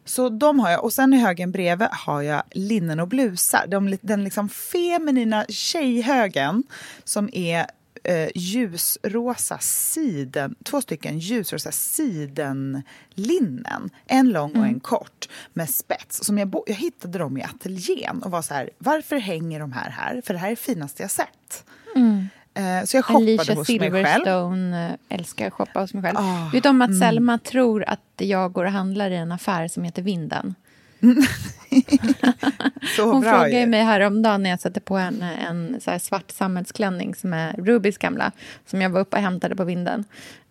Så 0.06 0.30
de 0.30 0.60
har 0.60 0.70
jag. 0.70 0.84
Och 0.84 0.94
sen 0.94 1.14
i 1.14 1.18
högen 1.18 1.52
bredvid 1.52 1.88
har 1.92 2.22
jag 2.22 2.44
linnen 2.52 3.00
och 3.00 3.08
blusar. 3.08 3.68
De, 3.68 3.98
den 4.02 4.24
liksom 4.24 4.50
feminina 4.50 5.46
tjejhögen 5.50 6.64
som 7.04 7.30
är 7.34 7.66
eh, 8.04 8.30
ljusrosa 8.36 9.58
siden, 9.60 10.56
två 10.64 10.82
stycken 10.82 11.20
ljusrosa 11.20 11.72
sidenlinnen. 11.72 12.84
En 14.06 14.30
lång 14.30 14.52
och 14.52 14.58
en 14.58 14.64
mm. 14.64 14.80
kort 14.80 15.30
med 15.54 15.70
spets. 15.70 16.24
Som 16.24 16.38
jag, 16.38 16.56
jag 16.68 16.76
hittade 16.76 17.18
dem 17.18 17.38
i 17.38 17.44
ateljén 17.44 18.24
och 18.24 18.32
var 18.32 18.42
så 18.42 18.54
här, 18.54 18.70
varför 18.78 19.18
hänger 19.18 19.60
de 19.60 19.72
här 19.72 19.90
här? 19.90 20.22
För 20.26 20.34
det 20.34 20.40
här 20.40 20.48
är 20.48 20.52
det 20.52 20.56
finaste 20.56 21.04
jag 21.04 21.12
sett. 21.12 21.66
Mm. 21.96 22.28
Eh, 22.54 22.84
så 22.86 22.98
jag 22.98 23.06
shoppade 23.06 23.26
Alicia 23.26 23.56
hos 23.56 23.68
Silverstone 23.68 23.92
mig 23.92 24.04
själv. 24.04 24.24
Silverstone 24.24 24.90
eh, 25.10 25.18
älskar 25.18 25.48
att 25.48 25.54
shoppa 25.54 25.80
hos 25.80 25.94
mig 25.94 26.04
själv. 26.04 26.18
Oh, 26.18 26.52
Vet 26.52 26.64
du 26.64 26.70
om 26.70 26.82
att 26.82 26.90
mm. 26.90 27.00
Selma 27.00 27.38
tror 27.38 27.84
att 27.88 28.00
jag 28.18 28.54
går 28.54 28.66
och 28.66 28.72
handlar 28.72 29.12
i 29.12 29.16
en 29.16 29.32
affär 29.32 29.68
som 29.68 29.84
heter 29.84 30.02
Vinden? 30.02 30.56
Hon 32.98 33.22
bra, 33.22 33.32
frågade 33.32 33.60
ju. 33.60 33.66
mig 33.66 33.84
häromdagen 33.84 34.44
när 34.44 34.50
jag 34.50 34.60
satte 34.60 34.80
på 34.80 34.98
henne 34.98 35.36
en 35.36 35.82
så 35.82 36.00
svart 36.00 36.32
sammetsklänning 36.32 37.16
som 37.16 37.34
är 37.34 37.54
Rubys 37.54 37.98
gamla, 37.98 38.32
som 38.66 38.82
jag 38.82 38.90
var 38.90 39.02
uppe 39.02 39.18
och 39.18 39.24
hämtade 39.24 39.56
på 39.56 39.64
vinden. 39.64 40.06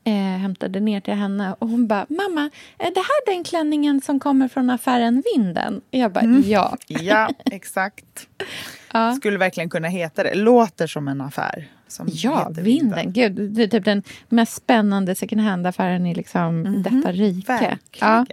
Eh, 0.05 0.13
hämtade 0.15 0.81
ner 0.81 1.01
till 1.01 1.15
henne 1.15 1.55
och 1.59 1.69
hon 1.69 1.87
bara, 1.87 2.07
mamma, 2.09 2.51
är 2.79 2.91
det 2.95 3.01
här 3.01 3.35
den 3.35 3.45
klänningen 3.45 4.01
som 4.01 4.21
kommer 4.21 4.49
från 4.49 4.71
affären 4.71 5.23
Vinden? 5.35 5.77
Och 5.77 5.99
jag 5.99 6.13
bara, 6.13 6.21
mm. 6.21 6.43
ja. 6.47 6.77
ja, 6.87 7.31
exakt. 7.45 8.29
ja. 8.93 9.13
Skulle 9.13 9.39
verkligen 9.39 9.71
kunna 9.71 9.89
heta 9.89 10.23
det. 10.23 10.35
Låter 10.35 10.87
som 10.87 11.09
en 11.09 11.21
affär. 11.21 11.69
ja, 12.07 12.49
Vinden. 12.49 12.65
Vinden. 12.65 13.13
Gud, 13.13 13.51
det 13.51 13.63
är 13.63 13.69
typ 13.69 13.85
den 13.85 14.03
mest 14.29 14.55
spännande 14.55 15.15
second 15.15 15.41
hand-affären 15.41 16.07
i 16.07 16.15
liksom 16.15 16.41
mm 16.43 16.67
-hmm. 16.67 16.83
detta 16.83 17.13
rike. 17.13 17.53
Verkligen. 17.53 17.79
Ja. 18.01 18.27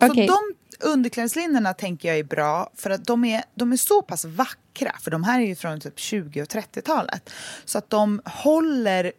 Okay. 0.00 0.26
de 0.26 0.57
underklädeslinjerna 0.80 1.74
tänker 1.74 2.08
jag 2.08 2.18
är 2.18 2.24
bra 2.24 2.70
för 2.74 2.90
att 2.90 3.04
de 3.04 3.24
är, 3.24 3.44
de 3.54 3.72
är 3.72 3.76
så 3.76 4.02
pass 4.02 4.24
vackra, 4.24 4.92
för 5.00 5.10
de 5.10 5.24
här 5.24 5.40
är 5.40 5.46
ju 5.46 5.54
från 5.54 5.80
typ 5.80 5.98
20 5.98 6.42
och 6.42 6.48
30-talet, 6.48 7.30
så 7.64 7.78
att 7.78 7.90
de 7.90 8.22
håller 8.24 9.12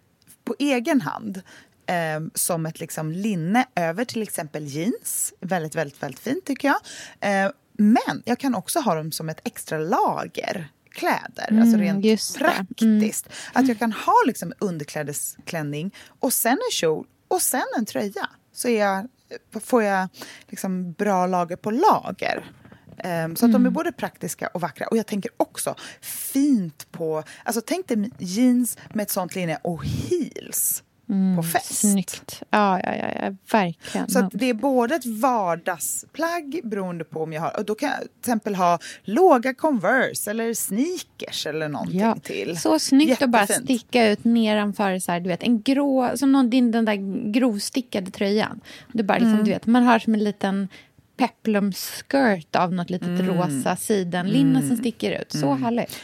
på 0.43 0.55
egen 0.59 1.01
hand 1.01 1.41
eh, 1.85 2.19
som 2.33 2.65
ett 2.65 2.79
liksom 2.79 3.11
linne 3.11 3.65
över 3.75 4.05
till 4.05 4.21
exempel 4.21 4.65
jeans. 4.65 5.33
Väldigt, 5.39 5.75
väldigt, 5.75 6.03
väldigt 6.03 6.19
fint 6.19 6.45
tycker 6.45 6.67
jag. 6.67 6.79
Eh, 7.19 7.51
men 7.73 8.23
jag 8.25 8.39
kan 8.39 8.55
också 8.55 8.79
ha 8.79 8.95
dem 8.95 9.11
som 9.11 9.29
ett 9.29 9.41
extra 9.43 9.77
lager 9.77 10.71
kläder, 10.91 11.47
mm, 11.49 11.61
alltså 11.61 11.77
rent 11.77 12.37
praktiskt. 12.37 13.25
Mm. 13.25 13.37
Att 13.53 13.67
jag 13.67 13.79
kan 13.79 13.91
ha 13.91 14.15
liksom 14.25 14.53
underklädesklänning 14.59 15.95
och 16.19 16.33
sen 16.33 16.51
en 16.51 16.71
kjol 16.71 17.07
och 17.27 17.41
sen 17.41 17.65
en 17.77 17.85
tröja. 17.85 18.29
Så 18.53 18.67
är 18.67 18.79
jag 18.79 19.07
får 19.61 19.83
jag 19.83 20.09
liksom 20.47 20.91
bra 20.91 21.27
lager 21.27 21.55
på 21.55 21.71
lager. 21.71 22.51
Um, 23.03 23.35
så 23.35 23.45
att 23.45 23.49
mm. 23.49 23.63
de 23.63 23.65
är 23.65 23.69
både 23.69 23.91
praktiska 23.91 24.47
och 24.47 24.61
vackra. 24.61 24.87
Och 24.87 24.97
jag 24.97 25.07
tänker 25.07 25.31
också 25.37 25.75
fint 26.01 26.91
på... 26.91 27.23
Alltså 27.43 27.61
tänk 27.65 27.87
dig 27.87 28.11
jeans 28.17 28.77
med 28.93 29.03
ett 29.03 29.09
sånt 29.09 29.35
linne 29.35 29.59
och 29.61 29.85
heels. 29.85 30.83
På 31.37 31.43
fest. 31.43 31.75
Snyggt. 31.79 32.43
Ja, 32.49 32.79
ja, 32.83 32.95
ja, 32.95 33.07
ja 33.21 33.35
verkligen. 33.51 34.09
Så 34.09 34.29
det 34.33 34.45
är 34.49 34.53
både 34.53 34.95
ett 34.95 35.05
vardagsplagg 35.05 36.61
beroende 36.63 37.03
på 37.03 37.23
om 37.23 37.33
jag 37.33 37.41
har... 37.41 37.57
Och 37.59 37.65
då 37.65 37.75
kan 37.75 37.89
jag 37.89 37.99
till 37.99 38.09
exempel 38.19 38.55
ha 38.55 38.79
låga 39.03 39.53
Converse 39.53 40.31
eller 40.31 40.53
sneakers 40.53 41.45
eller 41.47 41.69
någonting 41.69 41.99
ja. 41.99 42.15
till. 42.23 42.57
Så 42.59 42.79
snyggt 42.79 43.21
att 43.21 43.29
bara 43.29 43.41
Jättefint. 43.41 43.65
sticka 43.65 44.09
ut 44.09 44.23
nedanför 44.23 44.99
så 44.99 45.11
här, 45.11 45.19
du 45.19 45.27
vet, 45.29 45.43
en 45.43 45.61
grå, 45.61 46.11
som 46.17 46.31
någon, 46.31 46.49
din, 46.49 46.71
den 46.71 46.85
där 46.85 47.31
grovstickade 47.31 48.11
tröjan. 48.11 48.61
Du 48.93 49.03
bara 49.03 49.17
liksom, 49.17 49.33
Mm. 49.33 49.45
du 49.45 49.51
vet, 49.51 49.65
man 49.65 49.83
har 49.83 49.99
som 49.99 50.13
en 50.13 50.23
liten 50.23 50.67
peplumskirt 51.17 52.55
av 52.55 52.73
något 52.73 52.89
litet 52.89 53.07
Mm. 53.07 53.27
rosa 53.27 53.75
sidenlinne 53.75 54.67
som 54.67 54.77
sticker 54.77 55.21
ut. 55.21 55.31
Så 55.31 55.53
härligt. 55.53 55.97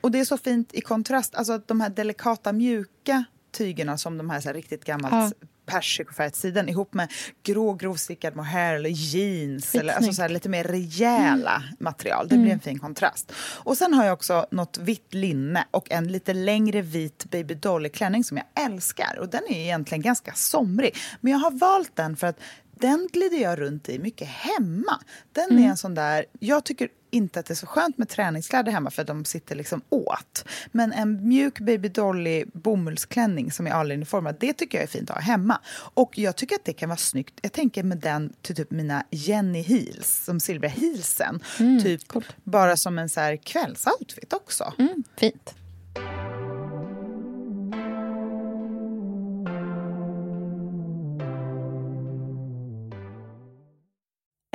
Och 0.00 0.10
det 0.10 0.20
är 0.20 0.24
så 0.24 0.36
fint 0.38 0.74
i 0.74 0.80
kontrast, 0.80 1.34
alltså 1.34 1.52
att 1.52 1.68
de 1.68 1.80
här 1.80 1.88
delikata 1.88 2.52
mjuka 2.52 3.24
tygerna 3.58 3.98
som 3.98 4.18
de 4.18 4.30
här, 4.30 4.40
så 4.40 4.48
här 4.48 4.54
riktigt 4.54 4.84
gammalt 4.84 5.34
Ja. 5.40 5.46
persikofärgat 5.66 6.36
siden 6.36 6.68
ihop 6.68 6.94
med 6.94 7.12
grå 7.42 7.74
grovstickad 7.74 8.36
mohair 8.36 8.74
eller 8.74 8.90
jeans 8.90 9.74
eller 9.74 9.94
alltså 9.94 10.12
så 10.12 10.22
här 10.22 10.28
lite 10.28 10.48
mer 10.48 10.64
rejäla 10.64 11.62
material. 11.80 12.28
Det 12.28 12.38
blir 12.38 12.52
en 12.52 12.60
fin 12.60 12.78
kontrast. 12.78 13.32
Och 13.38 13.76
sen 13.76 13.94
har 13.94 14.04
jag 14.04 14.12
också 14.12 14.46
något 14.50 14.78
vitt 14.78 15.14
linne 15.14 15.64
och 15.70 15.90
en 15.90 16.12
lite 16.12 16.34
längre 16.34 16.82
vit 16.82 17.24
baby 17.30 17.54
dolly 17.54 17.88
klänning 17.88 18.24
som 18.24 18.36
jag 18.36 18.64
älskar 18.64 19.18
och 19.20 19.28
den 19.28 19.42
är 19.48 19.60
egentligen 19.60 20.02
ganska 20.02 20.32
somrig. 20.34 20.96
Men 21.20 21.32
jag 21.32 21.38
har 21.38 21.50
valt 21.50 21.96
den 21.96 22.16
för 22.16 22.26
att 22.26 22.40
den 22.80 23.08
glider 23.12 23.38
jag 23.38 23.60
runt 23.60 23.88
i 23.88 23.98
mycket 23.98 24.28
hemma. 24.28 25.00
Den 25.32 25.58
är 25.58 25.68
en 25.68 25.76
sån 25.76 25.94
där, 25.94 26.24
jag 26.40 26.64
tycker 26.64 26.88
inte 27.10 27.40
att 27.40 27.46
det 27.46 27.52
är 27.52 27.56
så 27.56 27.66
skönt 27.66 27.98
med 27.98 28.08
träningskläder 28.08 28.72
hemma 28.72 28.90
för 28.90 29.04
de 29.04 29.24
sitter 29.24 29.54
liksom 29.54 29.82
åt. 29.88 30.44
Men 30.72 30.92
en 30.92 31.28
mjuk 31.28 31.60
baby 31.60 31.88
dolly 31.88 32.44
bomullsklänning 32.52 33.52
som 33.52 33.66
är 33.66 33.70
all-in-formad, 33.70 34.36
det 34.40 34.52
tycker 34.52 34.78
jag 34.78 34.82
är 34.82 34.88
fint 34.88 35.10
att 35.10 35.16
ha 35.16 35.22
hemma. 35.22 35.60
Och 35.94 36.18
jag 36.18 36.36
tycker 36.36 36.54
att 36.56 36.64
det 36.64 36.72
kan 36.72 36.88
vara 36.88 36.96
snyggt. 36.96 37.34
Jag 37.42 37.52
tänker 37.52 37.82
med 37.82 37.98
den 37.98 38.32
till 38.42 38.56
typ 38.56 38.70
mina 38.70 39.04
Jenny 39.10 39.62
heels, 39.62 40.24
som 40.24 40.40
silvriga 40.40 40.72
heelsen. 40.72 41.40
typ 41.82 42.02
bara 42.44 42.76
som 42.76 42.98
en 42.98 43.08
så 43.08 43.20
här 43.20 43.36
kvällsoutfit 43.36 44.32
också. 44.32 44.72
Mm, 44.78 45.04
fint. 45.16 45.54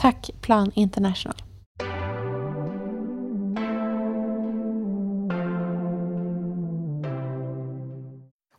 Tack 0.00 0.30
Plan 0.40 0.72
International. 0.74 1.42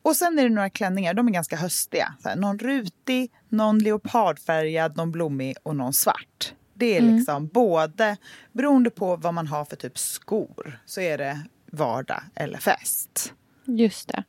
Och 0.02 0.16
sen 0.16 0.40
är 0.40 0.44
det 0.44 0.50
några 0.50 0.70
klänningar, 0.70 1.14
de 1.14 1.28
är 1.28 1.32
ganska 1.32 1.56
höstiga. 1.56 2.14
Så 2.24 2.30
här, 2.30 2.36
någon 2.36 2.60
rutig, 2.60 3.32
någon 3.50 3.80
leopardfärgad, 3.80 4.98
någon 4.98 5.12
blommig 5.12 5.56
och 5.64 5.76
någon 5.76 5.94
svart. 5.94 6.54
Det 6.74 6.98
är 6.98 7.02
liksom 7.02 7.48
både, 7.48 8.18
beroende 8.52 8.90
på 8.90 9.16
vad 9.16 9.34
man 9.34 9.48
har 9.48 9.66
för 9.66 9.76
typ 9.76 9.98
skor, 9.98 10.80
så 10.86 11.02
är 11.02 11.18
det 11.18 11.40
vardag 11.72 12.22
eller 12.36 12.58
fest. 12.58 13.34
Just 13.66 14.08
det. 14.08 14.24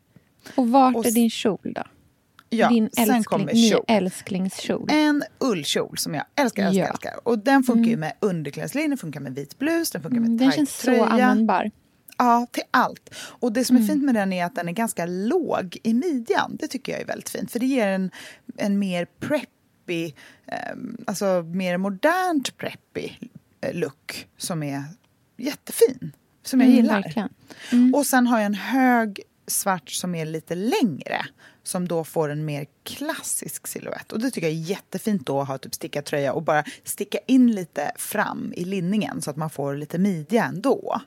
Och 0.56 0.68
vart 0.68 0.96
Och 0.96 1.06
är 1.06 1.12
din 1.12 1.30
kjol 1.30 1.58
då? 1.62 1.82
Ja, 2.52 2.68
din 2.68 2.90
älskling, 2.96 3.48
kjol. 3.70 3.84
älsklingskjol. 3.88 4.88
En 4.92 5.22
ullkjol 5.38 5.98
som 5.98 6.14
jag 6.14 6.24
älskar, 6.36 6.62
älskar, 6.66 6.80
Ja. 6.84 6.88
älskar. 6.88 7.28
Och 7.28 7.38
den 7.38 7.62
funkar 7.62 7.90
ju 7.90 7.96
med 7.96 8.12
underklädeslinje, 8.20 8.88
den 8.88 8.98
funkar 8.98 9.20
med 9.20 9.34
vit 9.34 9.58
blus, 9.58 9.90
den 9.90 10.02
funkar 10.02 10.20
med 10.20 10.26
Mm, 10.26 10.36
Den 10.38 10.48
tajt 10.48 10.56
känns 10.56 10.76
så 10.76 10.84
tröja. 10.84 11.04
användbar. 11.06 11.70
Ja, 12.18 12.46
till 12.52 12.62
allt. 12.70 13.14
Och 13.16 13.52
det 13.52 13.64
som 13.64 13.76
är 13.76 13.80
fint 13.82 14.04
med 14.04 14.14
den 14.14 14.32
är 14.32 14.44
att 14.44 14.54
den 14.54 14.68
är 14.68 14.72
ganska 14.72 15.06
låg 15.06 15.78
i 15.82 15.94
midjan. 15.94 16.56
Det 16.60 16.68
tycker 16.68 16.92
jag 16.92 17.00
är 17.00 17.06
väldigt 17.06 17.28
fint. 17.28 17.52
För 17.52 17.58
det 17.58 17.66
ger 17.66 17.86
en, 17.88 18.10
en 18.56 18.78
mer 18.78 19.06
preppy, 19.20 20.12
ehm, 20.46 20.96
alltså 21.06 21.42
mer 21.42 21.76
modernt 21.76 22.56
preppy 22.56 23.10
eh, 23.60 23.74
look 23.74 24.26
som 24.36 24.62
är 24.62 24.84
jättefin. 25.36 26.12
Som 26.42 26.60
jag 26.60 26.66
Mm, 26.68 26.76
gillar. 26.76 27.02
verkligen. 27.02 27.28
Och 27.94 28.06
sen 28.06 28.26
har 28.26 28.38
jag 28.38 28.46
en 28.46 28.54
hög 28.54 29.20
svart 29.46 29.90
som 29.90 30.14
är 30.14 30.24
lite 30.26 30.54
längre. 30.54 31.26
Som 31.62 31.88
då 31.88 32.04
får 32.04 32.28
en 32.28 32.44
mer 32.44 32.66
klassisk 32.84 33.66
silhuett. 33.66 34.12
Och 34.12 34.20
det 34.20 34.30
tycker 34.30 34.48
jag 34.48 34.56
är 34.56 34.60
jättefint 34.60 35.26
då 35.26 35.40
att 35.40 35.48
ha 35.48 35.58
typ 35.58 35.74
stickad 35.74 36.04
tröja 36.04 36.32
och 36.32 36.42
bara 36.42 36.64
sticka 36.84 37.18
in 37.26 37.52
lite 37.52 37.92
fram 37.96 38.52
i 38.56 38.64
linningen 38.64 39.22
så 39.22 39.30
att 39.30 39.36
man 39.36 39.50
får 39.50 39.74
lite 39.74 39.98
midja 39.98 40.44
ändå. 40.44 41.00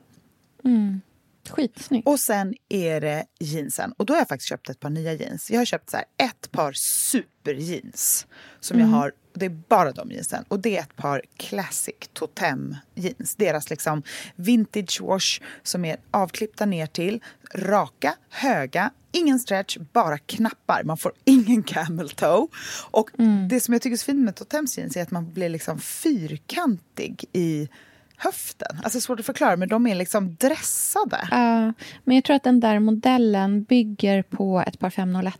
Skitsnyggt. 1.50 2.08
Och 2.08 2.20
sen 2.20 2.54
är 2.68 3.00
det 3.00 3.26
jeansen. 3.38 3.92
Och 3.92 4.06
då 4.06 4.12
har 4.12 4.18
jag 4.18 4.28
faktiskt 4.28 4.48
köpt 4.48 4.70
ett 4.70 4.80
par 4.80 4.90
nya 4.90 5.12
jeans. 5.12 5.50
Jag 5.50 5.60
har 5.60 5.64
köpt 5.64 5.90
så 5.90 5.96
ett 5.96 6.50
par 6.50 6.72
superjeans. 6.72 8.26
Som 8.60 8.80
jag 8.80 8.86
har, 8.86 9.12
det 9.34 9.46
är 9.46 9.50
bara 9.68 9.92
de 9.92 10.10
jeansen. 10.10 10.44
Och 10.48 10.60
det 10.60 10.76
är 10.76 10.80
ett 10.80 10.96
par 10.96 11.22
classic 11.36 11.94
totem 12.12 12.76
jeans. 12.94 13.34
Deras 13.34 13.70
liksom 13.70 14.02
vintage 14.36 15.00
wash 15.00 15.40
som 15.62 15.84
är 15.84 15.96
avklippta 16.10 16.66
ner 16.66 16.86
till. 16.86 17.20
Raka, 17.54 18.14
höga, 18.30 18.90
ingen 19.12 19.38
stretch, 19.38 19.76
bara 19.92 20.18
knappar. 20.18 20.82
Man 20.84 20.96
får 20.96 21.12
ingen 21.24 21.62
camel 21.62 22.10
toe. 22.10 22.48
Och 22.90 23.10
det 23.48 23.60
som 23.60 23.74
jag 23.74 23.82
tycker 23.82 23.92
är 23.92 23.98
så 23.98 24.04
fint 24.04 24.24
med 24.24 24.36
totems 24.36 24.78
jeans 24.78 24.96
är 24.96 25.02
att 25.02 25.10
man 25.10 25.32
blir 25.32 25.48
liksom 25.48 25.78
fyrkantig 25.78 27.24
i 27.32 27.68
höften. 28.16 28.80
Alltså 28.82 29.00
svårt 29.00 29.20
att 29.20 29.26
förklara, 29.26 29.56
men 29.56 29.68
de 29.68 29.86
är 29.86 29.94
liksom 29.94 30.34
dressade. 30.34 31.28
Ja, 31.30 31.72
men 32.04 32.14
jag 32.14 32.24
tror 32.24 32.36
att 32.36 32.44
den 32.44 32.60
där 32.60 32.78
modellen 32.78 33.62
bygger 33.62 34.22
på 34.22 34.64
ett 34.66 34.78
par 34.78 34.90
501 34.90 35.34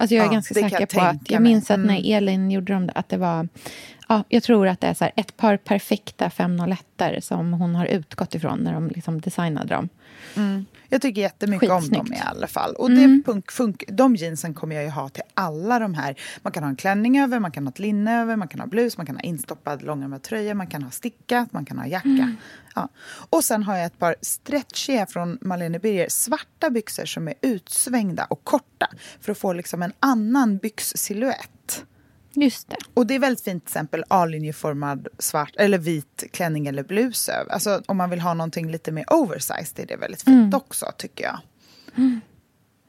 Alltså 0.00 0.14
jag 0.14 0.22
är 0.22 0.26
Ja, 0.28 0.32
ganska 0.32 0.54
säker 0.54 0.80
jag 0.80 0.88
på 0.88 1.00
att 1.00 1.30
jag 1.30 1.42
minns 1.42 1.70
att 1.70 1.78
när 1.80 1.98
Mm. 1.98 2.16
Elin 2.16 2.50
gjorde 2.50 2.72
dem, 2.72 2.90
att 2.94 3.08
det 3.08 3.16
var... 3.16 3.48
Ja, 4.10 4.24
jag 4.28 4.42
tror 4.42 4.68
att 4.68 4.80
det 4.80 4.86
är 4.86 4.94
så 4.94 5.04
här, 5.04 5.12
ett 5.16 5.36
par 5.36 5.56
perfekta 5.56 6.30
501 6.30 6.84
som 7.20 7.52
hon 7.52 7.74
har 7.74 7.86
utgått 7.86 8.34
ifrån 8.34 8.58
när 8.58 8.72
de 8.72 8.88
liksom 8.88 9.20
designade 9.20 9.74
dem. 9.74 9.88
Jag 10.88 11.02
tycker 11.02 11.20
jättemycket 11.20 11.70
om 11.70 11.80
Skitsnyggt. 11.80 12.06
dem 12.06 12.14
i 12.14 12.20
alla 12.20 12.46
fall. 12.46 12.74
Och 12.74 12.90
det 12.90 13.22
funk, 13.26 13.52
funk, 13.52 13.84
de 13.88 14.16
jeansen 14.16 14.54
kommer 14.54 14.76
jag 14.76 14.84
ju 14.84 14.90
ha 14.90 15.08
till 15.08 15.22
alla 15.34 15.78
de 15.78 15.94
här. 15.94 16.14
Man 16.42 16.52
kan 16.52 16.62
ha 16.62 16.70
en 16.70 16.76
klänning 16.76 17.20
över, 17.20 17.40
man 17.40 17.50
kan 17.50 17.66
ha 17.66 17.70
ett 17.70 17.78
linne 17.78 18.20
över, 18.20 18.36
man 18.36 18.48
kan 18.48 18.60
ha 18.60 18.66
blus, 18.66 18.96
man 18.96 19.06
kan 19.06 19.16
ha 19.16 19.22
instoppad 19.22 19.82
långärmad 19.82 20.22
tröja, 20.22 20.54
man 20.54 20.66
kan 20.66 20.82
ha 20.82 20.90
stickat, 20.90 21.52
man 21.52 21.64
kan 21.64 21.78
ha 21.78 21.86
jacka. 21.86 22.36
Ja. 22.74 22.88
Och 23.30 23.44
sen 23.44 23.62
har 23.62 23.76
jag 23.76 23.86
ett 23.86 23.98
par 23.98 24.16
stretchiga 24.20 25.06
från 25.06 25.38
Malene 25.40 25.78
Birger, 25.78 26.08
svarta 26.08 26.70
byxor 26.70 27.04
som 27.04 27.28
är 27.28 27.34
utsvängda 27.40 28.24
och 28.24 28.44
korta. 28.44 28.88
För 29.20 29.32
att 29.32 29.38
få 29.38 29.52
liksom 29.52 29.82
en 29.82 29.92
annan 30.00 30.58
byxsilhuett. 30.58 31.84
Just 32.34 32.68
det. 32.68 32.76
Och 32.94 33.06
det 33.06 33.14
är 33.14 33.18
väldigt 33.18 33.44
fint 33.44 33.64
till 33.64 33.70
exempel 33.70 34.04
A-linjeformad 34.08 35.08
svart 35.18 35.52
eller 35.56 35.78
vit 35.78 36.24
klänning 36.32 36.66
eller 36.66 36.82
blus 36.82 37.28
över. 37.28 37.52
Alltså 37.52 37.82
om 37.86 37.96
man 37.96 38.10
vill 38.10 38.20
ha 38.20 38.34
någonting 38.34 38.70
lite 38.70 38.92
mer 38.92 39.04
oversized 39.12 39.78
är 39.78 39.86
det 39.86 39.96
väldigt 39.96 40.22
fint 40.22 40.54
också 40.54 40.86
tycker 40.96 41.24
jag. 41.24 41.38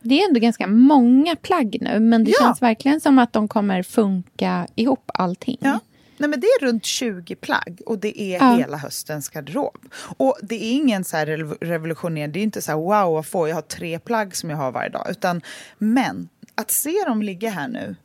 Det 0.04 0.22
är 0.22 0.28
ändå 0.28 0.40
ganska 0.40 0.68
många 0.68 1.36
plagg 1.36 1.78
nu, 1.82 2.00
men 2.00 2.24
det 2.24 2.32
Ja. 2.32 2.38
känns 2.46 2.62
verkligen 2.62 3.02
som 3.02 3.20
att 3.20 3.34
de 3.34 3.48
kommer 3.48 3.84
funka 3.84 4.68
ihop 4.76 5.12
allting. 5.14 5.58
Ja. 5.62 5.80
Nej, 6.18 6.30
men 6.30 6.40
det 6.40 6.48
är 6.48 6.66
runt 6.66 6.86
20 6.86 7.36
plagg 7.36 7.82
och 7.86 8.00
det 8.00 8.22
är 8.22 8.40
ja. 8.40 8.56
hela 8.56 8.78
höstens 8.78 9.30
garderob. 9.30 9.78
Och 10.18 10.38
det 10.42 10.56
är 10.56 10.72
ingen 10.72 11.04
så 11.04 11.18
revolutionerande, 11.62 12.34
det 12.34 12.40
är 12.40 12.44
inte 12.44 12.62
så 12.62 12.72
här 12.72 12.78
wow, 12.78 13.14
vad 13.14 13.26
får 13.26 13.50
jag 13.50 13.56
har 13.56 13.62
tre 13.62 14.00
plagg 14.00 14.36
som 14.36 14.50
jag 14.50 14.58
har 14.58 14.72
varje 14.72 14.90
dag. 14.90 15.08
Utan, 15.10 15.42
men 15.78 16.30
att 16.56 16.72
se 16.72 16.94
dem 17.08 17.22
ligga 17.22 17.50
här 17.50 17.68
nu 17.68 17.96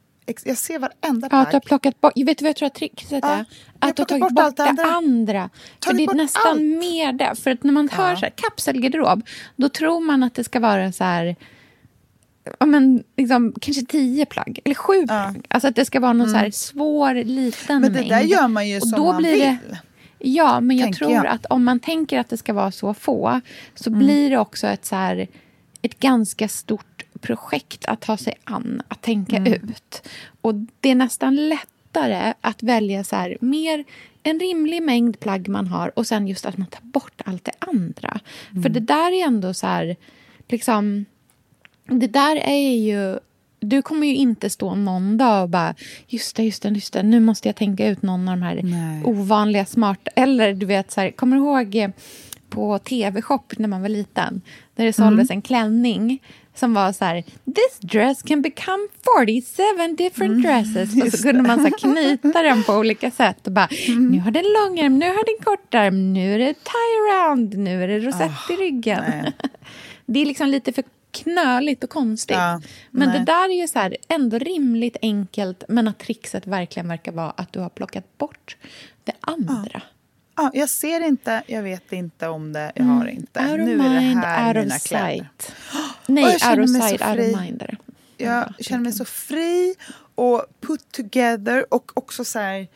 jag 0.45 0.57
ser 0.57 0.79
varenda 0.79 1.29
plagg. 1.29 1.47
Ja, 1.47 1.51
du 1.51 1.57
har 1.57 1.61
plockat 1.61 2.01
bort, 2.01 2.13
vet 2.17 2.39
du 2.39 2.45
vad 2.45 2.49
jag 2.49 2.57
tror 2.57 2.67
att 2.67 2.75
tricket 2.75 3.13
är? 3.13 3.45
att 3.79 3.97
du 3.97 4.03
har 4.03 4.07
tagit 4.07 4.23
bort, 4.23 4.33
bort 4.33 4.57
det 4.57 4.63
andra. 4.63 4.85
andra. 4.85 5.51
För 5.85 5.93
det 5.93 6.05
är 6.05 6.15
nästan 6.15 6.43
allt. 6.47 6.61
mer 6.61 7.13
det. 7.13 7.35
För 7.35 7.51
att 7.51 7.63
när 7.63 7.73
man 7.73 7.89
ja. 7.93 7.97
hör 7.97 8.17
så 8.17 8.21
här, 8.21 8.33
kapselgarderob, 8.37 9.27
då 9.57 9.69
tror 9.69 10.01
man 10.01 10.23
att 10.23 10.35
det 10.35 10.45
ska 10.45 10.61
vara 10.61 10.93
så 10.93 11.05
här 11.05 11.37
ja, 12.59 12.67
men, 12.67 13.05
liksom, 13.17 13.55
kanske 13.61 13.87
tio 13.87 14.27
plagg, 14.27 14.59
eller 14.65 14.75
sju 14.75 14.95
ja. 15.01 15.07
plagg. 15.07 15.47
Alltså 15.49 15.69
att 15.69 15.77
det 15.77 15.85
ska 15.85 16.01
vara 16.01 16.13
någon 16.13 16.29
mm. 16.29 16.53
så 16.53 16.59
svår, 16.59 17.15
liten 17.15 17.81
Men 17.81 17.93
det 17.93 17.99
mängd. 17.99 18.13
där 18.13 18.21
gör 18.21 18.49
man 18.49 18.69
ju 18.69 18.81
som 18.81 19.03
man 19.03 19.23
vill. 19.23 19.39
Det, 19.41 19.59
ja, 20.19 20.61
men 20.61 20.77
jag 20.77 20.97
tror 20.97 21.13
jag. 21.13 21.27
att 21.27 21.47
om 21.47 21.65
man 21.65 21.81
tänker 21.81 22.21
att 22.21 22.29
det 22.29 22.37
ska 22.37 22.53
vara 22.53 22.71
så 22.71 22.95
få 22.95 23.41
så 23.75 23.91
mm. 23.91 23.99
blir 23.99 24.31
det 24.31 24.39
också 24.39 24.67
ett, 24.67 24.85
så 24.85 24.97
här, 24.97 25.29
ett 25.83 26.01
ganska 26.01 26.49
stort 26.49 26.96
projekt 27.19 27.85
att 27.85 28.01
ta 28.01 28.17
sig 28.17 28.35
an, 28.45 28.83
att 28.89 29.03
tänka 29.03 29.37
mm. 29.37 29.53
ut. 29.53 30.09
Och 30.41 30.55
det 30.81 30.91
är 30.91 30.95
nästan 30.95 31.49
lättare 31.49 32.35
att 32.41 32.63
välja 32.63 33.05
så 33.05 33.17
här, 33.17 33.39
mer 33.41 33.85
en 34.23 34.41
rimlig 34.41 34.83
mängd 34.83 35.21
plagg 35.21 35.49
man 35.49 35.67
har 35.67 35.99
och 35.99 36.07
sen 36.07 36.29
just 36.29 36.47
att 36.47 36.59
man 36.59 36.67
tar 36.67 36.83
bort 36.83 37.23
allt 37.25 37.45
det 37.45 37.53
andra. 37.59 38.21
Mm. 38.51 38.63
För 38.63 38.69
det 38.69 38.81
där 38.81 39.13
är 39.13 39.27
ändå 39.27 39.55
så 39.55 39.67
här, 39.67 39.97
liksom 40.49 41.05
det 41.89 42.07
där 42.07 42.37
är 42.37 42.75
ju... 42.75 43.19
Du 43.61 43.83
kommer 43.83 44.07
ju 44.07 44.15
inte 44.15 44.51
stå 44.51 44.75
någon 44.75 45.17
dag 45.17 45.43
och 45.43 45.49
bara 45.49 45.75
just 46.07 46.37
det, 46.37 46.45
just 46.45 46.63
det, 46.63 46.69
just 46.69 46.93
det 46.93 47.03
nu 47.03 47.21
måste 47.21 47.49
jag 47.49 47.57
tänka 47.57 47.89
ut 47.89 48.03
någon 48.03 48.29
av 48.29 48.37
de 48.37 48.43
här 48.43 48.61
Nej. 48.63 49.05
ovanliga, 49.05 49.65
smarta... 49.65 50.11
Eller 50.17 50.55
du 50.55 50.67
vet, 50.67 50.91
så 50.91 51.01
här, 51.01 51.11
kommer 51.11 51.37
du 51.37 51.43
ihåg 51.43 51.93
på 52.49 52.79
tv-shop 52.79 53.43
när 53.57 53.69
man 53.69 53.83
var 53.83 53.89
liten? 53.89 54.41
Där 54.75 54.85
det 54.85 54.93
såldes 54.93 55.31
mm. 55.31 55.39
en 55.39 55.43
klänning 55.43 56.23
som 56.59 56.75
var 56.75 56.93
så 56.93 57.05
här... 57.05 57.23
This 57.45 57.79
dress 57.81 58.23
can 58.23 58.43
become 58.43 58.89
47 59.19 59.63
different 59.97 60.33
mm. 60.33 60.43
dresses. 60.43 60.95
Mm, 60.95 61.07
och 61.07 61.13
så 61.13 61.23
kunde 61.23 61.43
man 61.43 61.65
så 61.65 61.71
knyta 61.71 62.43
den 62.43 62.63
på 62.63 62.73
olika 62.73 63.11
sätt. 63.11 63.47
Och 63.47 63.53
bara, 63.53 63.69
mm. 63.89 64.09
Nu 64.09 64.21
har 64.21 64.31
den 64.31 64.45
långärm, 64.45 64.99
nu 64.99 65.07
har 65.07 65.25
den 65.25 65.45
kortärm, 65.45 66.13
nu 66.13 66.35
är 66.35 66.39
det 66.39 66.55
tie 66.55 67.13
around, 67.13 67.59
nu 67.59 67.85
är 67.85 67.89
det 67.89 67.99
rosett 67.99 68.31
oh, 68.31 68.53
i 68.53 68.57
ryggen. 68.57 69.03
det 70.07 70.21
är 70.21 70.27
liksom 70.27 70.49
lite 70.49 70.73
för 70.73 70.85
knöligt 71.11 71.85
och 71.85 71.91
konstigt. 71.91 72.37
Ja, 72.37 72.61
men 72.91 73.09
nej. 73.09 73.19
det 73.19 73.25
där 73.25 73.49
är 73.49 73.61
ju 73.61 73.69
så 73.69 73.79
här, 73.79 73.97
ändå 74.09 74.39
rimligt 74.39 74.97
enkelt 75.03 75.65
men 75.69 75.89
att 75.89 75.99
trixet 75.99 76.47
verkligen 76.47 76.89
verkar 76.89 77.13
vara 77.13 77.31
att 77.31 77.53
du 77.53 77.61
har 77.61 77.69
plockat 77.69 78.19
bort 78.19 78.57
det 79.05 79.13
andra. 79.21 79.71
Ja. 79.73 79.81
Ja, 80.37 80.51
jag 80.55 80.69
ser 80.69 81.01
inte, 81.01 81.43
jag 81.47 81.63
vet 81.63 81.93
inte 81.93 82.29
om 82.29 82.53
det, 82.53 82.73
jag 82.75 82.85
har 82.85 83.03
mm. 83.03 83.17
inte. 83.17 83.41
Out 83.41 83.59
nu 83.59 83.77
mind, 83.77 84.19
är 84.19 84.21
det 84.21 84.27
här 84.27 84.55
mina 84.55 84.79
kläder. 84.79 85.29
Nej, 86.07 86.25
out 86.25 86.59
of 86.59 86.89
sight, 86.89 87.03
out 87.03 87.35
of 87.35 87.41
mind. 87.41 87.63
Jag 88.17 88.55
känner 88.59 88.83
mig 88.83 88.93
så 88.93 89.05
fri 89.05 89.75
och 90.15 90.45
put 90.61 90.93
together 90.93 91.75
och 91.75 91.93
också 91.95 92.25
så 92.25 92.39
här 92.39 92.69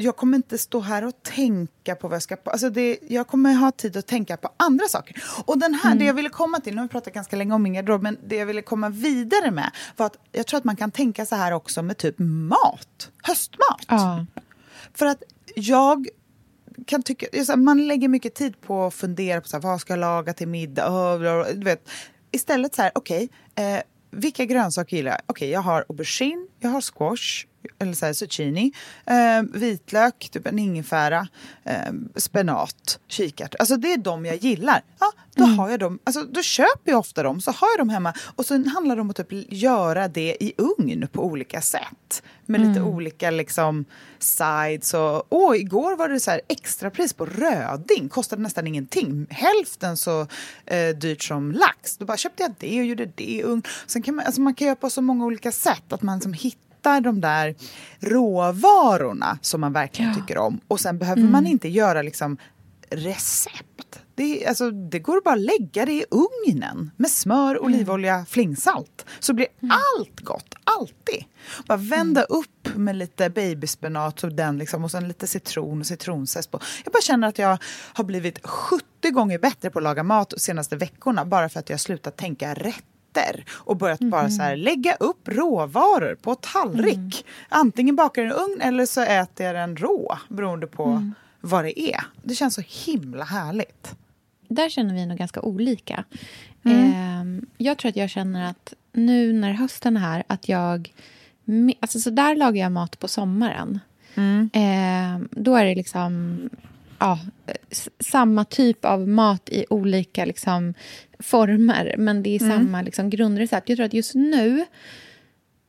jag 0.00 0.16
kommer 0.16 0.36
inte 0.36 0.58
stå 0.58 0.80
här 0.80 1.04
och 1.04 1.22
tänka 1.22 1.96
på 1.96 2.08
vad 2.08 2.14
jag 2.14 2.22
ska... 2.22 2.36
På. 2.36 2.50
Alltså 2.50 2.70
det, 2.70 2.98
jag 3.08 3.26
kommer 3.26 3.54
ha 3.54 3.70
tid 3.70 3.96
att 3.96 4.06
tänka 4.06 4.36
på 4.36 4.48
andra 4.56 4.88
saker. 4.88 5.22
Och 5.44 5.58
den 5.58 5.74
här, 5.74 5.90
mm. 5.90 5.98
det 5.98 6.04
jag 6.04 6.14
ville 6.14 6.28
komma 6.28 6.60
till, 6.60 6.74
nu 6.74 6.80
har 6.80 6.88
vi 6.88 6.92
pratat 6.92 7.14
ganska 7.14 7.36
länge 7.36 7.54
om 7.54 7.62
min 7.62 7.72
garderob, 7.72 8.02
men 8.02 8.18
det 8.26 8.36
jag 8.36 8.46
ville 8.46 8.62
komma 8.62 8.88
vidare 8.88 9.50
med 9.50 9.70
var 9.96 10.06
att 10.06 10.16
jag 10.32 10.46
tror 10.46 10.58
att 10.58 10.64
man 10.64 10.76
kan 10.76 10.90
tänka 10.90 11.26
så 11.26 11.36
här 11.36 11.52
också 11.52 11.82
med 11.82 11.98
typ 11.98 12.14
mat, 12.18 13.10
höstmat. 13.22 13.84
Ja. 13.88 14.26
För 14.94 15.06
att 15.06 15.22
jag 15.54 16.08
kan 16.86 17.02
tycka, 17.02 17.26
här, 17.32 17.56
man 17.56 17.86
lägger 17.86 18.08
mycket 18.08 18.34
tid 18.34 18.60
på 18.60 18.86
att 18.86 18.94
fundera 18.94 19.40
på 19.40 19.48
så 19.48 19.56
här, 19.56 19.62
vad 19.62 19.80
ska 19.80 19.92
jag 19.92 20.00
laga 20.00 20.32
till 20.32 20.48
middag, 20.48 21.18
du 21.54 21.64
vet. 21.64 21.88
Istället 22.30 22.74
så 22.74 22.82
här, 22.82 22.92
okej, 22.94 23.28
okay, 23.54 23.64
eh, 23.64 23.82
vilka 24.10 24.44
grönsaker 24.44 24.96
gillar 24.96 25.10
jag? 25.10 25.20
Okej, 25.26 25.46
okay, 25.46 25.48
jag 25.48 25.60
har 25.60 25.84
aubergine, 25.88 26.46
jag 26.58 26.70
har 26.70 26.80
squash, 26.80 27.46
eller 27.78 27.92
så 27.92 28.06
här, 28.06 28.12
zucchini, 28.12 28.72
eh, 29.06 29.42
vitlök, 29.52 30.28
typ 30.30 30.46
en 30.46 30.58
ingefära, 30.58 31.28
eh, 31.64 31.92
spenat, 32.16 32.98
kikärtor. 33.08 33.60
Alltså 33.60 33.76
det 33.76 33.92
är 33.92 33.98
de 33.98 34.24
jag 34.24 34.36
gillar. 34.36 34.82
Ja, 35.00 35.12
då, 35.34 35.44
mm. 35.44 35.58
har 35.58 35.70
jag 35.70 35.80
dem, 35.80 35.98
alltså, 36.04 36.24
då 36.24 36.42
köper 36.42 36.90
jag 36.90 36.98
ofta 36.98 37.22
dem, 37.22 37.40
så 37.40 37.50
har 37.50 37.68
jag 37.68 37.78
dem 37.78 37.88
hemma. 37.88 38.14
Och 38.36 38.46
så 38.46 38.68
handlar 38.68 38.96
det 38.96 39.02
om 39.02 39.10
att 39.10 39.16
typ 39.16 39.52
göra 39.52 40.08
det 40.08 40.36
i 40.40 40.52
ugn 40.58 41.08
på 41.12 41.24
olika 41.24 41.60
sätt. 41.60 42.22
Med 42.46 42.60
mm. 42.60 42.72
lite 42.72 42.82
olika 42.82 43.30
liksom, 43.30 43.84
sides. 44.18 44.94
Och, 44.94 45.26
åh, 45.28 45.56
igår 45.56 45.96
var 45.96 46.08
det 46.08 46.20
så 46.20 46.30
här 46.30 46.40
extrapris 46.48 47.12
på 47.12 47.26
röding, 47.26 48.08
kostade 48.08 48.42
nästan 48.42 48.66
ingenting. 48.66 49.26
Hälften 49.30 49.96
så 49.96 50.26
eh, 50.66 50.88
dyrt 50.88 51.22
som 51.22 51.52
lax. 51.52 51.96
Då 51.96 52.04
bara 52.04 52.16
köpte 52.16 52.42
jag 52.42 52.54
det 52.58 52.80
och 52.80 52.86
gjorde 52.86 53.06
det 53.06 53.30
i 53.30 53.42
ugn. 53.42 53.62
Sen 53.86 54.02
kan 54.02 54.14
man, 54.14 54.26
alltså, 54.26 54.40
man 54.40 54.54
kan 54.54 54.66
göra 54.66 54.76
på 54.76 54.90
så 54.90 55.02
många 55.02 55.24
olika 55.24 55.52
sätt. 55.52 55.92
Att 55.92 56.02
man 56.02 56.16
liksom 56.18 56.32
hittar 56.32 56.69
hittar 56.80 57.00
de 57.00 57.20
där 57.20 57.54
råvarorna 58.00 59.38
som 59.42 59.60
man 59.60 59.72
verkligen 59.72 60.10
ja. 60.10 60.16
tycker 60.20 60.38
om. 60.38 60.60
Och 60.68 60.80
sen 60.80 60.98
behöver 60.98 61.20
mm. 61.20 61.32
man 61.32 61.46
inte 61.46 61.68
göra 61.68 62.02
liksom 62.02 62.36
recept. 62.90 64.00
Det, 64.14 64.46
alltså, 64.46 64.70
det 64.70 64.98
går 64.98 65.20
bara 65.24 65.34
att 65.34 65.40
lägga 65.40 65.86
det 65.86 65.92
i 65.92 66.04
ugnen 66.10 66.90
med 66.96 67.10
smör, 67.10 67.50
mm. 67.50 67.64
olivolja, 67.64 68.26
flingsalt. 68.28 69.06
Så 69.20 69.32
blir 69.32 69.46
mm. 69.62 69.76
allt 69.76 70.20
gott, 70.20 70.54
alltid. 70.64 71.24
Bara 71.66 71.78
vända 71.78 72.24
mm. 72.24 72.40
upp 72.40 72.76
med 72.76 72.96
lite 72.96 73.30
babyspenat 73.30 74.24
och, 74.24 74.32
den 74.32 74.58
liksom, 74.58 74.84
och 74.84 74.90
sen 74.90 75.08
lite 75.08 75.26
citron 75.26 75.80
och 75.80 75.86
citronzest 75.86 76.50
på. 76.50 76.60
Jag 76.84 76.92
bara 76.92 77.02
känner 77.02 77.28
att 77.28 77.38
jag 77.38 77.58
har 77.92 78.04
blivit 78.04 78.46
70 78.46 79.10
gånger 79.10 79.38
bättre 79.38 79.70
på 79.70 79.78
att 79.78 79.82
laga 79.82 80.02
mat 80.02 80.30
de 80.30 80.38
senaste 80.38 80.76
veckorna 80.76 81.24
bara 81.24 81.48
för 81.48 81.60
att 81.60 81.68
jag 81.68 81.74
har 81.74 81.78
slutat 81.78 82.16
tänka 82.16 82.54
rätt 82.54 82.84
rätter 83.14 83.44
och 83.50 83.76
börjat 83.76 84.00
mm. 84.00 84.10
bara 84.10 84.30
så 84.30 84.42
här, 84.42 84.56
lägga 84.56 84.94
upp 84.94 85.28
råvaror 85.28 86.14
på 86.14 86.34
tallrik. 86.34 86.96
Mm. 86.96 87.12
Antingen 87.48 87.96
bakar 87.96 88.22
jag 88.22 88.30
den 88.30 88.38
i 88.38 88.42
ugn 88.42 88.60
eller 88.60 88.86
så 88.86 89.00
äter 89.00 89.46
jag 89.46 89.54
den 89.54 89.76
rå 89.76 90.18
beroende 90.28 90.66
på 90.66 90.84
mm. 90.84 91.14
vad 91.40 91.64
det 91.64 91.80
är. 91.80 92.00
Det 92.22 92.34
känns 92.34 92.54
så 92.54 92.62
himla 92.86 93.24
härligt. 93.24 93.94
Där 94.48 94.68
känner 94.68 94.94
vi 94.94 95.06
nog 95.06 95.18
ganska 95.18 95.40
olika. 95.40 96.04
Eh, 96.64 97.24
jag 97.58 97.78
tror 97.78 97.88
att 97.88 97.96
jag 97.96 98.10
känner 98.10 98.50
att 98.50 98.74
nu 98.92 99.32
när 99.32 99.52
hösten 99.52 99.96
är 99.96 100.00
här 100.00 100.24
att 100.26 100.48
jag... 100.48 100.92
Alltså 101.80 102.00
så 102.00 102.10
där 102.10 102.36
lagar 102.36 102.62
jag 102.62 102.72
mat 102.72 102.98
på 102.98 103.08
sommaren. 103.08 103.80
Eh, 104.52 105.18
då 105.30 105.56
är 105.56 105.64
det 105.64 105.74
liksom 105.74 106.40
ja, 107.00 107.18
samma 108.00 108.44
typ 108.44 108.84
av 108.84 109.08
mat 109.08 109.48
i 109.48 109.64
olika 109.70 110.24
liksom, 110.24 110.74
former. 111.18 111.94
Men 111.98 112.22
det 112.22 112.36
är 112.36 112.42
mm. 112.42 112.58
samma 112.58 112.82
liksom, 112.82 113.10
grundrecept. 113.10 113.68
Jag 113.68 113.76
tror 113.76 113.86
att 113.86 113.94
just 113.94 114.14
nu... 114.14 114.64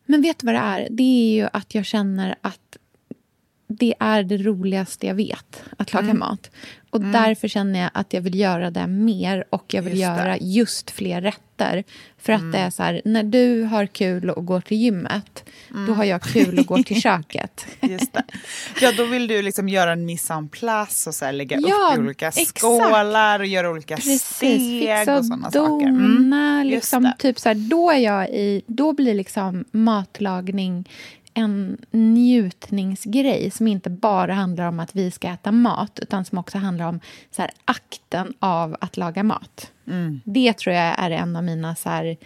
Men 0.06 0.22
vet 0.22 0.39
du 0.39 0.46
vad 0.46 0.56
det 0.56 0.60
är? 0.60 0.88
Det 0.89 1.04
är 1.04 1.36
ju 1.36 1.48
att 1.54 1.76
jag 1.76 1.86
känner 1.86 2.36
att 2.41 2.78
det 3.79 3.93
är 3.99 4.23
det 4.23 4.38
roligaste 4.38 5.07
jag 5.07 5.15
vet, 5.15 5.63
att 5.77 5.93
laga 5.93 6.05
mm. 6.05 6.19
mat. 6.19 6.51
Och 6.91 6.99
mm. 6.99 7.12
därför 7.12 7.47
känner 7.47 7.79
jag 7.79 7.89
att 7.93 8.13
jag 8.13 8.21
vill 8.21 8.39
göra 8.39 8.71
det 8.71 8.88
mer 8.88 9.43
och 9.49 9.73
jag 9.73 9.81
vill 9.81 9.93
just 9.93 10.01
göra 10.01 10.38
just 10.38 10.91
fler 10.91 11.21
rätter. 11.21 11.84
För 12.17 12.34
att 12.34 12.39
mm. 12.39 12.51
det 12.51 12.57
är 12.57 12.69
så 12.69 12.84
här, 12.84 13.01
när 13.05 13.23
du 13.23 13.63
har 13.63 13.86
kul 13.86 14.29
och 14.29 14.45
går 14.45 14.62
till 14.62 14.77
gymmet, 14.77 15.43
mm. 15.71 15.86
då 15.86 15.93
har 15.93 16.03
jag 16.03 16.21
kul 16.21 16.60
och 16.60 16.65
går 16.65 16.84
till 16.84 17.01
köket. 17.01 17.65
Just 17.81 18.13
det. 18.13 18.23
Ja, 18.81 18.91
då 18.97 19.05
vill 19.05 19.27
du 19.27 19.41
liksom 19.41 19.69
göra 19.69 19.91
en 19.91 20.05
mise 20.05 20.34
en 20.34 20.49
place 20.49 21.10
och 21.10 21.15
så 21.15 21.25
här, 21.25 21.34
lägga 21.34 21.57
ja, 21.60 21.91
upp 21.91 21.97
i 21.97 22.01
olika 22.01 22.27
exakt. 22.27 22.60
skålar 22.60 23.39
och 23.39 23.45
göra 23.45 23.69
olika 23.69 23.95
Precis, 23.95 24.23
steg 24.23 25.10
och 25.10 25.25
sådana 25.25 25.51
saker. 25.51 25.88
Mm. 25.88 26.67
Liksom, 26.67 27.12
typ 27.17 27.39
så 27.39 27.49
här, 27.49 27.55
då, 27.55 27.91
är 27.91 27.97
jag 27.97 28.29
i, 28.29 28.62
då 28.67 28.93
blir 28.93 29.13
liksom 29.13 29.65
matlagning 29.71 30.89
en 31.34 31.78
njutningsgrej 31.91 33.52
som 33.52 33.67
inte 33.67 33.89
bara 33.89 34.34
handlar 34.34 34.67
om 34.67 34.80
att 34.80 34.96
vi 34.96 35.12
ska 35.12 35.28
äta 35.28 35.52
mat 35.52 36.00
utan 36.02 36.26
som 36.26 36.38
också 36.38 36.58
handlar 36.58 36.86
om 36.86 37.00
så 37.32 37.41
här, 37.41 37.52
akten 37.65 38.34
av 38.39 38.76
att 38.80 38.98
laga 38.98 39.24
mat. 39.24 39.72
Mm. 39.88 40.22
Det 40.26 40.54
tror 40.54 40.76
jag 40.76 40.96
är 41.00 41.12
en 41.12 41.36
av 41.36 41.44
mina 41.44 41.76
så 41.76 41.89
här, 41.89 42.17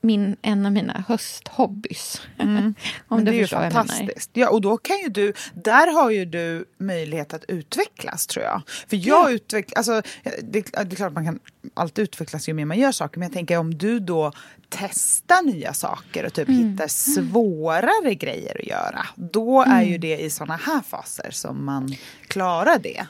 min, 0.00 0.36
en 0.42 0.66
av 0.66 0.72
mina 0.72 1.04
hösthobbys. 1.08 2.20
Mm. 2.38 2.74
Om 3.08 3.24
det 3.24 3.30
är 3.30 3.34
ju 3.34 3.46
fantastiskt. 3.46 4.30
Ja, 4.32 4.48
och 4.48 4.60
då 4.60 4.76
kan 4.76 4.98
ju 4.98 5.08
du, 5.08 5.32
där 5.54 5.92
har 5.92 6.10
ju 6.10 6.24
du 6.24 6.64
möjlighet 6.78 7.34
att 7.34 7.44
utvecklas 7.48 8.26
tror 8.26 8.44
jag. 8.44 8.62
För 8.88 8.96
jag 8.96 9.30
ja. 9.30 9.34
utvecklas, 9.34 9.88
alltså, 9.88 10.10
det, 10.42 10.72
det, 10.72 10.92
är 10.92 10.96
klart 10.96 11.12
man 11.12 11.24
kan 11.24 11.38
alltid 11.74 12.02
utvecklas 12.02 12.48
ju 12.48 12.54
mer 12.54 12.64
man 12.64 12.78
gör 12.78 12.92
saker 12.92 13.18
men 13.18 13.26
jag 13.26 13.34
tänker 13.34 13.58
om 13.58 13.74
du 13.74 14.00
då 14.00 14.32
testar 14.68 15.42
nya 15.42 15.72
saker 15.72 16.26
och 16.26 16.32
typ 16.32 16.48
mm. 16.48 16.70
hittar 16.70 16.88
svårare 16.88 18.14
grejer 18.14 18.60
att 18.60 18.66
göra. 18.66 19.06
Då 19.16 19.62
är 19.62 19.66
mm. 19.66 19.88
ju 19.88 19.98
det 19.98 20.18
i 20.18 20.30
såna 20.30 20.56
här 20.56 20.80
faser 20.80 21.30
som 21.30 21.64
man 21.64 21.94
klarar 22.26 22.78
det. 22.78 23.06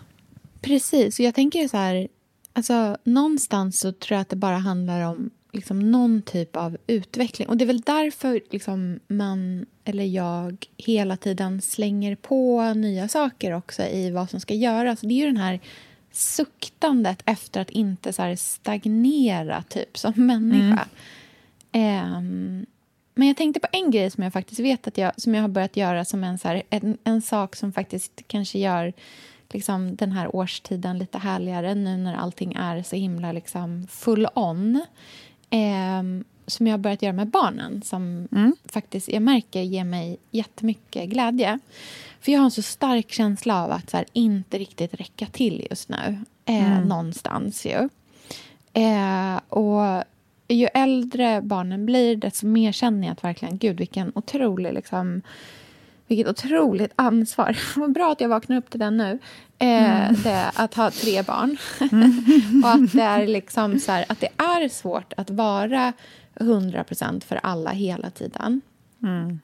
Precis, 0.60 1.18
och 1.18 1.24
jag 1.24 1.34
tänker 1.34 1.68
så 1.68 1.76
här, 1.76 2.08
alltså 2.52 2.96
någonstans 3.04 3.80
så 3.80 3.92
tror 3.92 4.16
jag 4.16 4.20
att 4.20 4.28
det 4.28 4.36
bara 4.36 4.58
handlar 4.58 5.00
om 5.00 5.30
liksom 5.52 5.90
någon 5.90 6.22
typ 6.22 6.56
av 6.56 6.76
utveckling. 6.86 7.48
Och 7.48 7.56
det 7.56 7.64
är 7.64 7.66
väl 7.66 7.80
därför 7.80 8.40
liksom 8.50 9.00
man 9.08 9.66
eller 9.84 10.04
jag 10.04 10.66
hela 10.76 11.16
tiden 11.16 11.60
slänger 11.60 12.14
på 12.14 12.72
nya 12.74 13.08
saker 13.08 13.52
också 13.52 13.82
i 13.82 14.10
vad 14.10 14.30
som 14.30 14.40
ska 14.40 14.54
göras. 14.54 15.00
Det 15.00 15.14
är 15.14 15.18
ju 15.18 15.26
den 15.26 15.36
här 15.36 15.60
suktandet 16.12 17.22
efter 17.24 17.60
att 17.60 17.70
inte 17.70 18.12
så 18.12 18.34
stagnera 18.36 19.62
typ 19.62 19.98
som 19.98 20.12
människa. 20.26 20.88
Mm. 21.72 22.16
Um, 22.16 22.66
men 23.14 23.28
jag 23.28 23.36
tänkte 23.36 23.60
på 23.60 23.68
en 23.72 23.90
grej 23.90 24.10
som 24.10 24.22
jag 24.24 24.32
faktiskt 24.32 24.60
vet 24.60 24.86
att 24.86 24.98
jag, 24.98 25.12
som 25.16 25.34
jag 25.34 25.42
har 25.42 25.48
börjat 25.48 25.76
göra 25.76 26.04
som 26.04 26.24
en, 26.24 26.38
så 26.38 26.48
här, 26.48 26.62
en, 26.70 26.98
en 27.04 27.22
sak 27.22 27.56
som 27.56 27.72
faktiskt 27.72 28.22
kanske 28.26 28.58
gör 28.58 28.92
liksom, 29.50 29.96
den 29.96 30.12
här 30.12 30.36
årstiden 30.36 30.98
lite 30.98 31.18
härligare 31.18 31.74
nu 31.74 31.96
när 31.96 32.14
allting 32.14 32.52
är 32.52 32.82
så 32.82 32.96
himla 32.96 33.32
liksom, 33.32 33.86
full 33.90 34.26
on. 34.34 34.82
Eh, 35.50 36.02
som 36.46 36.66
jag 36.66 36.72
har 36.72 36.78
börjat 36.78 37.02
göra 37.02 37.12
med 37.12 37.28
barnen, 37.28 37.82
som 37.82 38.28
mm. 38.32 38.56
faktiskt 38.64 39.08
jag 39.08 39.22
märker 39.22 39.62
ger 39.62 39.84
mig 39.84 40.16
jättemycket 40.30 41.08
glädje. 41.08 41.58
För 42.20 42.32
jag 42.32 42.38
har 42.38 42.44
en 42.44 42.50
så 42.50 42.62
stark 42.62 43.12
känsla 43.12 43.64
av 43.64 43.70
att 43.70 43.90
så 43.90 43.96
här, 43.96 44.06
inte 44.12 44.58
riktigt 44.58 44.94
räcka 44.94 45.26
till 45.26 45.66
just 45.70 45.88
nu. 45.88 46.18
Eh, 46.44 46.72
mm. 46.72 46.88
Någonstans 46.88 47.66
ju. 47.66 47.88
Eh, 48.72 49.40
och 49.48 50.04
ju 50.48 50.66
äldre 50.74 51.40
barnen 51.42 51.86
blir, 51.86 52.16
desto 52.16 52.46
mer 52.46 52.72
känner 52.72 53.06
jag 53.06 53.12
att 53.12 53.24
verkligen, 53.24 53.58
gud 53.58 53.78
vilken 53.78 54.12
otrolig 54.14 54.72
liksom, 54.72 55.22
vilket 56.10 56.28
otroligt 56.28 56.92
ansvar. 56.96 57.58
Vad 57.76 57.92
bra 57.92 58.12
att 58.12 58.20
jag 58.20 58.28
vaknar 58.28 58.56
upp 58.56 58.70
till 58.70 58.80
den 58.80 58.96
nu. 58.96 59.18
Eh, 59.58 60.06
mm. 60.06 60.22
det, 60.22 60.50
att 60.54 60.74
ha 60.74 60.90
tre 60.90 61.22
barn. 61.22 61.56
Mm. 61.92 62.62
och 62.64 62.70
att 62.70 62.92
det, 62.92 63.02
är 63.02 63.26
liksom 63.26 63.78
så 63.78 63.92
här, 63.92 64.04
att 64.08 64.20
det 64.20 64.28
är 64.36 64.68
svårt 64.68 65.12
att 65.16 65.30
vara 65.30 65.92
100% 66.34 67.24
för 67.24 67.40
alla 67.42 67.70
hela 67.70 68.10
tiden. 68.10 68.60
Mm. 69.02 69.40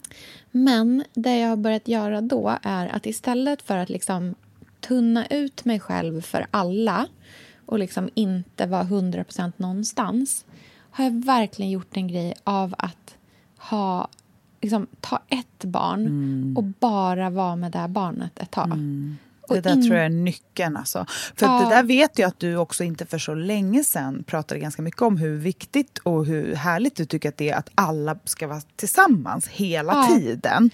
Men 0.50 1.04
det 1.14 1.38
jag 1.38 1.48
har 1.48 1.56
börjat 1.56 1.88
göra 1.88 2.20
då 2.20 2.58
är 2.62 2.86
att 2.86 3.06
istället 3.06 3.62
för 3.62 3.76
att 3.76 3.88
liksom 3.88 4.34
tunna 4.80 5.26
ut 5.26 5.64
mig 5.64 5.80
själv 5.80 6.20
för 6.20 6.46
alla 6.50 7.06
och 7.66 7.78
liksom 7.78 8.10
inte 8.14 8.66
vara 8.66 8.82
100% 8.82 9.52
någonstans 9.56 10.44
har 10.90 11.04
jag 11.04 11.24
verkligen 11.24 11.70
gjort 11.70 11.96
en 11.96 12.08
grej 12.08 12.34
av 12.44 12.74
att 12.78 13.16
ha 13.58 14.08
liksom, 14.60 14.86
ta 15.00 15.22
ett 15.28 15.64
barn 15.64 16.00
mm. 16.00 16.56
och 16.56 16.64
bara 16.64 17.30
vara 17.30 17.56
med 17.56 17.72
det 17.72 17.88
barnet 17.88 18.38
ett 18.38 18.50
tag. 18.50 18.72
Mm. 18.72 19.16
Det 19.48 19.60
där 19.60 19.72
in... 19.72 19.82
tror 19.82 19.96
jag 19.96 20.04
är 20.04 20.10
nyckeln. 20.10 20.76
Alltså. 20.76 21.06
För 21.36 21.46
ja. 21.46 21.60
det 21.60 21.74
där 21.74 21.82
vet 21.82 22.18
jag 22.18 22.28
att 22.28 22.38
du 22.38 22.56
också 22.56 22.84
inte 22.84 23.06
för 23.06 23.18
så 23.18 23.34
länge 23.34 23.84
sedan 23.84 24.24
pratade 24.26 24.60
ganska 24.60 24.82
mycket 24.82 25.02
om 25.02 25.16
hur 25.16 25.36
viktigt 25.36 25.98
och 25.98 26.26
hur 26.26 26.54
härligt 26.54 26.96
du 26.96 27.04
tycker 27.04 27.28
att 27.28 27.36
det 27.36 27.50
är 27.50 27.56
att 27.56 27.70
alla 27.74 28.18
ska 28.24 28.46
vara 28.46 28.60
tillsammans 28.76 29.48
hela 29.48 29.92
ja. 29.92 30.16
tiden. 30.16 30.70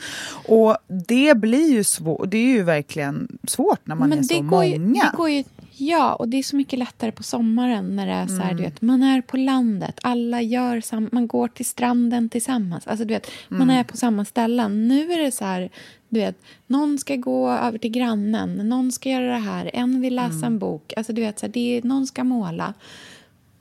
Och 0.48 0.76
det 1.08 1.36
blir 1.36 1.70
ju 1.72 1.84
svårt. 1.84 2.30
Det 2.30 2.38
är 2.38 2.46
ju 2.46 2.62
verkligen 2.62 3.38
svårt 3.48 3.86
när 3.86 3.94
man 3.94 4.08
Men 4.08 4.18
är 4.18 4.22
så 4.22 4.42
många. 4.42 4.64
Ju, 4.64 4.78
det 4.78 5.10
går 5.16 5.30
ju 5.30 5.44
Ja, 5.76 6.14
och 6.14 6.28
det 6.28 6.36
är 6.36 6.42
så 6.42 6.56
mycket 6.56 6.78
lättare 6.78 7.12
på 7.12 7.22
sommaren 7.22 7.96
när 7.96 8.06
det 8.06 8.12
är 8.12 8.26
så 8.26 8.34
här, 8.34 8.50
mm. 8.50 8.56
du 8.56 8.62
vet, 8.62 8.82
man 8.82 9.02
är 9.02 9.20
på 9.20 9.36
landet, 9.36 9.98
alla 10.02 10.42
gör 10.42 10.80
sam 10.80 11.08
man 11.12 11.26
går 11.26 11.48
till 11.48 11.66
stranden 11.66 12.28
tillsammans. 12.28 12.86
Alltså, 12.86 13.04
du 13.04 13.14
vet, 13.14 13.30
mm. 13.50 13.58
Man 13.58 13.76
är 13.76 13.84
på 13.84 13.96
samma 13.96 14.24
ställen. 14.24 14.88
Nu 14.88 15.12
är 15.12 15.18
det 15.18 15.32
så 15.32 15.44
här, 15.44 15.70
du 16.08 16.20
vet, 16.20 16.42
någon 16.66 16.98
ska 16.98 17.16
gå 17.16 17.50
över 17.50 17.78
till 17.78 17.90
grannen, 17.90 18.68
någon 18.68 18.92
ska 18.92 19.10
göra 19.10 19.32
det 19.32 19.38
här, 19.38 19.70
en 19.74 20.00
vill 20.00 20.14
läsa 20.14 20.34
mm. 20.34 20.44
en 20.44 20.58
bok. 20.58 20.92
Alltså, 20.96 21.12
du 21.12 21.20
vet, 21.20 21.38
så 21.38 21.46
här, 21.46 21.52
det 21.52 21.78
är, 21.78 21.82
någon 21.82 22.06
ska 22.06 22.24
måla. 22.24 22.74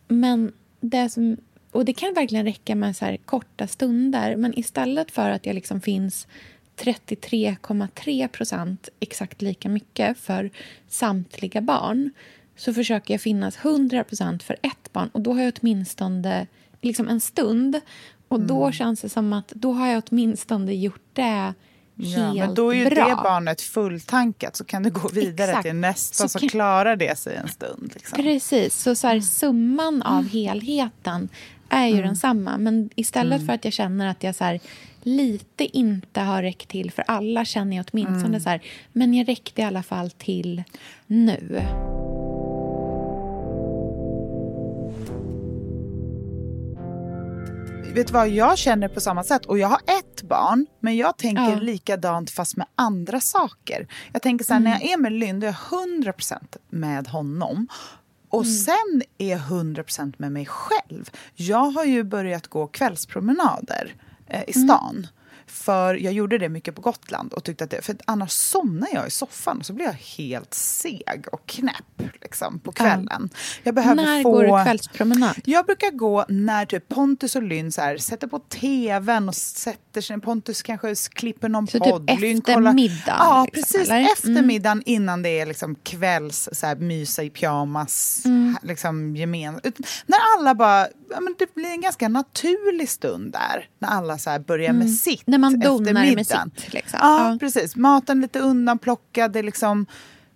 Men 0.07 0.51
det 0.81 1.09
som, 1.09 1.37
och 1.71 1.85
det 1.85 1.93
kan 1.93 2.13
verkligen 2.13 2.45
räcka 2.45 2.75
med 2.75 2.95
så 2.95 3.05
här, 3.05 3.17
korta 3.17 3.67
stunder, 3.67 4.35
men 4.35 4.59
istället 4.59 5.11
för 5.11 5.29
att 5.29 5.45
jag 5.45 5.53
liksom 5.53 5.81
finns 5.81 6.27
33,3 6.77 8.27
procent, 8.27 8.89
exakt 8.99 9.41
lika 9.41 9.69
mycket, 9.69 10.17
för 10.17 10.49
samtliga 10.87 11.61
barn 11.61 12.11
så 12.55 12.73
försöker 12.73 13.13
jag 13.13 13.21
finnas 13.21 13.57
100 13.57 14.03
procent 14.03 14.43
för 14.43 14.53
ett 14.61 14.93
barn. 14.93 15.09
Och 15.11 15.21
Då 15.21 15.33
har 15.33 15.41
jag 15.41 15.53
åtminstone 15.61 16.47
liksom 16.81 17.07
en 17.07 17.21
stund. 17.21 17.81
Och 18.27 18.39
Då 18.39 18.61
mm. 18.61 18.73
känns 18.73 19.01
det 19.01 19.09
som 19.09 19.33
att 19.33 19.47
då 19.47 19.73
har 19.73 19.87
jag 19.87 20.03
åtminstone 20.09 20.73
gjort 20.73 21.05
det 21.13 21.53
Ja, 21.95 22.33
men 22.33 22.53
då 22.53 22.69
är 22.69 22.75
ju 22.75 22.89
bra. 22.89 23.05
det 23.05 23.15
barnet 23.15 23.61
fulltankat 23.61 24.55
så 24.55 24.63
kan 24.63 24.83
du 24.83 24.89
gå 24.89 25.09
vidare 25.09 25.49
Exakt. 25.49 25.65
till 25.65 25.75
nästa 25.75 26.27
så, 26.27 26.39
så 26.39 26.49
klarar 26.49 26.95
det 26.95 27.17
sig 27.17 27.35
en 27.35 27.47
stund. 27.47 27.91
Liksom. 27.93 28.15
Precis, 28.15 28.75
så, 28.75 28.95
så 28.95 29.07
här, 29.07 29.13
mm. 29.13 29.23
summan 29.23 30.01
av 30.01 30.27
helheten 30.27 31.29
är 31.71 31.87
ju 31.87 31.93
mm. 31.93 32.05
densamma. 32.05 32.57
Men 32.57 32.89
istället 32.95 33.37
mm. 33.37 33.45
för 33.47 33.53
att 33.53 33.65
jag 33.65 33.73
känner 33.73 34.07
att 34.07 34.23
jag 34.23 34.35
så 34.35 34.43
här, 34.43 34.59
lite 35.01 35.77
inte 35.77 36.21
har 36.21 36.41
räckt 36.41 36.69
till 36.69 36.91
för 36.91 37.03
alla 37.07 37.45
känner 37.45 37.77
jag 37.77 37.85
åtminstone 37.91 38.27
mm. 38.27 38.39
så 38.39 38.49
här, 38.49 38.61
men 38.91 39.13
jag 39.13 39.27
räckte 39.27 39.61
i 39.61 39.65
alla 39.65 39.83
fall 39.83 40.11
till 40.11 40.63
nu. 41.07 41.61
Vet 47.93 48.07
du 48.07 48.13
vad, 48.13 48.29
jag 48.29 48.57
känner 48.57 48.87
på 48.87 48.99
samma 48.99 49.23
sätt. 49.23 49.45
Och 49.45 49.59
jag 49.59 49.67
har 49.67 49.79
ett 49.85 50.21
barn, 50.21 50.65
men 50.79 50.97
jag 50.97 51.17
tänker 51.17 51.49
ja. 51.49 51.59
likadant 51.59 52.31
fast 52.31 52.57
med 52.57 52.67
andra 52.75 53.19
saker. 53.19 53.87
Jag 54.13 54.21
tänker 54.21 54.45
så 54.45 54.53
här, 54.53 54.59
mm. 54.59 54.71
när 54.71 54.79
jag 54.79 54.91
är 54.91 54.97
med 54.97 55.11
Lynn, 55.11 55.39
då 55.39 55.47
är 55.47 55.55
jag 55.71 56.13
100% 56.15 56.57
med 56.69 57.07
honom. 57.07 57.67
Och 58.31 58.43
mm. 58.43 58.55
sen 58.55 59.01
är 59.17 59.29
jag 59.29 59.39
100% 59.39 60.13
med 60.17 60.31
mig 60.31 60.45
själv. 60.45 61.09
Jag 61.35 61.71
har 61.71 61.85
ju 61.85 62.03
börjat 62.03 62.47
gå 62.47 62.67
kvällspromenader 62.67 63.95
eh, 64.27 64.43
i 64.47 64.53
stan. 64.53 64.95
Mm. 64.95 65.07
För 65.51 65.93
jag 65.95 66.13
gjorde 66.13 66.37
det 66.37 66.49
mycket 66.49 66.75
på 66.75 66.81
Gotland 66.81 67.33
och 67.33 67.43
tyckte 67.43 67.63
att 67.63 67.69
det, 67.69 67.81
för 67.81 67.95
annars 68.05 68.31
somnar 68.31 68.87
jag 68.93 69.07
i 69.07 69.11
soffan 69.11 69.57
och 69.57 69.65
så 69.65 69.73
blir 69.73 69.85
jag 69.85 69.93
helt 69.93 70.53
seg 70.53 71.25
och 71.31 71.45
knäpp 71.45 72.11
liksom, 72.21 72.59
på 72.59 72.71
kvällen. 72.71 73.29
Jag 73.63 73.75
behöver 73.75 74.03
när 74.03 74.23
få... 74.23 74.31
går 74.31 74.43
du 74.43 74.63
kvällspromenad? 74.63 75.41
Jag 75.45 75.65
brukar 75.65 75.91
gå 75.91 76.25
när 76.29 76.65
typ 76.65 76.87
Pontus 76.87 77.35
och 77.35 77.43
Lynn 77.43 77.71
så 77.71 77.81
här, 77.81 77.97
sätter 77.97 78.27
på 78.27 78.39
tvn 78.39 79.29
och 79.29 79.35
sätter 79.35 80.01
sig. 80.01 80.21
Pontus 80.21 80.61
kanske 80.61 80.95
klipper 81.09 81.49
någon 81.49 81.67
så 81.67 81.79
podd. 81.79 82.07
Typ 82.07 82.19
Lynn 82.19 82.37
efter 82.37 82.53
kollar... 82.53 82.73
middagen? 82.73 83.15
Ja, 83.19 83.45
liksom, 83.45 83.61
precis. 83.61 83.89
Eller? 83.89 84.11
Efter 84.13 84.29
mm. 84.29 84.47
middagen 84.47 84.83
innan 84.85 85.21
det 85.21 85.29
är 85.39 85.45
liksom 85.45 85.75
kvälls, 85.75 86.49
så 86.51 86.67
här, 86.67 86.75
mysa 86.75 87.23
i 87.23 87.29
pyjamas, 87.29 88.21
mm. 88.25 88.57
liksom 88.63 89.15
gemen... 89.15 89.61
När 90.05 90.19
alla 90.37 90.55
bara... 90.55 90.87
Ja, 91.13 91.19
men 91.19 91.35
det 91.39 91.53
blir 91.55 91.69
en 91.69 91.81
ganska 91.81 92.09
naturlig 92.09 92.89
stund 92.89 93.31
där. 93.31 93.67
När 93.79 93.89
alla 93.89 94.17
så 94.17 94.39
börjar 94.47 94.69
mm. 94.69 94.79
med 94.79 94.95
sitt 94.95 95.27
man 95.41 95.59
donar 95.59 96.15
med 96.15 96.27
sitt. 96.27 96.73
Liksom. 96.73 96.99
Ja, 97.01 97.31
ja, 97.31 97.37
precis. 97.39 97.75
Maten 97.75 98.21
lite 98.21 98.39
undanplockad. 98.39 99.31
Det 99.31 99.41
liksom, 99.41 99.85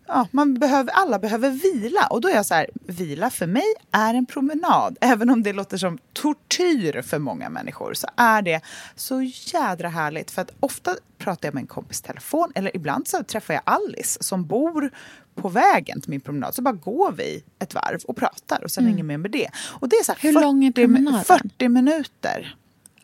ja, 0.07 0.27
man 0.31 0.53
behöver, 0.53 0.91
alla 0.93 1.19
behöver 1.19 1.49
vila. 1.49 2.07
Och 2.09 2.21
då 2.21 2.27
är 2.27 2.35
jag 2.35 2.45
så 2.45 2.53
här, 2.53 2.69
vila 2.73 3.29
för 3.29 3.47
mig 3.47 3.73
är 3.91 4.13
en 4.13 4.25
promenad. 4.25 4.97
Även 5.01 5.29
om 5.29 5.43
det 5.43 5.53
låter 5.53 5.77
som 5.77 5.97
tortyr 6.13 7.01
för 7.01 7.19
många 7.19 7.49
människor 7.49 7.93
så 7.93 8.07
är 8.15 8.41
det 8.41 8.61
så 8.95 9.21
jädra 9.21 9.89
härligt. 9.89 10.31
För 10.31 10.41
att 10.41 10.51
ofta 10.59 10.95
pratar 11.17 11.47
jag 11.47 11.53
med 11.53 11.61
en 11.61 11.67
kompis 11.67 12.01
telefon 12.01 12.51
eller 12.55 12.75
ibland 12.75 13.07
så 13.07 13.23
träffar 13.23 13.53
jag 13.53 13.63
Alice 13.65 14.23
som 14.23 14.45
bor 14.45 14.91
på 15.35 15.49
vägen 15.49 16.01
till 16.01 16.09
min 16.09 16.21
promenad 16.21 16.55
så 16.55 16.61
bara 16.61 16.73
går 16.73 17.11
vi 17.11 17.43
ett 17.59 17.73
varv 17.73 17.99
och 18.07 18.17
pratar 18.17 18.63
och 18.63 18.71
sen 18.71 18.83
mm. 18.83 18.93
inget 18.93 19.05
mer 19.05 19.17
med 19.17 19.31
det. 19.31 19.49
Och 19.65 19.89
det 19.89 19.95
är 19.95 20.03
så 20.03 20.13
Hur 20.19 20.33
40, 20.33 20.43
lång 20.43 20.65
är 20.65 20.71
promenaden? 20.71 21.23
40 21.23 21.69
minuter. 21.69 22.55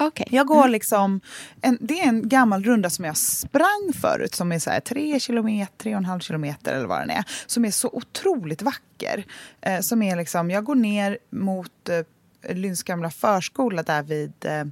Okay. 0.07 0.25
Jag 0.29 0.47
går 0.47 0.59
mm. 0.59 0.71
liksom, 0.71 1.21
en, 1.61 1.77
det 1.81 1.99
är 1.99 2.07
en 2.07 2.29
gammal 2.29 2.63
runda 2.63 2.89
som 2.89 3.05
jag 3.05 3.17
sprang 3.17 3.91
förut 4.01 4.35
som 4.35 4.51
är 4.51 4.59
så 4.59 4.69
här 4.69 4.79
tre 4.79 5.19
kilometer, 5.19 5.73
tre 5.77 5.91
och 5.93 5.97
en 5.97 6.05
halv 6.05 6.19
kilometer 6.19 6.73
eller 6.73 6.87
vad 6.87 6.99
den 6.99 7.09
är. 7.09 7.23
Som 7.45 7.65
är 7.65 7.71
så 7.71 7.89
otroligt 7.93 8.61
vacker. 8.61 9.25
Eh, 9.61 9.79
som 9.79 10.01
är 10.01 10.15
liksom, 10.15 10.51
jag 10.51 10.63
går 10.63 10.75
ner 10.75 11.17
mot 11.29 11.89
eh, 11.89 12.55
Lynns 12.55 12.83
gamla 12.83 13.09
förskola 13.09 13.83
där 13.83 14.03
vid 14.03 14.33
Eh, 14.45 14.65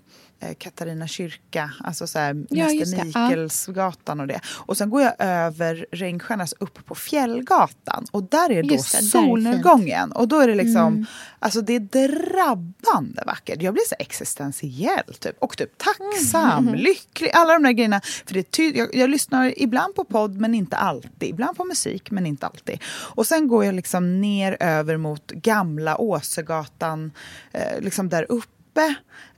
Katarina 0.57 1.07
kyrka, 1.07 1.71
alltså 1.83 2.07
så 2.07 2.19
här, 2.19 2.45
ja, 2.49 2.65
Mäster 2.65 3.05
Mikelsgatan 3.05 4.19
och 4.19 4.27
det. 4.27 4.39
Och 4.47 4.77
sen 4.77 4.89
går 4.89 5.01
jag 5.01 5.13
över 5.19 5.85
Regnstjärnas 5.91 6.53
upp 6.59 6.85
på 6.85 6.95
Fjällgatan 6.95 8.05
och 8.11 8.23
där 8.23 8.51
är 8.51 8.63
då 8.63 8.69
det, 8.69 8.79
solnedgången. 8.83 10.11
Och 10.11 10.27
då 10.27 10.39
är 10.39 10.47
det 10.47 10.55
liksom, 10.55 10.93
mm. 10.93 11.05
alltså 11.39 11.61
det 11.61 11.75
är 11.75 11.79
drabbande 11.79 13.23
vackert. 13.25 13.61
Jag 13.61 13.73
blir 13.73 13.83
så 13.87 13.95
existentiell 13.99 15.13
typ. 15.19 15.35
Och 15.39 15.57
typ 15.57 15.77
tacksam, 15.77 16.67
mm. 16.67 16.79
lycklig, 16.79 17.31
alla 17.33 17.53
de 17.53 17.63
där 17.63 17.71
grejerna. 17.71 18.01
För 18.25 18.33
det 18.33 18.51
ty- 18.51 18.77
jag, 18.77 18.95
jag, 18.95 19.09
lyssnar 19.09 19.61
ibland 19.61 19.95
på 19.95 20.03
podd 20.03 20.35
men 20.35 20.55
inte 20.55 20.77
alltid. 20.77 21.29
Ibland 21.29 21.57
på 21.57 21.65
musik 21.65 22.11
men 22.11 22.25
inte 22.25 22.45
alltid. 22.45 22.79
Och 22.85 23.27
sen 23.27 23.47
går 23.47 23.65
jag 23.65 23.75
liksom 23.75 24.21
ner 24.21 24.57
över 24.59 24.97
mot 24.97 25.31
gamla 25.31 26.01
Åsegatan, 26.01 27.11
eh, 27.51 27.81
liksom 27.81 28.09
där 28.09 28.25
uppe 28.29 28.95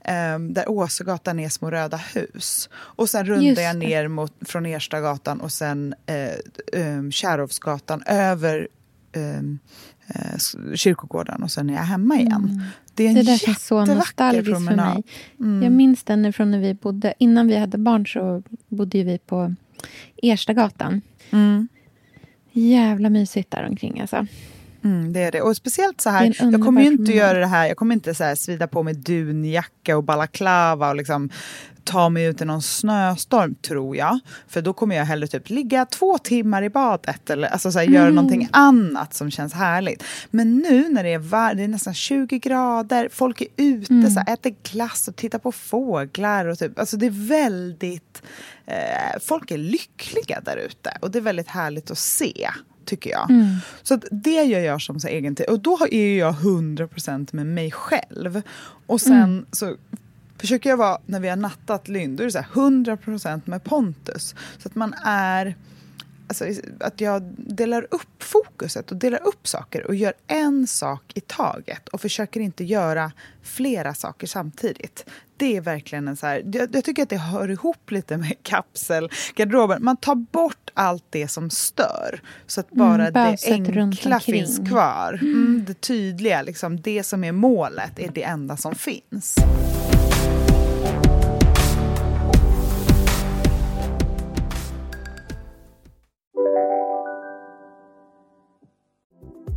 Um, 0.08 0.54
där 0.54 0.70
Åsegatan 0.70 1.40
är 1.40 1.50
små 1.50 1.72
röda 1.72 1.98
hus. 1.98 2.70
Och 2.74 3.10
sen 3.10 3.26
rundar 3.26 3.62
jag 3.62 3.78
ner 3.78 4.08
mot, 4.08 4.34
från 4.42 4.66
Erstagatan 4.66 5.42
och 5.42 5.52
sen 5.52 5.94
uh, 6.74 6.82
um, 6.82 7.12
Kärrovsgatan 7.12 8.04
över 8.06 8.68
um, 9.16 9.60
uh, 10.16 10.76
kyrkogården 10.76 11.44
och 11.44 11.52
sen 11.52 11.70
är 11.70 11.74
jag 11.74 11.82
hemma 11.82 12.16
igen. 12.16 12.50
Mm. 12.50 12.62
Det 12.94 13.04
är 13.04 13.10
en 13.10 13.16
det 13.16 13.24
där 13.24 13.38
känns 13.38 13.68
så 13.68 13.86
nostalgiskt 13.86 14.68
för 14.68 14.76
mig. 14.76 15.04
Mm. 15.40 15.64
Jag 15.64 15.72
minns 15.72 16.04
den 16.04 16.34
från 16.34 16.52
när 16.52 16.60
vi 16.60 16.74
bodde, 16.74 17.14
innan 17.18 17.48
vi 17.48 17.58
hade 17.58 17.78
barn 17.78 18.08
så 18.08 18.44
bodde 18.68 19.04
vi 19.04 19.18
på 19.18 19.56
Erstagatan. 20.22 21.02
Mm. 21.32 21.68
Jävla 22.52 23.10
mysigt 23.10 23.52
där 23.52 23.68
omkring 23.70 24.02
alltså. 24.02 24.28
Mm, 24.84 25.14
det 25.14 25.20
är 25.20 25.32
det. 25.32 25.42
Och 25.42 25.58
speciellt 25.58 26.02
så 26.02 26.10
här, 26.10 26.36
jag 26.40 26.62
kommer 26.62 26.82
ju 26.82 26.88
inte 26.88 27.12
göra 27.12 27.40
det 27.40 27.48
här, 27.48 27.68
jag 27.68 27.78
kommer 27.78 27.96
inte 27.96 28.14
så 28.14 28.24
här 28.24 28.36
svida 28.36 28.68
på 28.68 28.84
mig 28.84 28.94
dunjacka 28.94 29.98
och 29.98 30.04
balaklava 30.04 30.90
och 30.90 30.96
liksom 30.96 31.30
ta 31.84 32.10
mig 32.10 32.26
ut 32.26 32.42
i 32.42 32.46
någon 32.46 32.62
snöstorm, 32.62 33.56
tror 33.56 33.96
jag. 33.96 34.20
För 34.48 34.62
då 34.62 34.74
kommer 34.74 34.96
jag 34.96 35.06
hellre 35.06 35.28
typ 35.28 35.50
ligga 35.50 35.86
två 35.86 36.18
timmar 36.18 36.64
i 36.64 36.70
badet 36.70 37.30
eller 37.30 37.48
alltså 37.48 37.72
så 37.72 37.80
här, 37.80 37.86
mm. 37.86 37.96
göra 37.96 38.10
någonting 38.10 38.50
annat 38.52 39.14
som 39.14 39.32
känns 39.32 39.54
härligt. 39.54 40.04
Men 40.30 40.58
nu 40.58 40.90
när 40.90 41.04
det 41.04 41.14
är, 41.14 41.20
var 41.20 41.54
det 41.54 41.64
är 41.64 41.68
nästan 41.68 41.94
20 41.94 42.40
grader, 42.40 43.10
folk 43.12 43.42
är 43.42 43.48
ute, 43.58 43.94
mm. 43.94 44.12
så 44.12 44.20
här, 44.20 44.34
äter 44.34 44.56
glass 44.72 45.08
och 45.08 45.16
tittar 45.16 45.40
på 45.40 45.52
fåglar. 45.52 46.46
Och 46.46 46.60
typ, 46.60 46.80
alltså 46.80 46.98
det 46.98 47.06
är 47.06 47.28
väldigt... 47.28 48.22
Eh, 48.66 49.20
folk 49.22 49.52
är 49.52 49.58
lyckliga 49.58 50.42
där 50.42 50.58
ute 50.58 50.98
och 51.00 51.12
det 51.12 51.20
är 51.20 51.24
väldigt 51.24 51.48
härligt 51.48 51.92
att 51.92 51.98
se 51.98 52.50
tycker 52.86 53.10
jag. 53.10 53.30
Mm. 53.30 53.56
Så 53.84 54.00
det 54.12 54.44
gör 54.44 54.60
jag 54.60 54.82
som 54.82 55.00
så 55.00 55.08
egen 55.08 55.36
tid. 55.36 55.46
Och 55.50 55.60
då 55.60 55.78
är 55.92 56.18
jag 56.18 56.34
100% 56.34 57.36
med 57.36 57.46
mig 57.46 57.72
själv. 57.72 58.42
Och 58.86 59.02
sen 59.02 59.14
mm. 59.14 59.46
så 59.52 59.76
försöker 60.38 60.70
jag 60.70 60.78
vara, 60.78 60.98
när 61.06 61.20
vi 61.20 61.30
har 61.30 61.36
nattat 61.36 61.88
Lynn, 61.88 62.16
då 62.16 62.24
är 62.24 62.26
det 62.26 62.32
så 62.32 62.38
här 62.38 62.48
100% 62.54 63.42
med 63.46 63.64
Pontus. 63.64 64.36
Så 64.58 64.68
att 64.68 64.76
man 64.76 64.94
är... 65.06 65.56
Alltså, 66.28 66.46
att 66.80 67.02
jag 67.02 67.22
delar 67.38 67.88
upp 67.92 68.24
fokuset 68.24 68.92
och 68.92 68.98
delar 68.98 69.24
upp 69.24 69.48
saker 69.48 69.88
och 69.88 69.96
gör 69.96 70.14
en 70.28 70.68
sak 70.68 71.12
i 71.14 71.22
taget 71.22 71.90
och 71.90 72.02
försöker 72.02 72.40
inte 72.40 72.64
göra 72.64 73.12
flera 73.42 73.94
saker 73.94 74.28
samtidigt. 74.28 75.06
Det 75.42 75.58
är 75.58 75.62
verkligen 75.62 76.08
en 76.08 76.18
så 76.18 76.28
här, 76.28 76.44
jag, 76.54 76.76
jag 76.76 76.84
tycker 76.84 77.04
att 77.04 77.10
det 77.10 77.18
hör 77.18 77.52
ihop 77.52 77.92
lite 77.92 78.18
med 78.18 78.34
kapselgarderoben. 78.44 79.84
Man 79.84 79.98
tar 79.98 80.16
bort 80.16 80.70
allt 80.74 81.06
det 81.10 81.28
som 81.28 81.50
stör 81.50 82.22
så 82.48 82.60
att 82.60 82.72
bara 82.72 83.08
mm, 83.08 83.14
det 83.14 83.38
enkla 83.52 84.20
finns 84.20 84.60
kvar. 84.70 85.20
Mm, 85.22 85.64
det 85.68 85.82
tydliga, 85.82 86.42
liksom, 86.42 86.82
det 86.82 87.04
som 87.04 87.24
är 87.24 87.32
målet, 87.32 88.00
är 88.00 88.12
det 88.12 88.24
enda 88.24 88.58
som 88.58 88.76
finns. 88.76 89.36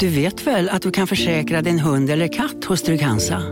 Du 0.00 0.08
vet 0.08 0.46
väl 0.46 0.68
att 0.68 0.82
du 0.82 0.90
kan 0.90 1.06
försäkra 1.06 1.62
din 1.62 1.78
hund 1.78 2.10
eller 2.10 2.28
katt 2.28 2.64
hos 2.64 2.82
Trygg-Hansa? 2.82 3.42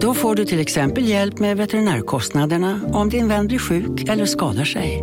Då 0.00 0.14
får 0.14 0.34
du 0.34 0.44
till 0.44 0.60
exempel 0.60 1.08
hjälp 1.08 1.38
med 1.38 1.56
veterinärkostnaderna 1.56 2.80
om 2.92 3.08
din 3.10 3.28
vän 3.28 3.46
blir 3.46 3.58
sjuk 3.58 4.08
eller 4.08 4.24
skadar 4.24 4.64
sig. 4.64 5.02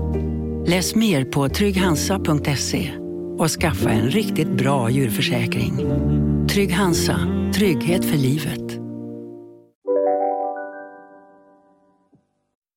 Läs 0.66 0.96
mer 0.96 1.26
på 1.26 1.50
trygghansa.se 1.50 2.92
och 3.38 3.50
skaffa 3.50 3.90
en 3.90 4.10
riktigt 4.10 4.48
bra 4.48 4.90
djurförsäkring. 4.90 5.78
Trygg 6.50 6.72
Hansa, 6.72 7.20
trygghet 7.56 8.06
för 8.06 8.18
livet. 8.18 8.82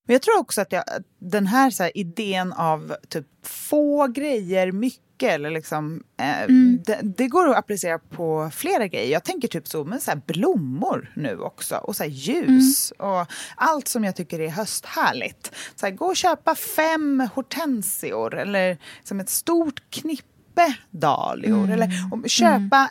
Men 0.06 0.14
jag 0.14 0.22
tror 0.22 0.38
också 0.38 0.60
att 0.60 0.72
jag, 0.72 0.84
den 1.18 1.46
här, 1.46 1.70
så 1.70 1.82
här, 1.82 1.98
idén 1.98 2.52
av 2.52 2.96
typ 3.08 3.26
få 3.42 4.06
grejer, 4.06 4.72
mycket 4.72 5.03
eller 5.28 5.50
liksom, 5.50 6.02
eh, 6.16 6.42
mm. 6.42 6.82
det, 6.86 7.00
det, 7.02 7.28
går 7.28 7.50
att 7.50 7.56
applicera 7.56 7.98
på 7.98 8.50
flera 8.54 8.86
grejer. 8.86 9.12
Jag 9.12 9.24
tänker 9.24 9.48
typ 9.48 9.68
så 9.68 9.84
med 9.84 10.02
så 10.02 10.10
här 10.10 10.20
blommor 10.26 11.12
nu 11.14 11.38
också 11.38 11.76
och 11.76 11.96
så 11.96 12.02
här 12.02 12.10
ljus 12.10 12.92
mm. 12.98 13.12
och 13.12 13.26
allt 13.56 13.88
som 13.88 14.04
jag 14.04 14.16
tycker 14.16 14.40
är 14.40 14.48
hösthärligt. 14.48 15.52
Så 15.74 15.86
här, 15.86 15.92
gå 15.92 16.06
och 16.06 16.16
köpa 16.16 16.54
fem 16.54 17.28
hortensior 17.34 18.34
eller 18.34 18.78
som 19.02 19.20
ett 19.20 19.30
stort 19.30 19.82
knippe 19.90 20.76
dahlior 20.90 21.58
mm. 21.58 21.70
eller 21.70 21.90
och 22.12 22.30
köpa 22.30 22.76
mm. 22.76 22.88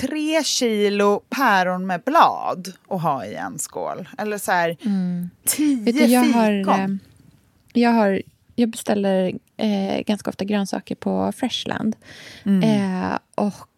tre 0.00 0.44
kilo 0.44 1.20
päron 1.28 1.86
med 1.86 2.02
blad 2.02 2.72
och 2.86 3.00
ha 3.00 3.24
i 3.24 3.34
en 3.34 3.58
skål. 3.58 4.08
Eller 4.18 4.38
så 4.38 4.52
här, 4.52 4.76
mm. 4.80 5.30
tio 5.44 5.92
du, 5.92 6.04
jag 6.04 6.24
fikon. 6.24 6.34
Har, 6.64 6.80
eh, 6.80 6.88
jag 7.72 7.90
har 7.90 8.22
jag 8.56 8.68
beställer 8.68 9.38
eh, 9.56 10.00
ganska 10.06 10.30
ofta 10.30 10.44
grönsaker 10.44 10.94
på 10.94 11.32
Freshland. 11.36 11.96
Mm. 12.44 12.62
Eh, 12.62 13.18
och 13.34 13.68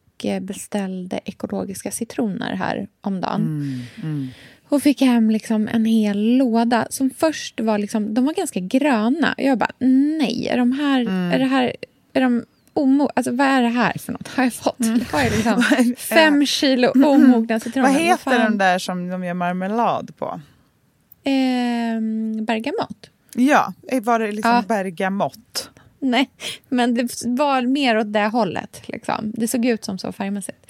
beställde 0.41 1.21
ekologiska 1.25 1.91
citroner 1.91 2.55
här 2.55 2.89
om 3.01 3.21
dagen. 3.21 3.41
Mm. 3.41 3.81
Mm. 4.03 4.29
Och 4.69 4.83
fick 4.83 5.01
hem 5.01 5.31
liksom 5.31 5.69
en 5.69 5.85
hel 5.85 6.37
låda 6.37 6.87
som 6.91 7.11
först 7.11 7.61
var 7.61 7.79
liksom, 7.79 8.15
de 8.15 8.25
var 8.25 8.35
ganska 8.35 8.61
gröna. 8.61 9.35
Jag 9.39 9.59
bara, 9.59 9.73
nej, 10.19 10.49
är 10.49 10.57
de 10.57 10.73
här, 10.73 11.01
mm. 11.01 11.33
är 11.33 11.39
det 11.39 11.45
här, 11.45 11.73
är 12.13 12.21
de 12.21 12.45
omo 12.79 13.11
alltså 13.17 13.33
vad 13.33 13.47
är 13.47 13.63
det 13.63 13.69
här 13.69 13.93
för 13.99 14.13
något? 14.13 14.29
Har 14.29 14.45
jag 14.45 14.53
fått? 14.53 14.81
Mm. 14.81 15.01
Har 15.13 15.21
jag 15.21 15.33
liksom 15.33 15.63
fem 15.97 16.47
kilo 16.47 16.93
omogna 17.05 17.61
citroner? 17.61 17.89
Vad 17.89 18.01
heter 18.01 18.45
de 18.45 18.59
där 18.59 18.79
som 18.79 19.09
de 19.09 19.25
gör 19.25 19.35
marmelad 19.35 20.17
på? 20.19 20.41
Eh, 21.25 22.01
bergamott. 22.43 23.11
Ja, 23.39 23.73
var 24.03 24.19
det 24.19 24.33
liksom 24.33 24.51
ja. 24.51 24.65
bergamott? 24.69 25.71
Nej, 26.01 26.31
men 26.69 26.95
det 26.95 27.23
var 27.27 27.63
mer 27.63 27.99
åt 27.99 28.13
det 28.13 28.27
hållet. 28.27 28.83
Liksom. 28.89 29.33
Det 29.35 29.49
såg 29.49 29.65
ut 29.65 29.85
som 29.85 29.99
så 29.99 30.13
färgmässigt. 30.13 30.67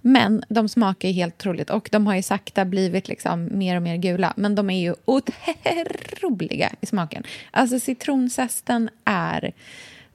Men 0.00 0.44
de 0.48 0.68
smakar 0.68 1.08
ju 1.08 1.14
helt 1.14 1.34
otroligt 1.34 1.70
och 1.70 1.88
de 1.92 2.06
har 2.06 2.14
ju 2.14 2.22
sakta 2.22 2.64
blivit 2.64 3.08
liksom 3.08 3.48
mer 3.58 3.76
och 3.76 3.82
mer 3.82 3.96
gula. 3.96 4.32
Men 4.36 4.54
de 4.54 4.70
är 4.70 4.80
ju 4.80 4.94
otroliga 5.04 6.70
i 6.80 6.86
smaken. 6.86 7.22
Alltså 7.50 7.80
citronzesten 7.80 8.90
är... 9.04 9.52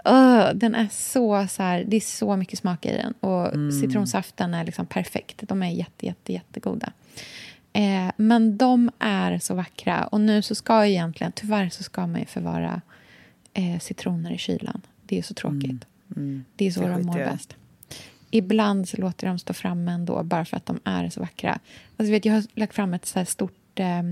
Uh, 0.10 0.50
den 0.54 0.76
är 0.76 0.88
så, 0.92 1.48
så 1.50 1.64
här, 1.64 1.84
det 1.88 1.98
är 1.98 2.02
så 2.02 2.36
mycket 2.36 2.60
smak 2.60 2.86
i 2.86 2.92
den. 2.92 3.14
Och 3.20 3.54
mm. 3.54 3.72
citronsaften 3.72 4.54
är 4.54 4.66
liksom 4.66 4.86
perfekt. 4.86 5.42
De 5.42 5.64
är 5.64 5.70
jätte, 5.70 6.06
jätte, 6.06 6.34
jättegoda. 6.34 6.92
Eh, 7.74 8.12
men 8.18 8.58
de 8.58 8.92
är 9.00 9.40
så 9.40 9.56
vackra. 9.56 10.08
Och 10.08 10.22
nu 10.22 10.42
så 10.42 10.56
ska 10.56 10.86
egentligen, 10.86 11.32
tyvärr 11.32 11.70
så 11.70 11.84
ska 11.84 12.08
man 12.08 12.20
ju 12.20 12.26
förvara 12.26 12.82
eh, 13.54 13.80
citroner 13.80 14.32
i 14.32 14.38
kylan. 14.38 14.82
Det 15.06 15.18
är 15.18 15.22
så 15.22 15.34
tråkigt. 15.34 15.64
Mm. 15.64 15.80
Mm. 16.16 16.46
Det 16.56 16.68
är 16.68 16.72
så 16.72 16.82
det 16.82 16.88
de 16.88 17.02
mår 17.06 17.16
bäst. 17.16 17.56
Ibland 18.32 18.90
så 18.90 18.98
låter 18.98 19.28
jag 19.28 19.32
dem 19.32 19.40
stå 19.40 19.54
framme 19.54 19.92
ändå, 19.92 20.24
bara 20.24 20.46
för 20.46 20.58
att 20.58 20.66
de 20.66 20.80
är 20.84 21.10
så 21.10 21.20
vackra. 21.20 21.60
Alltså, 21.98 22.12
vet, 22.12 22.26
jag 22.26 22.34
har 22.34 22.44
lagt 22.54 22.76
fram 22.76 22.94
ett 22.94 23.06
så 23.06 23.26
stort 23.26 23.80
eh, 23.80 24.04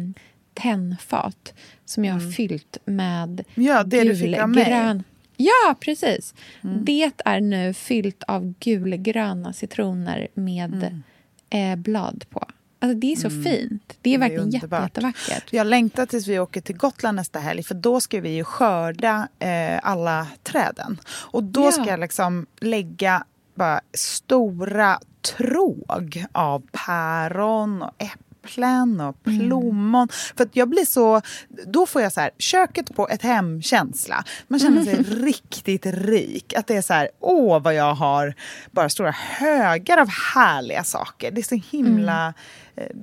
tennfat 0.54 1.54
som 1.86 2.06
jag 2.06 2.14
har 2.14 2.20
mm. 2.20 2.32
fyllt 2.32 2.78
med 2.86 3.44
Ja, 3.56 3.84
det 3.84 3.98
gul, 3.98 4.08
du 4.08 4.16
fick 4.16 4.38
av 4.38 4.50
mig. 4.50 4.66
Grön... 4.66 5.04
Ja, 5.38 5.76
precis. 5.80 6.34
Mm. 6.64 6.86
Det 6.86 7.12
är 7.26 7.42
nu 7.42 7.74
fyllt 7.74 8.24
av 8.24 8.54
gulgröna 8.60 9.54
citroner 9.54 10.28
med 10.34 10.74
mm. 10.74 11.04
eh, 11.50 11.76
blad 11.76 12.26
på. 12.30 12.48
Alltså 12.86 13.00
det 13.00 13.12
är 13.12 13.16
så 13.16 13.28
mm. 13.28 13.44
fint. 13.44 13.98
Det 14.02 14.14
är 14.14 14.18
verkligen 14.18 14.50
det 14.50 14.58
är 14.58 14.62
jätte, 14.62 14.76
jättevackert. 14.82 15.54
Jag 15.54 15.68
längtar 15.68 16.06
tills 16.06 16.28
vi 16.28 16.40
åker 16.40 16.62
till 16.62 16.78
Gotland 16.78 17.16
nästa 17.16 17.40
helg 17.40 17.64
för 17.64 17.76
då 17.76 18.02
ska 18.02 18.22
vi 18.22 18.30
ju 18.30 18.44
skörda 18.44 19.28
eh, 19.40 19.80
alla 19.84 20.28
träden. 20.44 21.00
Och 21.08 21.44
då 21.44 21.66
ja. 21.66 21.72
ska 21.72 21.86
jag 21.86 22.00
liksom 22.00 22.46
lägga 22.60 23.24
bara 23.56 23.82
stora 23.94 25.00
tråg 25.22 26.26
av 26.32 26.64
päron 26.72 27.82
och 27.82 27.92
äpplen 27.98 28.25
äpplen 28.46 29.02
och 29.02 29.28
mm. 29.28 29.40
plommon. 29.40 30.04
Mm. 30.04 30.08
För 30.38 30.44
att 30.44 30.56
jag 30.56 30.70
blir 30.70 30.86
så... 30.86 31.22
Då 31.68 31.86
får 31.86 32.02
jag 32.02 32.14
så 32.14 32.22
här, 32.22 32.32
köket 32.38 32.96
på 32.96 33.10
ett 33.10 33.22
hem-känsla. 33.22 34.24
Man 34.48 34.60
känner 34.60 34.84
sig 34.84 34.94
mm. 34.94 35.06
riktigt 35.26 35.86
rik. 35.86 36.54
Att 36.54 36.68
det 36.68 36.76
är 36.76 36.82
så 36.82 36.94
här, 36.94 37.10
åh 37.20 37.62
vad 37.62 37.76
jag 37.76 37.94
har 37.94 38.34
bara 38.72 38.90
stora 38.90 39.12
högar 39.12 39.98
av 39.98 40.10
härliga 40.34 40.84
saker. 40.84 41.32
Det 41.32 41.42
är 41.42 41.60
så 41.60 41.78
himla... 41.78 42.22
Mm. 42.22 42.34
Eh, 42.76 42.96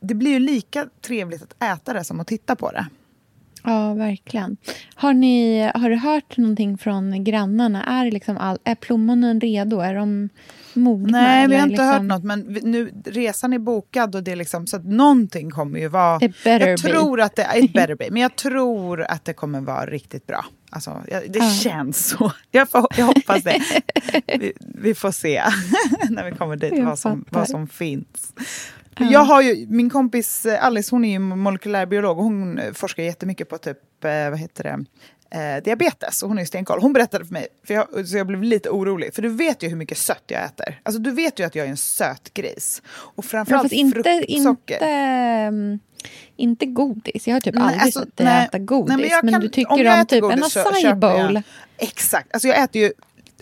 det 0.00 0.14
blir 0.14 0.30
ju 0.30 0.38
lika 0.38 0.86
trevligt 1.00 1.42
att 1.42 1.62
äta 1.62 1.92
det 1.92 2.04
som 2.04 2.20
att 2.20 2.26
titta 2.26 2.56
på 2.56 2.70
det. 2.72 2.86
Ja, 3.64 3.94
verkligen. 3.94 4.56
Har, 4.94 5.12
ni, 5.12 5.62
har 5.74 5.90
du 5.90 5.96
hört 5.96 6.36
någonting 6.36 6.78
från 6.78 7.24
grannarna? 7.24 7.84
Är, 7.84 8.10
liksom 8.10 8.38
all, 8.38 8.58
är 8.64 8.74
plommonen 8.74 9.40
redo? 9.40 9.80
Är 9.80 9.94
de 9.94 10.28
mogna? 10.74 11.20
Nej, 11.20 11.48
vi 11.48 11.54
har 11.54 11.62
inte 11.62 11.70
liksom, 11.70 11.86
hört 11.88 12.02
något. 12.02 12.24
Men 12.24 12.40
nu, 12.62 12.90
resan 13.04 13.52
är 13.52 13.58
bokad 13.58 14.14
och 14.14 14.22
det 14.22 14.32
är 14.32 14.36
liksom, 14.36 14.66
så 14.66 14.76
att 14.76 14.84
någonting 14.84 15.50
kommer 15.50 15.78
ju 15.80 15.88
vara... 15.88 16.20
Jag 16.44 16.60
be. 16.60 16.76
tror 16.76 17.20
att 17.20 17.36
det 17.36 17.48
it 17.54 17.72
better 17.72 17.94
be, 17.94 18.08
men 18.10 18.22
jag 18.22 18.36
tror 18.36 19.02
att 19.02 19.24
det 19.24 19.32
kommer 19.32 19.60
vara 19.60 19.86
riktigt 19.86 20.26
bra. 20.26 20.44
Alltså, 20.70 21.02
det 21.28 21.38
Ja. 21.38 21.50
känns 21.50 22.06
så. 22.08 22.32
Jag, 22.50 22.70
får, 22.70 22.86
jag 22.96 23.06
hoppas 23.06 23.42
det. 23.42 23.62
Vi, 24.38 24.52
vi 24.58 24.94
får 24.94 25.10
se 25.10 25.42
när 26.10 26.30
vi 26.30 26.36
kommer 26.36 26.56
dit 26.56 26.72
Jag 26.76 26.84
vad 26.84 26.98
som, 26.98 27.24
fattar. 27.24 27.38
vad 27.38 27.48
som 27.48 27.68
finns. 27.68 28.34
Jag 28.98 29.20
har 29.24 29.42
ju, 29.42 29.66
min 29.68 29.90
kompis 29.90 30.46
Alice 30.60 30.94
hon 30.94 31.04
är 31.04 31.10
ju 31.12 31.18
molekylärbiolog 31.18 32.18
och 32.18 32.24
hon 32.24 32.60
forskar 32.74 33.02
jättemycket 33.02 33.48
på 33.48 33.58
typ, 33.58 34.04
eh, 34.04 34.30
vad 34.30 34.38
heter 34.38 34.64
det, 34.64 34.84
eh, 35.30 35.62
diabetes. 35.64 36.22
Och 36.22 36.28
hon 36.28 36.38
är 36.38 36.44
stenkoll. 36.44 36.80
Hon 36.82 36.92
berättade 36.92 37.24
för 37.24 37.32
mig, 37.32 37.46
för 37.66 37.74
jag, 37.74 38.08
så 38.08 38.16
jag 38.16 38.26
blev 38.26 38.42
lite 38.42 38.70
orolig. 38.70 39.14
För 39.14 39.22
du 39.22 39.28
vet 39.28 39.62
ju 39.62 39.68
hur 39.68 39.76
mycket 39.76 39.98
sött 39.98 40.22
jag 40.26 40.44
äter. 40.44 40.80
Alltså 40.82 41.00
du 41.02 41.10
vet 41.10 41.38
ju 41.40 41.46
att 41.46 41.54
jag 41.54 41.66
är 41.66 41.70
en 41.70 41.76
söt 41.76 42.34
gris. 42.34 42.82
Och 42.86 43.24
Ja, 43.24 43.28
framförallt 43.28 43.72
inte, 43.72 44.02
fruktsocker. 44.02 44.74
inte, 44.74 44.86
mm, 44.86 45.78
inte 46.36 46.66
godis. 46.66 47.26
Jag 47.28 47.34
har 47.34 47.40
typ 47.40 47.54
Nej, 47.54 47.64
aldrig 47.64 47.82
alltså, 47.82 48.00
sett 48.00 48.16
dig 48.16 48.26
äta 48.44 48.58
godis. 48.58 48.88
Nej, 48.88 48.96
men 48.96 49.10
jag 49.10 49.20
kan- 49.20 49.40
du 49.40 49.46
om 49.46 49.52
tycker 49.52 49.84
jag 49.84 49.94
om 49.94 50.00
äter 50.00 50.16
typ 50.16 50.24
en 50.32 50.38
godis 50.40 50.52
så 50.52 50.60
acai 50.60 50.82
jag- 50.82 50.98
bowl. 50.98 51.42
Exakt. 51.78 52.28
Alltså 52.34 52.48
jag 52.48 52.62
äter 52.62 52.82
ju 52.82 52.92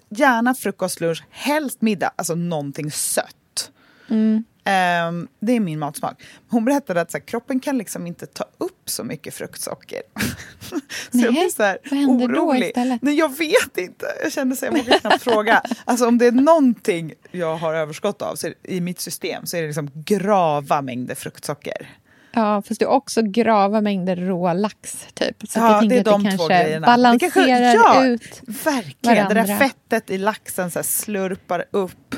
gärna 0.08 0.54
frukost, 0.54 1.00
lunch, 1.00 1.24
helst 1.30 1.82
middag. 1.82 2.10
Alltså 2.16 2.34
någonting 2.34 2.90
sött. 2.90 3.70
Mm. 4.10 4.44
Ehm, 4.64 5.28
det 5.40 5.52
är 5.56 5.60
min 5.60 5.78
matsmak. 5.78 6.22
Hon 6.48 6.64
berättade 6.64 7.00
att 7.00 7.10
så 7.10 7.18
här, 7.18 7.24
kroppen 7.24 7.60
kan 7.60 7.78
liksom 7.78 8.06
inte 8.06 8.26
ta 8.26 8.44
upp 8.58 8.82
så 8.90 9.04
mycket 9.04 9.34
fruktsocker. 9.34 10.02
så 10.60 10.74
jag 11.10 11.22
Nej, 11.22 11.30
blir 11.30 11.48
så 11.48 11.62
här 11.62 11.78
vad 11.90 11.98
händer 12.00 12.28
då 12.28 12.34
orolig. 12.40 12.66
istället? 12.66 13.02
Nej, 13.02 13.14
jag 13.14 13.36
vet 13.38 13.78
inte. 13.78 14.06
Jag 14.22 14.32
kände 14.32 14.56
så 14.56 14.64
jag 14.64 14.72
vågar 14.72 14.98
knappt 14.98 15.22
fråga. 15.22 15.62
Alltså 15.84 16.06
om 16.06 16.18
det 16.18 16.26
är 16.26 16.32
någonting 16.32 17.12
jag 17.30 17.56
har 17.56 17.74
överskott 17.74 18.22
av 18.22 18.32
är 18.44 18.54
det, 18.62 18.74
i 18.74 18.80
mitt 18.80 19.00
system 19.00 19.46
så 19.46 19.56
är 19.56 19.60
det 19.60 19.66
liksom 19.66 19.90
grava 19.94 20.82
mängder 20.82 21.14
fruktsocker. 21.14 21.88
Ja, 22.34 22.62
fast 22.68 22.80
du 22.80 22.86
har 22.86 22.92
också 22.92 23.22
grava 23.22 23.80
mängder 23.80 24.16
rå 24.16 24.52
lax. 24.52 25.06
Typ. 25.14 25.36
Så 25.48 25.58
Ja, 25.58 25.72
jag 25.82 25.88
det 25.88 25.96
är 25.98 26.04
de 26.04 26.24
det 26.24 26.36
två 26.36 26.46
grejerna. 26.46 26.86
balanserar 26.86 27.46
Det 27.46 27.74
kanske- 27.74 27.98
ja, 27.98 28.06
ut. 28.06 28.40
Verkligen. 28.64 29.28
Det 29.28 29.34
där 29.34 29.46
varandra. 29.46 29.58
fettet 29.58 30.10
i 30.10 30.18
laxen 30.18 30.70
så 30.70 30.82
slurpar 30.82 31.64
upp 31.70 32.11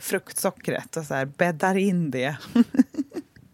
fruktsockret 0.00 0.96
och 0.96 1.04
så 1.04 1.14
här 1.14 1.24
bäddar 1.24 1.76
in 1.76 2.10
det. 2.10 2.36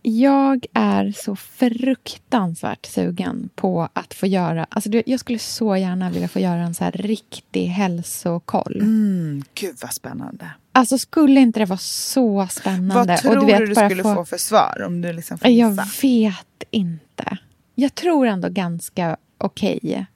Jag 0.03 0.67
är 0.73 1.13
så 1.13 1.37
fruktansvärt 1.37 2.87
sugen 2.87 3.51
på 3.55 3.89
att 3.93 4.15
få 4.15 4.27
göra... 4.27 4.67
Alltså 4.71 4.91
jag 5.07 5.21
skulle 5.21 5.39
så 5.39 5.77
gärna 5.77 6.11
vilja 6.11 6.29
få 6.29 6.41
göra 6.41 6.61
en 6.61 6.75
så 6.75 6.85
här 6.85 6.93
riktig 6.93 7.67
hälsokoll. 7.67 8.77
Mm, 8.81 9.43
gud 9.55 9.77
vad 9.83 9.93
spännande. 9.93 10.51
Alltså 10.73 10.99
skulle 10.99 11.41
inte 11.41 11.61
det 11.61 11.67
vara 11.67 11.79
så 11.79 12.49
spännande? 12.51 13.13
Vad 13.13 13.23
tror 13.23 13.39
Och 13.39 13.47
du, 13.47 13.53
vet, 13.53 13.67
du 13.67 13.75
skulle 13.75 14.03
få... 14.03 14.25
för 14.25 14.39
svar 14.39 14.83
om 14.87 15.01
du 15.01 15.13
liksom 15.13 15.39
får 15.39 15.51
Jag 15.51 15.79
vet 16.03 16.65
inte. 16.71 17.39
Jag 17.75 17.95
tror 17.95 18.27
ändå 18.27 18.49
ganska 18.49 19.17
okej. 19.39 20.07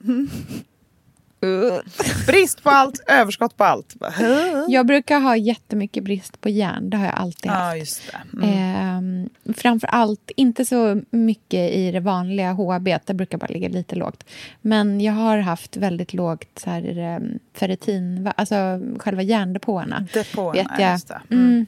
Brist 2.27 2.63
på 2.63 2.71
allt, 2.71 3.01
överskott 3.07 3.57
på 3.57 3.65
allt. 3.65 3.97
Jag 4.69 4.87
brukar 4.87 5.21
ha 5.21 5.37
jättemycket 5.37 6.05
brist 6.05 6.41
på 6.41 6.49
järn. 6.49 6.91
Det 6.91 6.97
har 6.97 7.05
jag 7.05 7.15
alltid 7.15 7.51
haft. 7.51 8.03
Ja. 8.13 8.19
Mm. 8.43 8.55
Ehm, 8.55 9.55
framför 9.57 9.87
allt, 9.87 10.31
inte 10.37 10.65
så 10.65 11.03
mycket 11.11 11.73
i 11.73 11.91
det 11.91 12.01
vanliga 12.01 12.53
HB, 12.53 12.99
det 13.05 13.15
brukar 13.15 13.39
bara 13.39 13.47
ligga 13.47 13.69
lite 13.69 13.97
lågt. 13.97 14.25
Men 14.61 15.01
jag 15.01 15.13
har 15.13 15.39
haft 15.39 15.77
väldigt 15.77 16.15
lågt 16.15 16.59
så 16.59 16.71
här, 16.71 17.17
um, 17.17 17.39
ferritin, 17.55 18.31
alltså 18.37 18.81
själva 18.99 19.23
järndepåerna. 19.23 20.07
Depåerna, 20.13 20.53
vet 20.53 20.81
jag. 20.81 20.93
just 20.93 21.09
det. 21.09 21.21
Mm. 21.31 21.67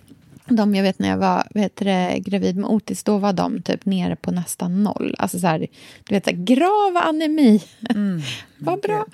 De 0.48 0.74
jag 0.74 0.82
vet 0.82 0.98
när 0.98 1.08
jag 1.08 1.16
var 1.16 1.46
heter 1.54 1.84
det, 1.84 2.18
gravid 2.18 2.56
med 2.56 2.70
Otis, 2.70 3.02
då 3.02 3.18
var 3.18 3.32
de 3.32 3.62
typ 3.62 3.84
nere 3.84 4.16
på 4.16 4.30
nästan 4.30 4.82
noll. 4.82 5.14
Alltså 5.18 5.38
så 5.38 5.46
här, 5.46 5.58
du 6.04 6.14
vet, 6.14 6.24
så 6.24 6.30
här, 6.30 6.36
grav 6.36 6.96
anemi. 6.96 7.62
Mm. 7.90 8.20
Vad 8.58 8.80
bra. 8.80 9.04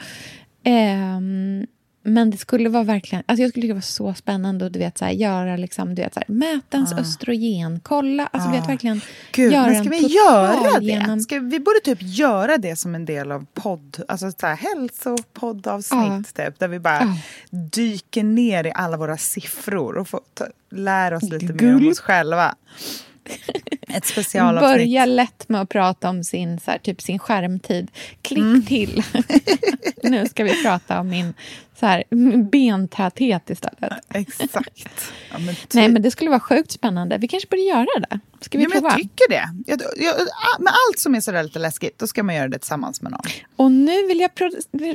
Ehm, 0.64 1.66
men 2.04 2.30
det 2.30 2.36
skulle 2.36 2.68
vara 2.68 2.84
verkligen, 2.84 3.24
alltså 3.26 3.42
jag 3.42 3.50
skulle 3.50 3.62
tycka 3.62 3.72
det 3.72 3.76
var 3.76 3.80
så 3.80 4.14
spännande 4.14 4.66
att 4.66 4.72
du 4.72 4.78
vet, 4.78 4.98
så 4.98 5.04
här, 5.04 5.12
göra 5.12 5.56
liksom, 5.56 5.94
du 5.94 6.02
vet, 6.02 6.14
så 6.14 6.20
här, 6.20 6.34
mäta 6.34 6.76
ens 6.76 6.92
östrogen, 6.92 7.80
kolla, 7.82 8.26
alltså 8.32 8.50
du 8.50 8.56
vet 8.58 8.68
verkligen 8.68 9.00
Gud, 9.32 9.52
göra 9.52 9.66
men 9.66 9.80
ska 9.84 9.90
vi 9.90 10.06
göra 10.06 10.78
det? 10.80 10.84
genom- 10.84 11.20
Ska, 11.20 11.38
vi 11.40 11.60
borde 11.60 11.80
typ 11.84 11.98
göra 12.02 12.58
det 12.58 12.76
som 12.76 12.94
en 12.94 13.04
del 13.04 13.32
av 13.32 13.46
podd, 13.54 14.02
alltså 14.08 14.30
så 14.40 14.46
här 14.46 14.56
hälsopoddavsnitt 14.56 16.34
typ, 16.34 16.58
där 16.58 16.68
vi 16.68 16.78
bara 16.78 17.00
Ja. 17.00 17.16
dyker 17.50 18.22
ner 18.24 18.66
i 18.66 18.72
alla 18.74 18.96
våra 18.96 19.16
siffror 19.16 19.96
och 19.98 20.08
får 20.08 20.20
ta, 20.34 20.46
lära 20.70 21.16
oss 21.16 21.22
lite 21.22 21.52
mer 21.52 21.74
om 21.76 21.88
oss 21.88 22.00
själva. 22.00 22.54
Ett 23.88 24.06
specialavsnitt. 24.06 24.70
Börja 24.78 25.04
lätt 25.06 25.48
med 25.48 25.60
att 25.60 25.68
prata 25.68 26.08
om 26.08 26.24
sin, 26.24 26.60
så 26.60 26.70
här, 26.70 26.78
typ 26.78 27.02
sin 27.02 27.18
skärmtid. 27.18 27.90
Klick 28.22 28.38
Mm. 28.38 28.62
till. 28.66 29.02
nu 30.02 30.26
ska 30.26 30.44
vi 30.44 30.62
prata 30.62 31.00
om 31.00 31.08
min 31.08 31.34
så 31.80 31.86
här, 31.86 32.04
bentäthet 32.50 33.50
istället. 33.50 33.92
Exakt. 34.14 35.12
Ja, 35.32 35.38
men 35.38 35.54
ty- 35.54 35.66
Nej, 35.78 35.88
men 35.88 36.02
det 36.02 36.10
skulle 36.10 36.30
vara 36.30 36.40
sjukt 36.40 36.70
spännande. 36.72 37.18
Vi 37.18 37.28
kanske 37.28 37.48
borde 37.48 37.62
göra 37.62 37.86
det. 38.10 38.20
Ska 38.40 38.58
vi 38.58 38.64
ja, 38.64 38.68
men 38.68 38.80
prova? 38.80 38.88
jag 38.90 38.96
tycker 38.98 39.28
det. 39.28 39.48
Jag, 39.66 39.80
jag, 39.96 40.14
med 40.58 40.72
allt 40.88 40.98
som 40.98 41.14
är 41.14 41.20
sådär 41.20 41.42
lite 41.42 41.58
läskigt, 41.58 41.98
då 41.98 42.06
ska 42.06 42.22
man 42.22 42.34
göra 42.34 42.48
det 42.48 42.58
tillsammans 42.58 43.02
med 43.02 43.12
någon. 43.12 43.20
Och 43.56 43.72
nu 43.72 44.06
vill 44.06 44.20
jag 44.20 44.34
pro- 44.34 44.50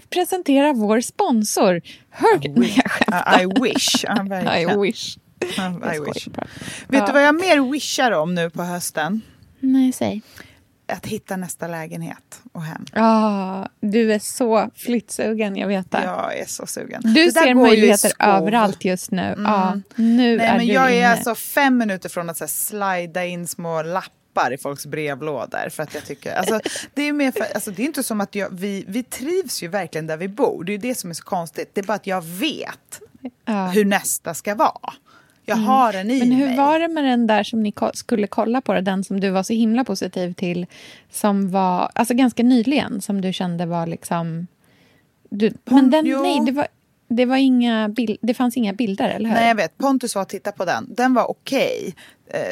presentera 0.09 0.73
vår 0.73 1.01
sponsor. 1.01 1.81
Hurg... 2.09 2.49
Nej, 2.55 2.73
jag 2.83 2.91
skämtar. 2.91 3.41
I 3.41 3.61
wish. 3.61 4.05
I 4.75 4.77
wish. 4.81 5.17
Ja, 5.57 5.93
I 5.95 5.99
wish. 5.99 6.27
Vet 6.27 6.99
Ja. 6.99 7.05
du 7.05 7.11
vad 7.11 7.23
jag 7.23 7.35
mer 7.35 7.71
wishar 7.71 8.11
om 8.11 8.35
nu 8.35 8.49
på 8.49 8.63
hösten? 8.63 9.21
Nej, 9.59 9.91
säg. 9.91 10.21
Att 10.89 11.05
hitta 11.05 11.37
nästa 11.37 11.67
lägenhet 11.67 12.41
och 12.51 12.63
hem. 12.63 12.85
Ah, 12.93 13.67
du 13.79 14.13
är 14.13 14.19
så 14.19 14.69
flyttsugen, 14.75 15.55
jag 15.55 15.67
vet 15.67 15.91
det. 15.91 16.03
Jag 16.03 16.37
är 16.37 16.45
så 16.45 16.67
sugen. 16.67 17.01
Du 17.03 17.13
Det 17.25 17.31
ser 17.31 17.53
möjligheter 17.53 18.11
överallt 18.19 18.85
just 18.85 19.11
nu. 19.11 19.35
Ja, 19.37 19.79
nu 19.95 20.37
Nej, 20.37 20.47
är 20.47 20.57
men 20.57 20.67
du 20.67 20.73
jag 20.73 20.91
är 20.91 20.97
inne. 20.97 21.07
alltså 21.09 21.35
fem 21.35 21.77
minuter 21.77 22.09
från 22.09 22.29
att 22.29 22.37
så 22.37 22.43
här, 22.43 22.49
slida 22.49 23.25
in 23.25 23.47
små 23.47 23.81
lappar 23.81 24.53
i 24.53 24.57
folks 24.57 24.85
brevlådor. 24.85 25.69
För 25.69 25.83
att 25.83 25.93
jag 25.93 26.05
tycker, 26.05 26.33
alltså, 26.35 26.59
det, 26.93 27.01
är 27.01 27.13
mer 27.13 27.31
för, 27.31 27.45
alltså, 27.55 27.71
det 27.71 27.81
är 27.81 27.85
inte 27.85 28.03
som 28.03 28.21
att 28.21 28.35
jag, 28.35 28.47
vi, 28.51 28.85
vi 28.87 29.03
trivs 29.03 29.63
ju 29.63 29.67
verkligen 29.67 30.07
där 30.07 30.17
vi 30.17 30.27
bor. 30.27 30.63
Det 30.63 30.73
är 30.73 30.77
det 30.77 30.95
som 30.95 31.09
är 31.09 31.13
så 31.13 31.23
konstigt. 31.23 31.71
Det 31.73 31.81
är 31.81 31.85
bara 31.85 31.93
att 31.93 32.07
jag 32.07 32.21
vet 32.21 33.01
Ja. 33.45 33.67
hur 33.67 33.85
nästa 33.85 34.33
ska 34.33 34.55
vara. 34.55 34.93
Jag 35.49 35.55
har 35.57 35.93
den 35.93 36.11
i 36.11 36.19
Men 36.19 36.31
hur 36.31 36.45
mig. 36.47 36.57
var 36.57 36.79
det 36.79 36.87
med 36.87 37.03
den 37.03 37.27
där 37.27 37.43
som 37.43 37.63
ni 37.63 37.71
ko- 37.71 37.91
skulle 37.93 38.27
kolla 38.27 38.61
på, 38.61 38.81
den 38.81 39.03
som 39.03 39.19
du 39.19 39.29
var 39.29 39.43
så 39.43 39.53
himla 39.53 39.83
positiv 39.83 40.33
till, 40.33 40.65
som 41.11 41.51
var 41.51 41.91
alltså 41.95 42.13
ganska 42.13 42.43
nyligen, 42.43 43.01
som 43.01 43.21
du 43.21 43.33
kände 43.33 43.65
var 43.65 43.87
liksom... 43.87 44.47
Du, 45.29 45.53
men 45.65 45.89
den, 45.89 46.05
jo. 46.05 46.21
nej, 46.21 46.39
det 46.45 46.51
var, 46.51 46.67
det 47.07 47.25
var 47.25 47.37
inga 47.37 47.89
bild, 47.89 48.17
det 48.21 48.33
fanns 48.33 48.57
inga 48.57 48.73
bilder, 48.73 49.09
eller 49.09 49.29
hur? 49.29 49.35
Nej, 49.35 49.47
jag 49.47 49.55
vet. 49.55 49.77
Pontus 49.77 50.15
var 50.15 50.21
och 50.21 50.27
tittade 50.27 50.57
på 50.57 50.65
den. 50.65 50.85
Den 50.97 51.13
var 51.13 51.29
okej. 51.31 51.87
Eh, 51.87 51.93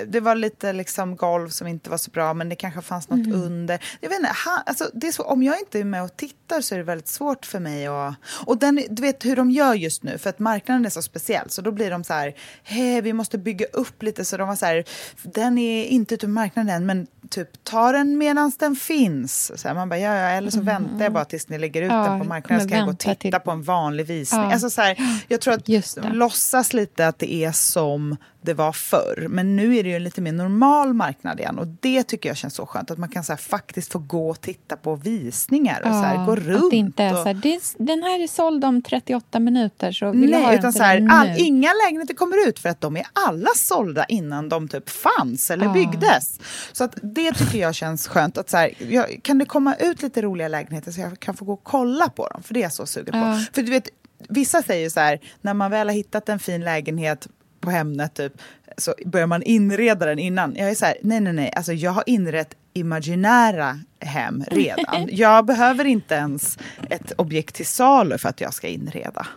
Det 0.07 0.19
var 0.19 0.35
lite 0.35 0.73
liksom 0.73 1.15
golv 1.15 1.49
som 1.49 1.67
inte 1.67 1.89
var 1.89 1.97
så 1.97 2.11
bra, 2.11 2.33
men 2.33 2.49
det 2.49 2.55
kanske 2.55 2.81
fanns 2.81 3.09
något 3.09 3.25
Mm. 3.25 3.41
under. 3.43 3.79
Jag 4.01 4.09
vet 4.09 4.19
inte, 4.19 4.31
han, 4.33 4.59
alltså, 4.65 4.89
det 4.93 5.07
är 5.07 5.11
så, 5.11 5.23
om 5.23 5.43
jag 5.43 5.59
inte 5.59 5.79
är 5.79 5.83
med 5.83 6.03
och 6.03 6.17
tittar 6.17 6.61
så 6.61 6.75
är 6.75 6.79
det 6.79 6.83
väldigt 6.85 7.07
svårt 7.07 7.45
för 7.45 7.59
mig 7.59 7.87
att... 7.87 8.15
Och 8.45 8.57
den, 8.57 8.81
du 8.89 9.01
vet 9.01 9.25
hur 9.25 9.35
de 9.35 9.51
gör 9.51 9.73
just 9.73 10.03
nu, 10.03 10.17
för 10.17 10.29
att 10.29 10.39
marknaden 10.39 10.85
är 10.85 10.89
så 10.89 11.01
speciell. 11.01 11.49
Så 11.49 11.61
då 11.61 11.71
blir 11.71 11.91
de 11.91 12.03
så 12.03 12.13
här, 12.13 12.35
hej, 12.63 13.01
vi 13.01 13.13
måste 13.13 13.37
bygga 13.37 13.65
upp 13.65 14.03
lite. 14.03 14.25
Så 14.25 14.37
de 14.37 14.47
var 14.47 14.55
så 14.55 14.65
här, 14.65 14.83
den 15.23 15.57
är 15.57 15.83
inte 15.85 16.13
ute 16.15 16.25
på 16.25 16.31
marknaden 16.31 16.75
än, 16.75 16.85
men 16.85 17.07
typ 17.29 17.63
ta 17.63 17.91
den 17.91 18.17
medan 18.17 18.51
den 18.59 18.75
finns. 18.75 19.51
Så 19.61 19.67
här, 19.67 19.75
man 19.75 19.89
bara, 19.89 19.99
ja, 19.99 20.13
ja, 20.15 20.27
eller 20.29 20.51
så 20.51 20.61
väntar 20.61 21.03
jag 21.03 21.13
bara 21.13 21.25
tills 21.25 21.49
ni 21.49 21.57
lägger 21.57 21.81
ut 21.81 21.91
Mm. 21.91 22.03
Ja, 22.03 22.09
den 22.09 22.19
på 22.19 22.25
marknaden. 22.27 22.63
Så 22.65 22.69
kan 22.69 22.77
jag 22.77 22.87
gå 22.87 22.93
och 22.93 22.99
titta 22.99 23.15
till- 23.15 23.33
på 23.33 23.51
en 23.51 23.63
vanlig 23.63 24.05
visning. 24.05 24.41
Ja. 24.41 24.51
Alltså, 24.53 24.69
så 24.69 24.81
här, 24.81 24.97
jag 25.27 25.41
tror 25.41 25.53
att 25.53 25.67
låtsas 26.15 26.73
lite 26.73 27.07
att 27.07 27.19
det 27.19 27.33
är 27.33 27.51
som 27.51 28.17
det 28.45 28.53
var 28.53 28.71
förr. 28.71 29.27
Men 29.29 29.55
nu 29.55 29.77
är 29.77 29.83
det 29.83 29.89
ju 29.89 29.95
en 29.95 30.03
lite 30.03 30.21
mer 30.21 30.31
normal 30.31 30.93
marknad 30.93 31.39
igen. 31.39 31.59
Och 31.59 31.67
det 31.67 32.03
tycker 32.03 32.29
jag 32.29 32.37
känns 32.37 32.55
så 32.55 32.65
skönt. 32.65 32.91
Att 32.91 32.97
man 32.97 33.09
kan 33.09 33.23
så 33.23 33.31
här, 33.31 33.37
faktiskt 33.37 33.91
få 33.91 33.99
gå 33.99 34.29
och 34.29 34.41
titta 34.41 34.75
på 34.77 34.95
visningar 34.95 35.79
och 35.81 35.87
så 35.87 36.01
här, 36.01 36.25
gå 36.25 36.35
runt. 36.35 36.63
Att 36.63 36.69
det 36.71 36.75
inte 36.77 37.03
är 37.03 37.11
och... 37.13 37.17
så 37.17 37.23
här, 37.25 37.83
den 37.85 38.03
här 38.03 38.23
är 38.23 38.27
såld 38.27 38.65
om 38.65 38.81
38 38.81 39.39
minuter, 39.39 39.91
så 39.91 40.11
vill 40.11 40.31
jag 40.31 40.39
ha 40.39 40.47
Nej, 40.47 40.55
den 40.55 40.59
utan 40.59 40.71
till 40.71 40.79
så 40.79 40.83
här, 40.83 41.07
all, 41.11 41.29
inga 41.37 41.69
lägenheter 41.85 42.13
kommer 42.13 42.47
ut 42.47 42.59
för 42.59 42.69
att 42.69 42.81
de 42.81 42.97
är 42.97 43.05
alla 43.27 43.49
sålda 43.55 44.05
innan 44.05 44.49
de 44.49 44.67
typ 44.67 44.89
fanns 44.89 45.51
eller 45.51 45.65
Ja. 45.65 45.73
byggdes. 45.73 46.39
Så 46.71 46.83
att 46.83 46.95
det 47.01 47.31
tycker 47.33 47.59
jag 47.59 47.75
känns 47.75 48.07
skönt. 48.07 48.37
Att 48.37 48.49
så 48.49 48.57
här, 48.57 48.73
jag, 48.89 49.19
kan 49.21 49.37
det 49.37 49.45
komma 49.45 49.75
ut 49.75 50.01
lite 50.01 50.21
roliga 50.21 50.47
lägenheter 50.47 50.91
så 50.91 51.01
jag 51.01 51.19
kan 51.19 51.35
få 51.35 51.45
gå 51.45 51.53
och 51.53 51.63
kolla 51.63 52.09
på 52.09 52.27
dem? 52.27 52.43
För 52.43 52.53
det 52.53 52.59
är 52.59 52.63
jag 52.63 52.73
så 52.73 52.85
sugen 52.85 53.19
Ja. 53.19 53.21
på. 53.47 53.53
För 53.55 53.61
du 53.61 53.71
vet, 53.71 53.89
vissa 54.29 54.61
säger 54.61 54.89
så 54.89 54.99
här, 54.99 55.19
när 55.41 55.53
man 55.53 55.71
väl 55.71 55.87
har 55.87 55.93
hittat 55.93 56.29
en 56.29 56.39
fin 56.39 56.61
lägenhet 56.61 57.27
på 57.65 57.71
Hemnet 57.71 58.13
typ, 58.13 58.33
så 58.77 58.93
börjar 59.05 59.27
man 59.27 59.43
inreda 59.43 60.05
den 60.05 60.19
innan. 60.19 60.55
Jag 60.55 60.69
är 60.69 60.75
så 60.75 60.85
här, 60.85 60.97
nej 61.01 61.19
nej 61.19 61.33
nej, 61.33 61.53
alltså 61.55 61.73
jag 61.73 61.91
har 61.91 62.03
inrett 62.05 62.55
imaginära 62.73 63.79
hem 63.99 64.43
redan. 64.47 65.07
jag 65.11 65.45
behöver 65.45 65.85
inte 65.85 66.15
ens 66.15 66.57
ett 66.89 67.11
objekt 67.17 67.55
till 67.55 67.65
salu 67.65 68.17
för 68.17 68.29
att 68.29 68.41
jag 68.41 68.53
ska 68.53 68.67
inreda. 68.67 69.27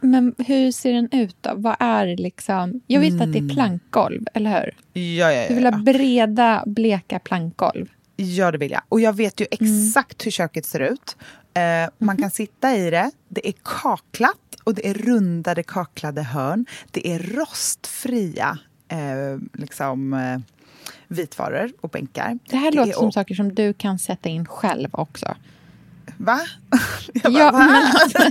Men 0.00 0.34
hur 0.38 0.72
ser 0.72 0.92
den 0.92 1.08
ut 1.12 1.36
då? 1.40 1.50
Vad 1.56 1.76
är 1.78 2.16
liksom... 2.16 2.80
Jag 2.86 3.00
vet 3.00 3.20
att 3.20 3.32
det 3.32 3.38
är 3.38 3.48
plankgolv, 3.54 4.26
eller 4.34 4.60
hur? 4.60 5.00
Ja, 5.02 5.32
ja, 5.32 5.48
Du 5.48 5.54
vill 5.54 5.64
ha 5.64 5.72
ja. 5.72 5.78
breda, 5.78 6.62
bleka 6.66 7.18
plankgolv. 7.18 7.86
Ja, 8.16 8.50
det 8.50 8.58
vill 8.58 8.70
jag. 8.70 8.82
Och 8.88 9.00
jag 9.00 9.16
vet 9.16 9.40
ju 9.40 9.46
exakt 9.50 10.26
hur 10.26 10.30
köket 10.30 10.66
ser 10.66 10.80
ut. 10.80 11.16
Eh, 11.54 11.90
man 11.98 12.16
kan 12.16 12.30
sitta 12.30 12.76
i 12.76 12.90
det. 12.90 13.10
Det 13.28 13.48
är 13.48 13.54
kaklat 13.64 14.49
och 14.64 14.74
det 14.74 14.88
är 14.88 14.94
rundade 14.94 15.62
kaklade 15.62 16.22
hörn. 16.22 16.66
Det 16.90 17.12
är 17.12 17.18
rostfria 17.18 18.58
eh, 18.88 19.38
liksom, 19.52 20.12
eh, 20.12 20.38
vitvaror 21.08 21.72
och 21.80 21.90
bänkar. 21.90 22.38
Det 22.48 22.56
här 22.56 22.72
låter 22.72 22.90
är 22.90 22.94
som 22.94 23.12
saker 23.12 23.34
som 23.34 23.54
du 23.54 23.72
kan 23.72 23.98
sätta 23.98 24.28
in 24.28 24.46
själv 24.46 24.88
också. 24.92 25.36
Va? 26.22 26.40
Jag 27.22 27.32
bara, 27.32 27.42
Ja, 27.42 27.50
va? 27.50 27.58
men- 27.58 28.30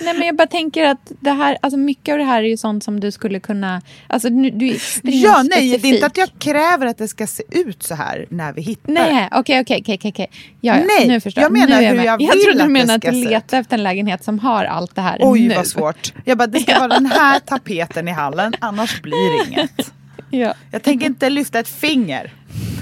Nej, 0.00 0.14
men 0.18 0.26
jag 0.26 0.36
bara 0.36 0.46
tänker 0.46 0.84
att 0.84 1.12
det 1.20 1.30
här, 1.30 1.58
alltså 1.62 1.78
mycket 1.78 2.12
av 2.12 2.18
det 2.18 2.24
här 2.24 2.42
är 2.42 2.48
ju 2.48 2.56
sånt 2.56 2.84
som 2.84 3.00
du 3.00 3.10
skulle 3.10 3.40
kunna... 3.40 3.82
Alltså, 4.06 4.28
nu, 4.28 4.50
du 4.50 4.66
är 4.68 4.76
Ja, 5.02 5.42
nej, 5.42 5.48
det 5.48 5.54
är 5.74 5.78
specifik. 5.78 5.94
inte 5.94 6.06
att 6.06 6.16
jag 6.16 6.28
kräver 6.38 6.86
att 6.86 6.98
det 6.98 7.08
ska 7.08 7.26
se 7.26 7.42
ut 7.50 7.82
så 7.82 7.94
här 7.94 8.26
när 8.28 8.52
vi 8.52 8.62
hittar. 8.62 8.92
Nej, 8.92 9.28
okej, 9.32 9.60
okej, 9.60 9.78
okej, 9.80 9.98
okej. 10.04 10.30
Ja, 10.60 10.76
ja, 10.76 10.84
Nej, 10.98 11.08
nu 11.08 11.20
förstår 11.20 11.42
jag 11.42 11.52
menar 11.52 11.66
nu 11.80 11.86
är 11.86 11.90
hur 11.94 11.96
jag 12.04 12.22
Jag 12.22 12.32
vill 12.34 12.44
trodde 12.44 12.62
att 12.62 12.66
du 12.68 12.72
menade 12.72 13.08
att 13.08 13.14
ut. 13.14 13.30
letar 13.30 13.60
efter 13.60 13.76
en 13.76 13.82
lägenhet 13.82 14.24
som 14.24 14.38
har 14.38 14.64
allt 14.64 14.94
det 14.94 15.00
här 15.02 15.18
Oj, 15.20 15.48
nu. 15.48 15.54
vad 15.54 15.66
svårt. 15.66 16.12
Jag 16.24 16.38
bara, 16.38 16.46
det 16.46 16.60
ska 16.60 16.74
vara 16.78 16.88
den 16.88 17.06
här 17.06 17.38
tapeten 17.38 18.08
i 18.08 18.12
hallen, 18.12 18.54
annars 18.60 19.02
blir 19.02 19.38
det 19.44 19.48
inget. 19.50 19.92
Ja, 20.30 20.54
Jag 20.70 20.82
tänker 20.82 21.06
inte 21.06 21.30
lyfta 21.30 21.58
ett 21.58 21.68
finger. 21.68 22.32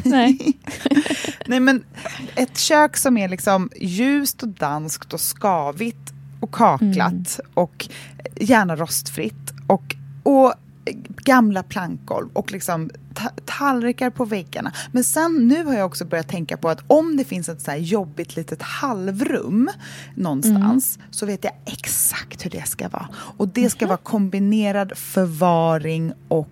Nej. 0.05 0.53
Nej 1.47 1.61
men 1.61 1.85
ett 2.37 2.59
kök 2.59 2.97
som 2.97 3.17
är 3.17 3.29
liksom 3.29 3.71
ljust 3.81 4.43
och 4.43 4.49
danskt 4.49 5.13
och 5.13 5.21
skavigt 5.21 6.13
och 6.41 6.53
kaklat 6.53 7.13
Mm. 7.13 7.51
och 7.55 7.89
gärna 8.41 8.77
rostfritt 8.77 9.53
och, 9.67 9.97
och 10.23 10.55
gamla 11.25 11.63
plankgolv 11.63 12.29
och 12.33 12.53
liksom 12.53 12.91
ta- 13.15 13.31
tallrikar 13.45 14.11
på 14.11 14.25
väggarna. 14.25 14.73
Men 14.93 15.05
sen 15.05 15.49
nu 15.49 15.65
har 15.65 15.75
jag 15.75 15.87
också 15.87 16.05
börjat 16.05 16.29
tänka 16.29 16.57
på 16.57 16.69
att 16.69 16.81
om 16.87 17.17
det 17.17 17.25
finns 17.25 17.49
ett 17.49 17.61
så 17.63 17.71
här 17.71 17.79
jobbigt 17.79 18.37
litet 18.37 18.63
halvrum 18.63 19.71
någonstans 20.15 20.97
Mm. 20.97 21.09
så 21.11 21.27
vet 21.27 21.45
jag 21.45 21.53
exakt 21.67 22.45
hur 22.45 22.51
det 22.51 22.69
ska 22.69 22.89
vara. 22.89 23.09
Och 23.15 23.49
det 23.49 23.71
ska 23.71 23.87
vara 23.87 23.97
kombinerad 23.97 24.93
förvaring 24.99 26.13
och 26.29 26.49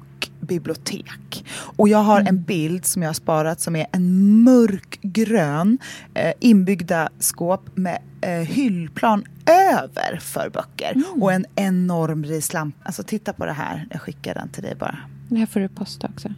bibliotek. 0.49 1.44
Och 1.76 1.88
jag 1.88 1.99
har 1.99 2.20
en 2.20 2.42
bild 2.42 2.84
som 2.84 3.03
jag 3.03 3.09
har 3.09 3.14
sparat 3.14 3.61
som 3.61 3.76
är 3.76 3.86
en 3.92 4.42
mörkgrön 4.42 5.78
eh, 6.14 6.32
inbyggda 6.40 7.09
skåp 7.18 7.76
med 7.76 7.99
eh, 8.20 8.30
hyllplan 8.30 9.24
över 9.46 10.18
för 10.20 10.51
böcker 10.51 11.03
och 11.20 11.32
en 11.32 11.46
enorm 11.55 12.24
rislampa. 12.24 12.78
Alltså 12.82 13.03
titta 13.03 13.32
på 13.32 13.46
det 13.46 13.53
här, 13.53 13.86
jag 13.90 14.01
skickar 14.01 14.34
den 14.34 14.49
till 14.49 14.62
dig 14.62 14.74
bara. 14.74 14.99
Det 15.28 15.36
här 15.36 15.46
får 15.46 15.61
du 15.61 15.68
posta 15.68 16.09
också. 16.14 16.28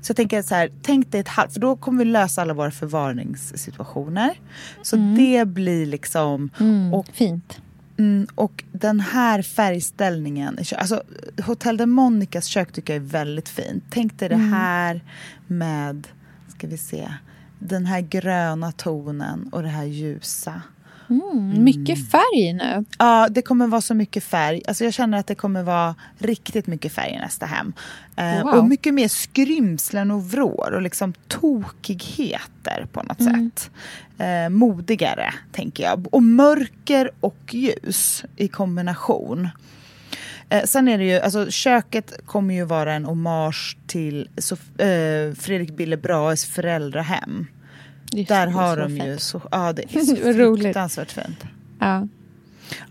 Så 0.00 0.10
jag 0.10 0.16
tänker 0.16 0.42
så 0.42 0.54
här, 0.54 0.70
tänk 0.82 1.12
dig 1.12 1.20
ett 1.20 1.28
halvt, 1.28 1.52
för 1.52 1.60
då 1.60 1.76
kommer 1.76 2.04
vi 2.04 2.10
lösa 2.10 2.42
alla 2.42 2.54
våra 2.54 2.70
förvaringssituationer. 2.70 4.40
Så 4.82 4.96
det 4.96 5.48
blir 5.48 5.86
liksom, 5.86 6.50
och 6.92 7.06
Fint. 7.12 7.60
Mm, 8.02 8.26
och 8.34 8.64
den 8.72 9.00
här 9.00 9.42
färgställningen, 9.42 10.58
alltså 10.76 11.02
Hotel 11.42 11.76
de 11.76 11.86
Monicas 11.90 12.46
kök 12.46 12.72
tycker 12.72 12.92
jag 12.92 13.02
är 13.02 13.08
väldigt 13.08 13.48
fint. 13.48 13.84
Tänk 13.90 14.18
dig 14.18 14.28
det 14.28 14.36
här 14.36 15.04
med, 15.46 16.08
ska 16.48 16.66
vi 16.66 16.78
se, 16.78 17.08
den 17.58 17.86
här 17.86 18.00
gröna 18.00 18.72
tonen 18.72 19.48
och 19.52 19.62
det 19.62 19.68
här 19.68 19.84
ljusa. 19.84 20.62
Mm, 21.10 21.64
mycket 21.64 22.10
färg 22.10 22.52
nu. 22.52 22.84
Ja, 22.98 23.28
det 23.30 23.42
kommer 23.42 23.66
vara 23.66 23.80
så 23.80 23.94
mycket 23.94 24.24
färg. 24.24 24.62
Alltså 24.68 24.84
jag 24.84 24.92
känner 24.94 25.18
att 25.18 25.26
det 25.26 25.34
kommer 25.34 25.62
vara 25.62 25.94
riktigt 26.18 26.66
mycket 26.66 26.92
färg 26.92 27.10
i 27.10 27.18
nästa 27.18 27.46
hem. 27.46 27.72
Eh, 28.16 28.42
Wow. 28.42 28.54
Och 28.54 28.64
mycket 28.68 28.94
mer 28.94 29.08
skrymslen 29.08 30.10
och 30.10 30.30
vrår 30.30 30.72
och 30.74 30.82
liksom 30.82 31.12
tokigheter 31.28 32.86
på 32.92 33.02
något 33.02 33.22
sätt. 33.22 33.70
Eh, 34.18 34.48
modigare, 34.48 35.34
tänker 35.52 35.84
jag. 35.84 36.06
Och 36.14 36.22
mörker 36.22 37.10
och 37.20 37.54
ljus 37.54 38.24
i 38.36 38.48
kombination. 38.48 39.48
Eh, 40.48 40.64
sen 40.64 40.88
är 40.88 40.98
det 40.98 41.04
ju, 41.04 41.20
alltså 41.20 41.50
köket 41.50 42.12
kommer 42.26 42.54
ju 42.54 42.64
vara 42.64 42.94
en 42.94 43.04
hommage 43.04 43.76
till 43.86 44.28
Sof- 44.36 44.80
eh, 44.80 45.34
Fredrik 45.34 45.76
Bille 45.76 45.96
Brahes 45.96 46.44
föräldrahem. 46.46 47.46
Just 48.12 48.28
Där 48.28 48.46
har 48.46 48.76
de 48.76 48.96
ju 48.96 49.18
så, 49.18 49.40
ja 49.50 49.72
det 49.72 49.82
är 49.96 50.00
så 50.04 50.32
roligt. 50.38 50.62
fruktansvärt 50.64 51.12
fint. 51.12 51.44
Ja. 51.78 52.06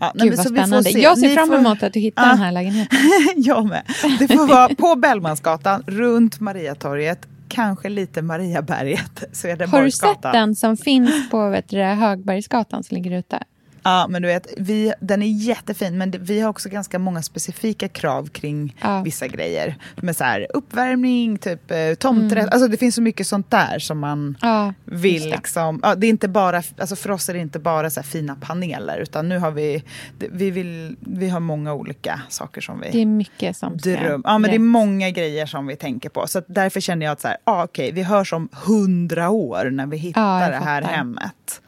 Ja, 0.00 0.12
Gud 0.14 0.24
men 0.28 0.36
vad 0.36 0.46
får 0.46 0.54
spännande. 0.54 0.90
se. 0.90 1.00
Jag 1.00 1.18
ser 1.18 1.28
Ni 1.28 1.34
fram 1.34 1.48
får- 1.48 1.56
emot 1.58 1.82
att 1.82 1.92
du 1.92 2.00
hittar 2.00 2.22
Ja. 2.22 2.28
den 2.28 2.38
här 2.38 2.52
lägenheten. 2.52 2.98
jag 3.36 3.66
med. 3.66 3.82
Det 4.18 4.28
får 4.28 4.46
vara 4.46 4.68
på 4.68 4.96
Bellmansgatan, 4.96 5.82
runt 5.86 6.40
Mariatorget, 6.40 7.26
kanske 7.48 7.88
lite 7.88 8.22
Mariaberget, 8.22 9.24
Har 9.70 9.82
du 9.82 9.90
sett 9.90 10.22
den 10.22 10.54
som 10.54 10.76
finns 10.76 11.30
på 11.30 11.48
vet 11.50 11.68
du, 11.68 11.78
Högbergsgatan 11.82 12.82
som 12.84 12.94
ligger 12.94 13.18
ute? 13.18 13.42
Ja, 13.84 14.06
men 14.08 14.22
du 14.22 14.28
vet, 14.28 14.46
vi, 14.56 14.92
den 15.00 15.22
är 15.22 15.26
jättefin, 15.26 15.98
men 15.98 16.10
vi 16.20 16.40
har 16.40 16.50
också 16.50 16.68
ganska 16.68 16.98
många 16.98 17.22
specifika 17.22 17.88
krav 17.88 18.28
kring 18.28 18.76
Ja. 18.80 19.02
vissa 19.02 19.26
grejer. 19.26 19.76
Med 19.96 20.16
så 20.16 20.24
här, 20.24 20.46
uppvärmning, 20.54 21.38
typ 21.38 21.70
eh, 21.70 21.94
tomträtt, 21.94 22.48
alltså 22.52 22.68
det 22.68 22.76
finns 22.76 22.94
så 22.94 23.02
mycket 23.02 23.26
sånt 23.26 23.50
där 23.50 23.78
som 23.78 23.98
man 23.98 24.36
Ja, 24.42 24.74
vill 24.84 25.22
det. 25.22 25.30
liksom, 25.30 25.80
ja, 25.82 25.94
det 25.94 26.06
är 26.06 26.08
inte 26.10 26.28
bara, 26.28 26.62
alltså 26.78 26.96
för 26.96 27.10
oss 27.10 27.28
är 27.28 27.32
det 27.34 27.40
inte 27.40 27.58
bara 27.58 27.90
så 27.90 28.02
fina 28.02 28.34
paneler 28.40 28.98
utan 28.98 29.28
nu 29.28 29.38
har 29.38 29.50
vi, 29.50 29.84
vi 30.18 30.50
vill, 30.50 30.96
vi 31.00 31.28
har 31.28 31.40
många 31.40 31.74
olika 31.74 32.20
saker 32.28 32.60
som 32.60 32.80
vi 32.80 32.88
Det 32.90 32.98
är 33.02 33.06
mycket 33.06 33.56
som 33.56 33.78
ska 33.78 33.90
dröm. 33.90 34.22
Ja 34.24 34.38
men 34.38 34.50
det 34.50 34.56
är 34.56 34.58
många 34.58 35.10
grejer 35.10 35.46
som 35.46 35.66
vi 35.66 35.76
tänker 35.76 36.08
på. 36.08 36.26
Så 36.26 36.42
därför 36.46 36.80
känner 36.80 37.06
jag 37.06 37.12
att 37.12 37.20
så 37.20 37.28
här, 37.28 37.36
ah, 37.44 37.64
okej, 37.64 37.92
vi 37.92 38.02
hörs 38.02 38.32
om 38.32 38.48
hundra 38.52 39.30
år 39.30 39.70
när 39.70 39.86
vi 39.86 39.96
hittar 39.96 40.50
det 40.50 40.56
här 40.56 40.82
hemmet. 40.82 41.61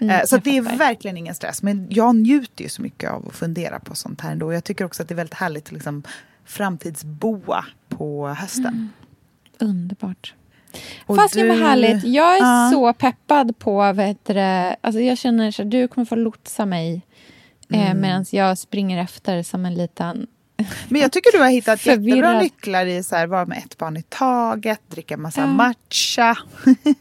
Mm, 0.00 0.10
Eh, 0.20 0.24
så 0.26 0.36
att 0.36 0.44
det 0.44 0.56
är 0.56 0.62
fattar. 0.62 0.76
verkligen 0.76 1.16
ingen 1.16 1.34
stress. 1.34 1.62
Men 1.62 1.86
jag 1.90 2.16
njuter 2.16 2.62
ju 2.62 2.68
så 2.68 2.82
mycket 2.82 3.10
av 3.10 3.28
att 3.28 3.34
fundera 3.34 3.80
på 3.80 3.94
sånt 3.94 4.20
här 4.20 4.32
ändå. 4.32 4.52
Jag 4.52 4.64
tycker 4.64 4.84
också 4.84 5.02
att 5.02 5.08
det 5.08 5.14
är 5.14 5.16
väldigt 5.16 5.34
härligt 5.34 5.66
att 5.66 5.72
liksom 5.72 6.02
framtidsboa 6.44 7.64
på 7.88 8.28
hösten. 8.28 8.90
Underbart. 9.58 10.34
Och 11.06 11.16
vad 11.16 11.30
du- 11.32 11.52
härligt. 11.52 12.04
Jag 12.04 12.34
är 12.36 12.40
Ja. 12.40 12.70
så 12.72 12.92
peppad 12.92 13.58
på... 13.58 13.92
Vet 13.92 14.24
du, 14.24 14.38
alltså 14.80 15.00
jag 15.00 15.18
känner 15.18 15.60
att 15.60 15.70
du 15.70 15.88
kommer 15.88 16.04
få 16.04 16.14
lotsa 16.16 16.66
mig 16.66 17.02
eh, 17.70 17.86
Mm. 17.90 18.00
medan 18.00 18.24
jag 18.30 18.58
springer 18.58 19.02
efter 19.02 19.42
som 19.42 19.66
en 19.66 19.74
liten... 19.74 20.26
Men 20.88 21.00
jag 21.00 21.12
tycker 21.12 21.32
du 21.32 21.42
har 21.42 21.50
hittat 21.50 21.78
jättebra 21.86 22.10
Förvirrad. 22.10 22.42
nycklar 22.42 22.86
i 22.86 23.02
så 23.02 23.16
här, 23.16 23.26
vara 23.26 23.46
med 23.46 23.58
ett 23.58 23.78
barn 23.78 23.96
i 23.96 24.02
taget, 24.02 24.80
dricka 24.90 25.16
massa 25.16 25.40
Ja. 25.40 25.46
matcha. 25.46 26.36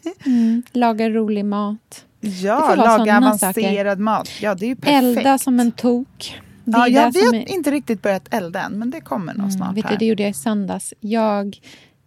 Laga 0.71 1.09
rolig 1.09 1.45
mat. 1.45 2.05
Ja, 2.23 2.75
laga 2.75 3.17
avancerad 3.17 3.99
mat. 3.99 4.29
Ja, 4.41 4.55
det 4.55 4.65
är 4.65 4.67
ju 4.67 4.75
perfekt. 4.75 5.17
Elda 5.17 5.37
som 5.37 5.59
en 5.59 5.71
tok. 5.71 6.41
Ja, 6.65 6.87
är 6.87 6.91
ja, 6.91 7.05
det 7.05 7.11
vi 7.11 7.19
som 7.19 7.27
har 7.27 7.43
är- 7.43 7.51
inte 7.51 7.71
riktigt 7.71 8.01
börjat 8.01 8.33
elda 8.33 8.61
än, 8.61 8.71
men 8.79 8.91
det 8.91 9.01
kommer 9.01 9.33
nog 9.33 9.51
snart. 9.51 9.65
Mm, 9.65 9.75
vet 9.75 9.83
du, 9.83 9.89
här. 9.89 9.97
det 9.99 10.05
gjorde 10.05 10.23
jag 10.23 10.29
i 10.29 10.33
söndags. 10.33 10.93
Jag 10.99 11.57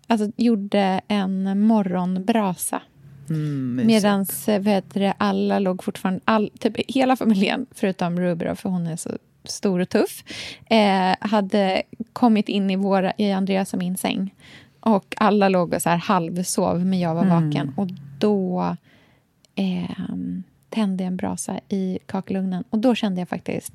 alltså, 0.06 0.30
gjorde 0.36 1.00
en 1.08 1.60
morgonbrasa. 1.60 2.82
Mm. 3.28 3.86
Medan 3.86 4.26
vet 4.60 4.94
du, 4.94 5.12
alla 5.18 5.58
låg 5.58 5.84
fortfarande... 5.84 6.20
All, 6.24 6.50
typ, 6.58 6.76
hela 6.88 7.16
familjen, 7.16 7.66
förutom 7.74 8.20
Ruby, 8.20 8.54
för 8.56 8.68
hon 8.68 8.86
är 8.86 8.96
så 8.96 9.10
stor 9.44 9.80
och 9.80 9.88
tuff 9.88 10.24
eh, 10.70 11.14
hade 11.20 11.82
kommit 12.12 12.48
in 12.48 12.70
i, 12.70 12.76
våra, 12.76 13.12
i 13.18 13.32
Andreas 13.32 13.72
och 13.72 13.78
min 13.78 13.96
säng. 13.96 14.34
Och 14.80 15.14
alla 15.16 15.48
låg 15.48 15.74
och 15.74 15.82
så 15.82 15.88
här 15.90 15.96
halvsov, 15.96 16.86
men 16.86 16.98
jag 17.00 17.14
var 17.14 17.22
Mm. 17.22 17.44
vaken. 17.48 17.72
Och 17.76 17.88
då 18.18 18.76
eh, 19.56 19.90
tände 20.70 21.04
en 21.04 21.16
brasa 21.16 21.60
i 21.68 21.98
kakelugnen. 22.06 22.64
Och 22.70 22.78
då 22.78 22.94
kände 22.94 23.20
jag 23.20 23.28
faktiskt 23.28 23.72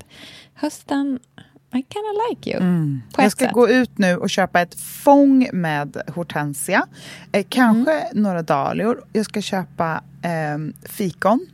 hösten, 0.53 1.19
I 1.73 1.73
kinda 1.89 2.09
like 2.29 2.51
you. 2.51 2.59
Mm. 2.61 3.01
Jag 3.17 3.31
ska 3.31 3.45
sätt. 3.45 3.53
gå 3.53 3.69
ut 3.69 3.97
nu 3.97 4.15
och 4.17 4.29
köpa 4.29 4.61
ett 4.61 4.75
fång 4.79 5.49
med 5.53 5.97
hortensia. 6.15 6.87
Eh, 7.31 7.45
kanske 7.49 7.99
Mm. 7.99 8.23
några 8.23 8.41
dahlior. 8.41 9.03
Jag 9.13 9.25
ska 9.25 9.41
köpa 9.41 10.03
eh, 10.21 10.87
fikon. 10.89 11.47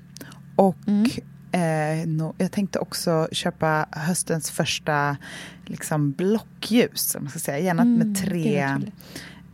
Och 0.56 0.76
Mm. 0.88 1.06
eh, 1.52 2.08
no, 2.08 2.36
jag 2.38 2.52
tänkte 2.52 2.80
också 2.80 3.28
köpa 3.32 3.86
höstens 3.92 4.52
första 4.52 5.18
liksom, 5.66 6.12
blockljus. 6.12 7.16
Om 7.16 7.24
man 7.24 7.30
ska 7.30 7.40
säga. 7.40 7.60
Gärna 7.60 7.82
Mm, 7.82 7.98
med 7.98 8.08
det 8.08 8.20
tre 8.20 8.58
eh, 8.60 8.78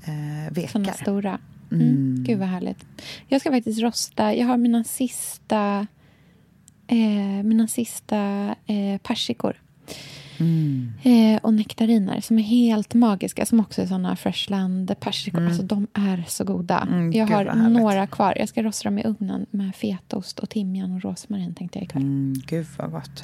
Såna 0.05 0.49
vekar. 0.85 0.93
stora. 1.01 1.39
Mm. 1.73 1.87
Mm. 1.87 2.23
Gud 2.23 2.39
vad 2.39 2.47
härligt. 2.47 2.85
Jag 3.27 3.41
ska 3.41 3.51
faktiskt 3.51 3.81
rosta. 3.81 4.33
Jag 4.35 4.47
har 4.47 4.57
mina 4.57 4.83
sista, 4.83 5.87
eh, 6.87 7.43
mina 7.43 7.67
sista 7.67 8.19
eh, 8.65 8.97
persikor. 9.03 9.55
Eh, 11.03 11.39
och 11.41 11.53
nektariner 11.53 12.21
som 12.21 12.39
är 12.39 12.43
helt 12.43 12.93
magiska, 12.93 13.45
som 13.45 13.59
också 13.59 13.81
är 13.81 13.85
såna 13.85 14.15
Freshland 14.15 14.99
persikor. 14.99 15.45
Alltså, 15.45 15.63
de 15.63 15.87
är 15.93 16.23
så 16.27 16.43
goda. 16.43 16.87
Mm, 16.91 17.11
jag 17.11 17.27
har 17.27 17.69
några 17.69 18.07
kvar. 18.07 18.33
Jag 18.39 18.49
ska 18.49 18.63
rosta 18.63 18.89
dem 18.89 18.99
i 18.99 19.03
ugnen 19.03 19.45
med 19.51 19.75
fetaost 19.75 20.39
och 20.39 20.49
timjan 20.49 20.91
och 20.91 21.01
rosmarin 21.01 21.53
tänkte 21.55 21.79
jag 21.79 21.83
ikväll. 21.83 22.01
Mm, 22.01 22.33
gud 22.47 22.65
vad 22.77 22.91
gott. 22.91 23.23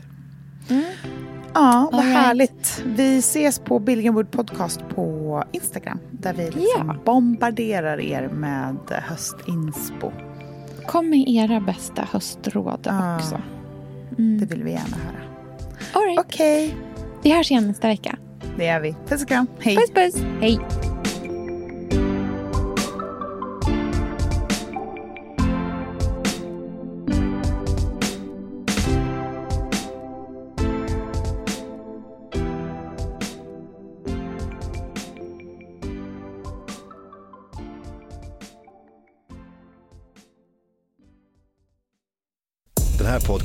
Ja, 1.54 1.90
vad 1.92 2.02
right. 2.04 2.16
härligt. 2.18 2.84
Vi 2.86 3.18
ses 3.18 3.60
på 3.60 3.80
Billingwood 3.80 4.32
Podcast 4.32 4.82
på 4.96 5.44
Instagram 5.52 6.00
där 6.12 6.34
vi 6.34 6.44
liksom 6.44 6.88
Ja. 6.88 6.96
bombarderar 7.06 8.00
er 8.02 8.28
med 8.28 8.78
höstinspo. 9.08 10.12
Kom 10.88 11.10
med 11.10 11.24
era 11.28 11.60
bästa 11.60 12.02
höstråd 12.12 12.80
Ja. 12.84 13.16
också. 13.16 13.42
Det 14.40 14.46
vill 14.46 14.64
vi 14.64 14.72
gärna 14.72 14.98
höra. 14.98 15.22
All 15.94 16.02
right. 16.04 16.20
Okej, 16.20 16.76
Vi 17.24 17.32
hörs 17.36 17.52
igen 17.52 17.68
nästa 17.68 17.88
vecka. 17.88 18.18
det 18.58 18.66
gör 18.66 18.80
vi. 18.80 18.96
Puss 19.08 19.22
och 19.22 19.28
kram. 19.28 19.48
Hej. 19.60 19.76
Puss, 19.78 19.92
puss. 19.94 20.24
Hej. 20.42 20.60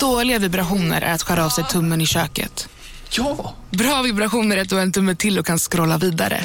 Dåliga 0.00 0.38
vibrationer 0.38 1.02
är 1.02 1.12
att 1.14 1.22
skära 1.22 1.44
av 1.44 1.48
sig 1.48 1.64
tummen 1.64 2.00
i 2.00 2.06
köket. 2.06 2.68
Ja! 3.10 3.54
Bra 3.70 4.02
vibrationer 4.02 4.56
är 4.56 4.62
att 4.62 4.68
du 4.68 4.74
har 4.74 4.82
en 4.82 4.92
tumme 4.92 5.14
till 5.14 5.38
och 5.38 5.46
kan 5.46 5.58
scrolla 5.58 5.98
vidare. 5.98 6.40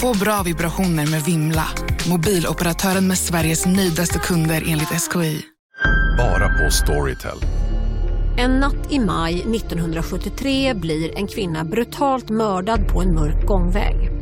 Få 0.00 0.18
bra 0.18 0.42
vibrationer 0.42 1.06
med 1.06 1.22
Vimla. 1.22 1.68
Mobiloperatören 2.08 3.06
med 3.08 3.18
Sveriges 3.18 3.66
nöjdaste 3.66 4.18
kunder 4.18 4.64
enligt 4.66 4.88
SKI. 4.88 5.42
Bara 6.18 6.48
på 6.48 6.70
Storytel. 6.70 7.38
En 8.38 8.60
natt 8.60 8.92
i 8.92 8.98
maj 8.98 9.34
1973 9.34 10.74
blir 10.74 11.18
en 11.18 11.26
kvinna 11.26 11.64
brutalt 11.64 12.28
mördad 12.28 12.88
på 12.88 13.02
en 13.02 13.14
mörk 13.14 13.46
gångväg. 13.46 14.21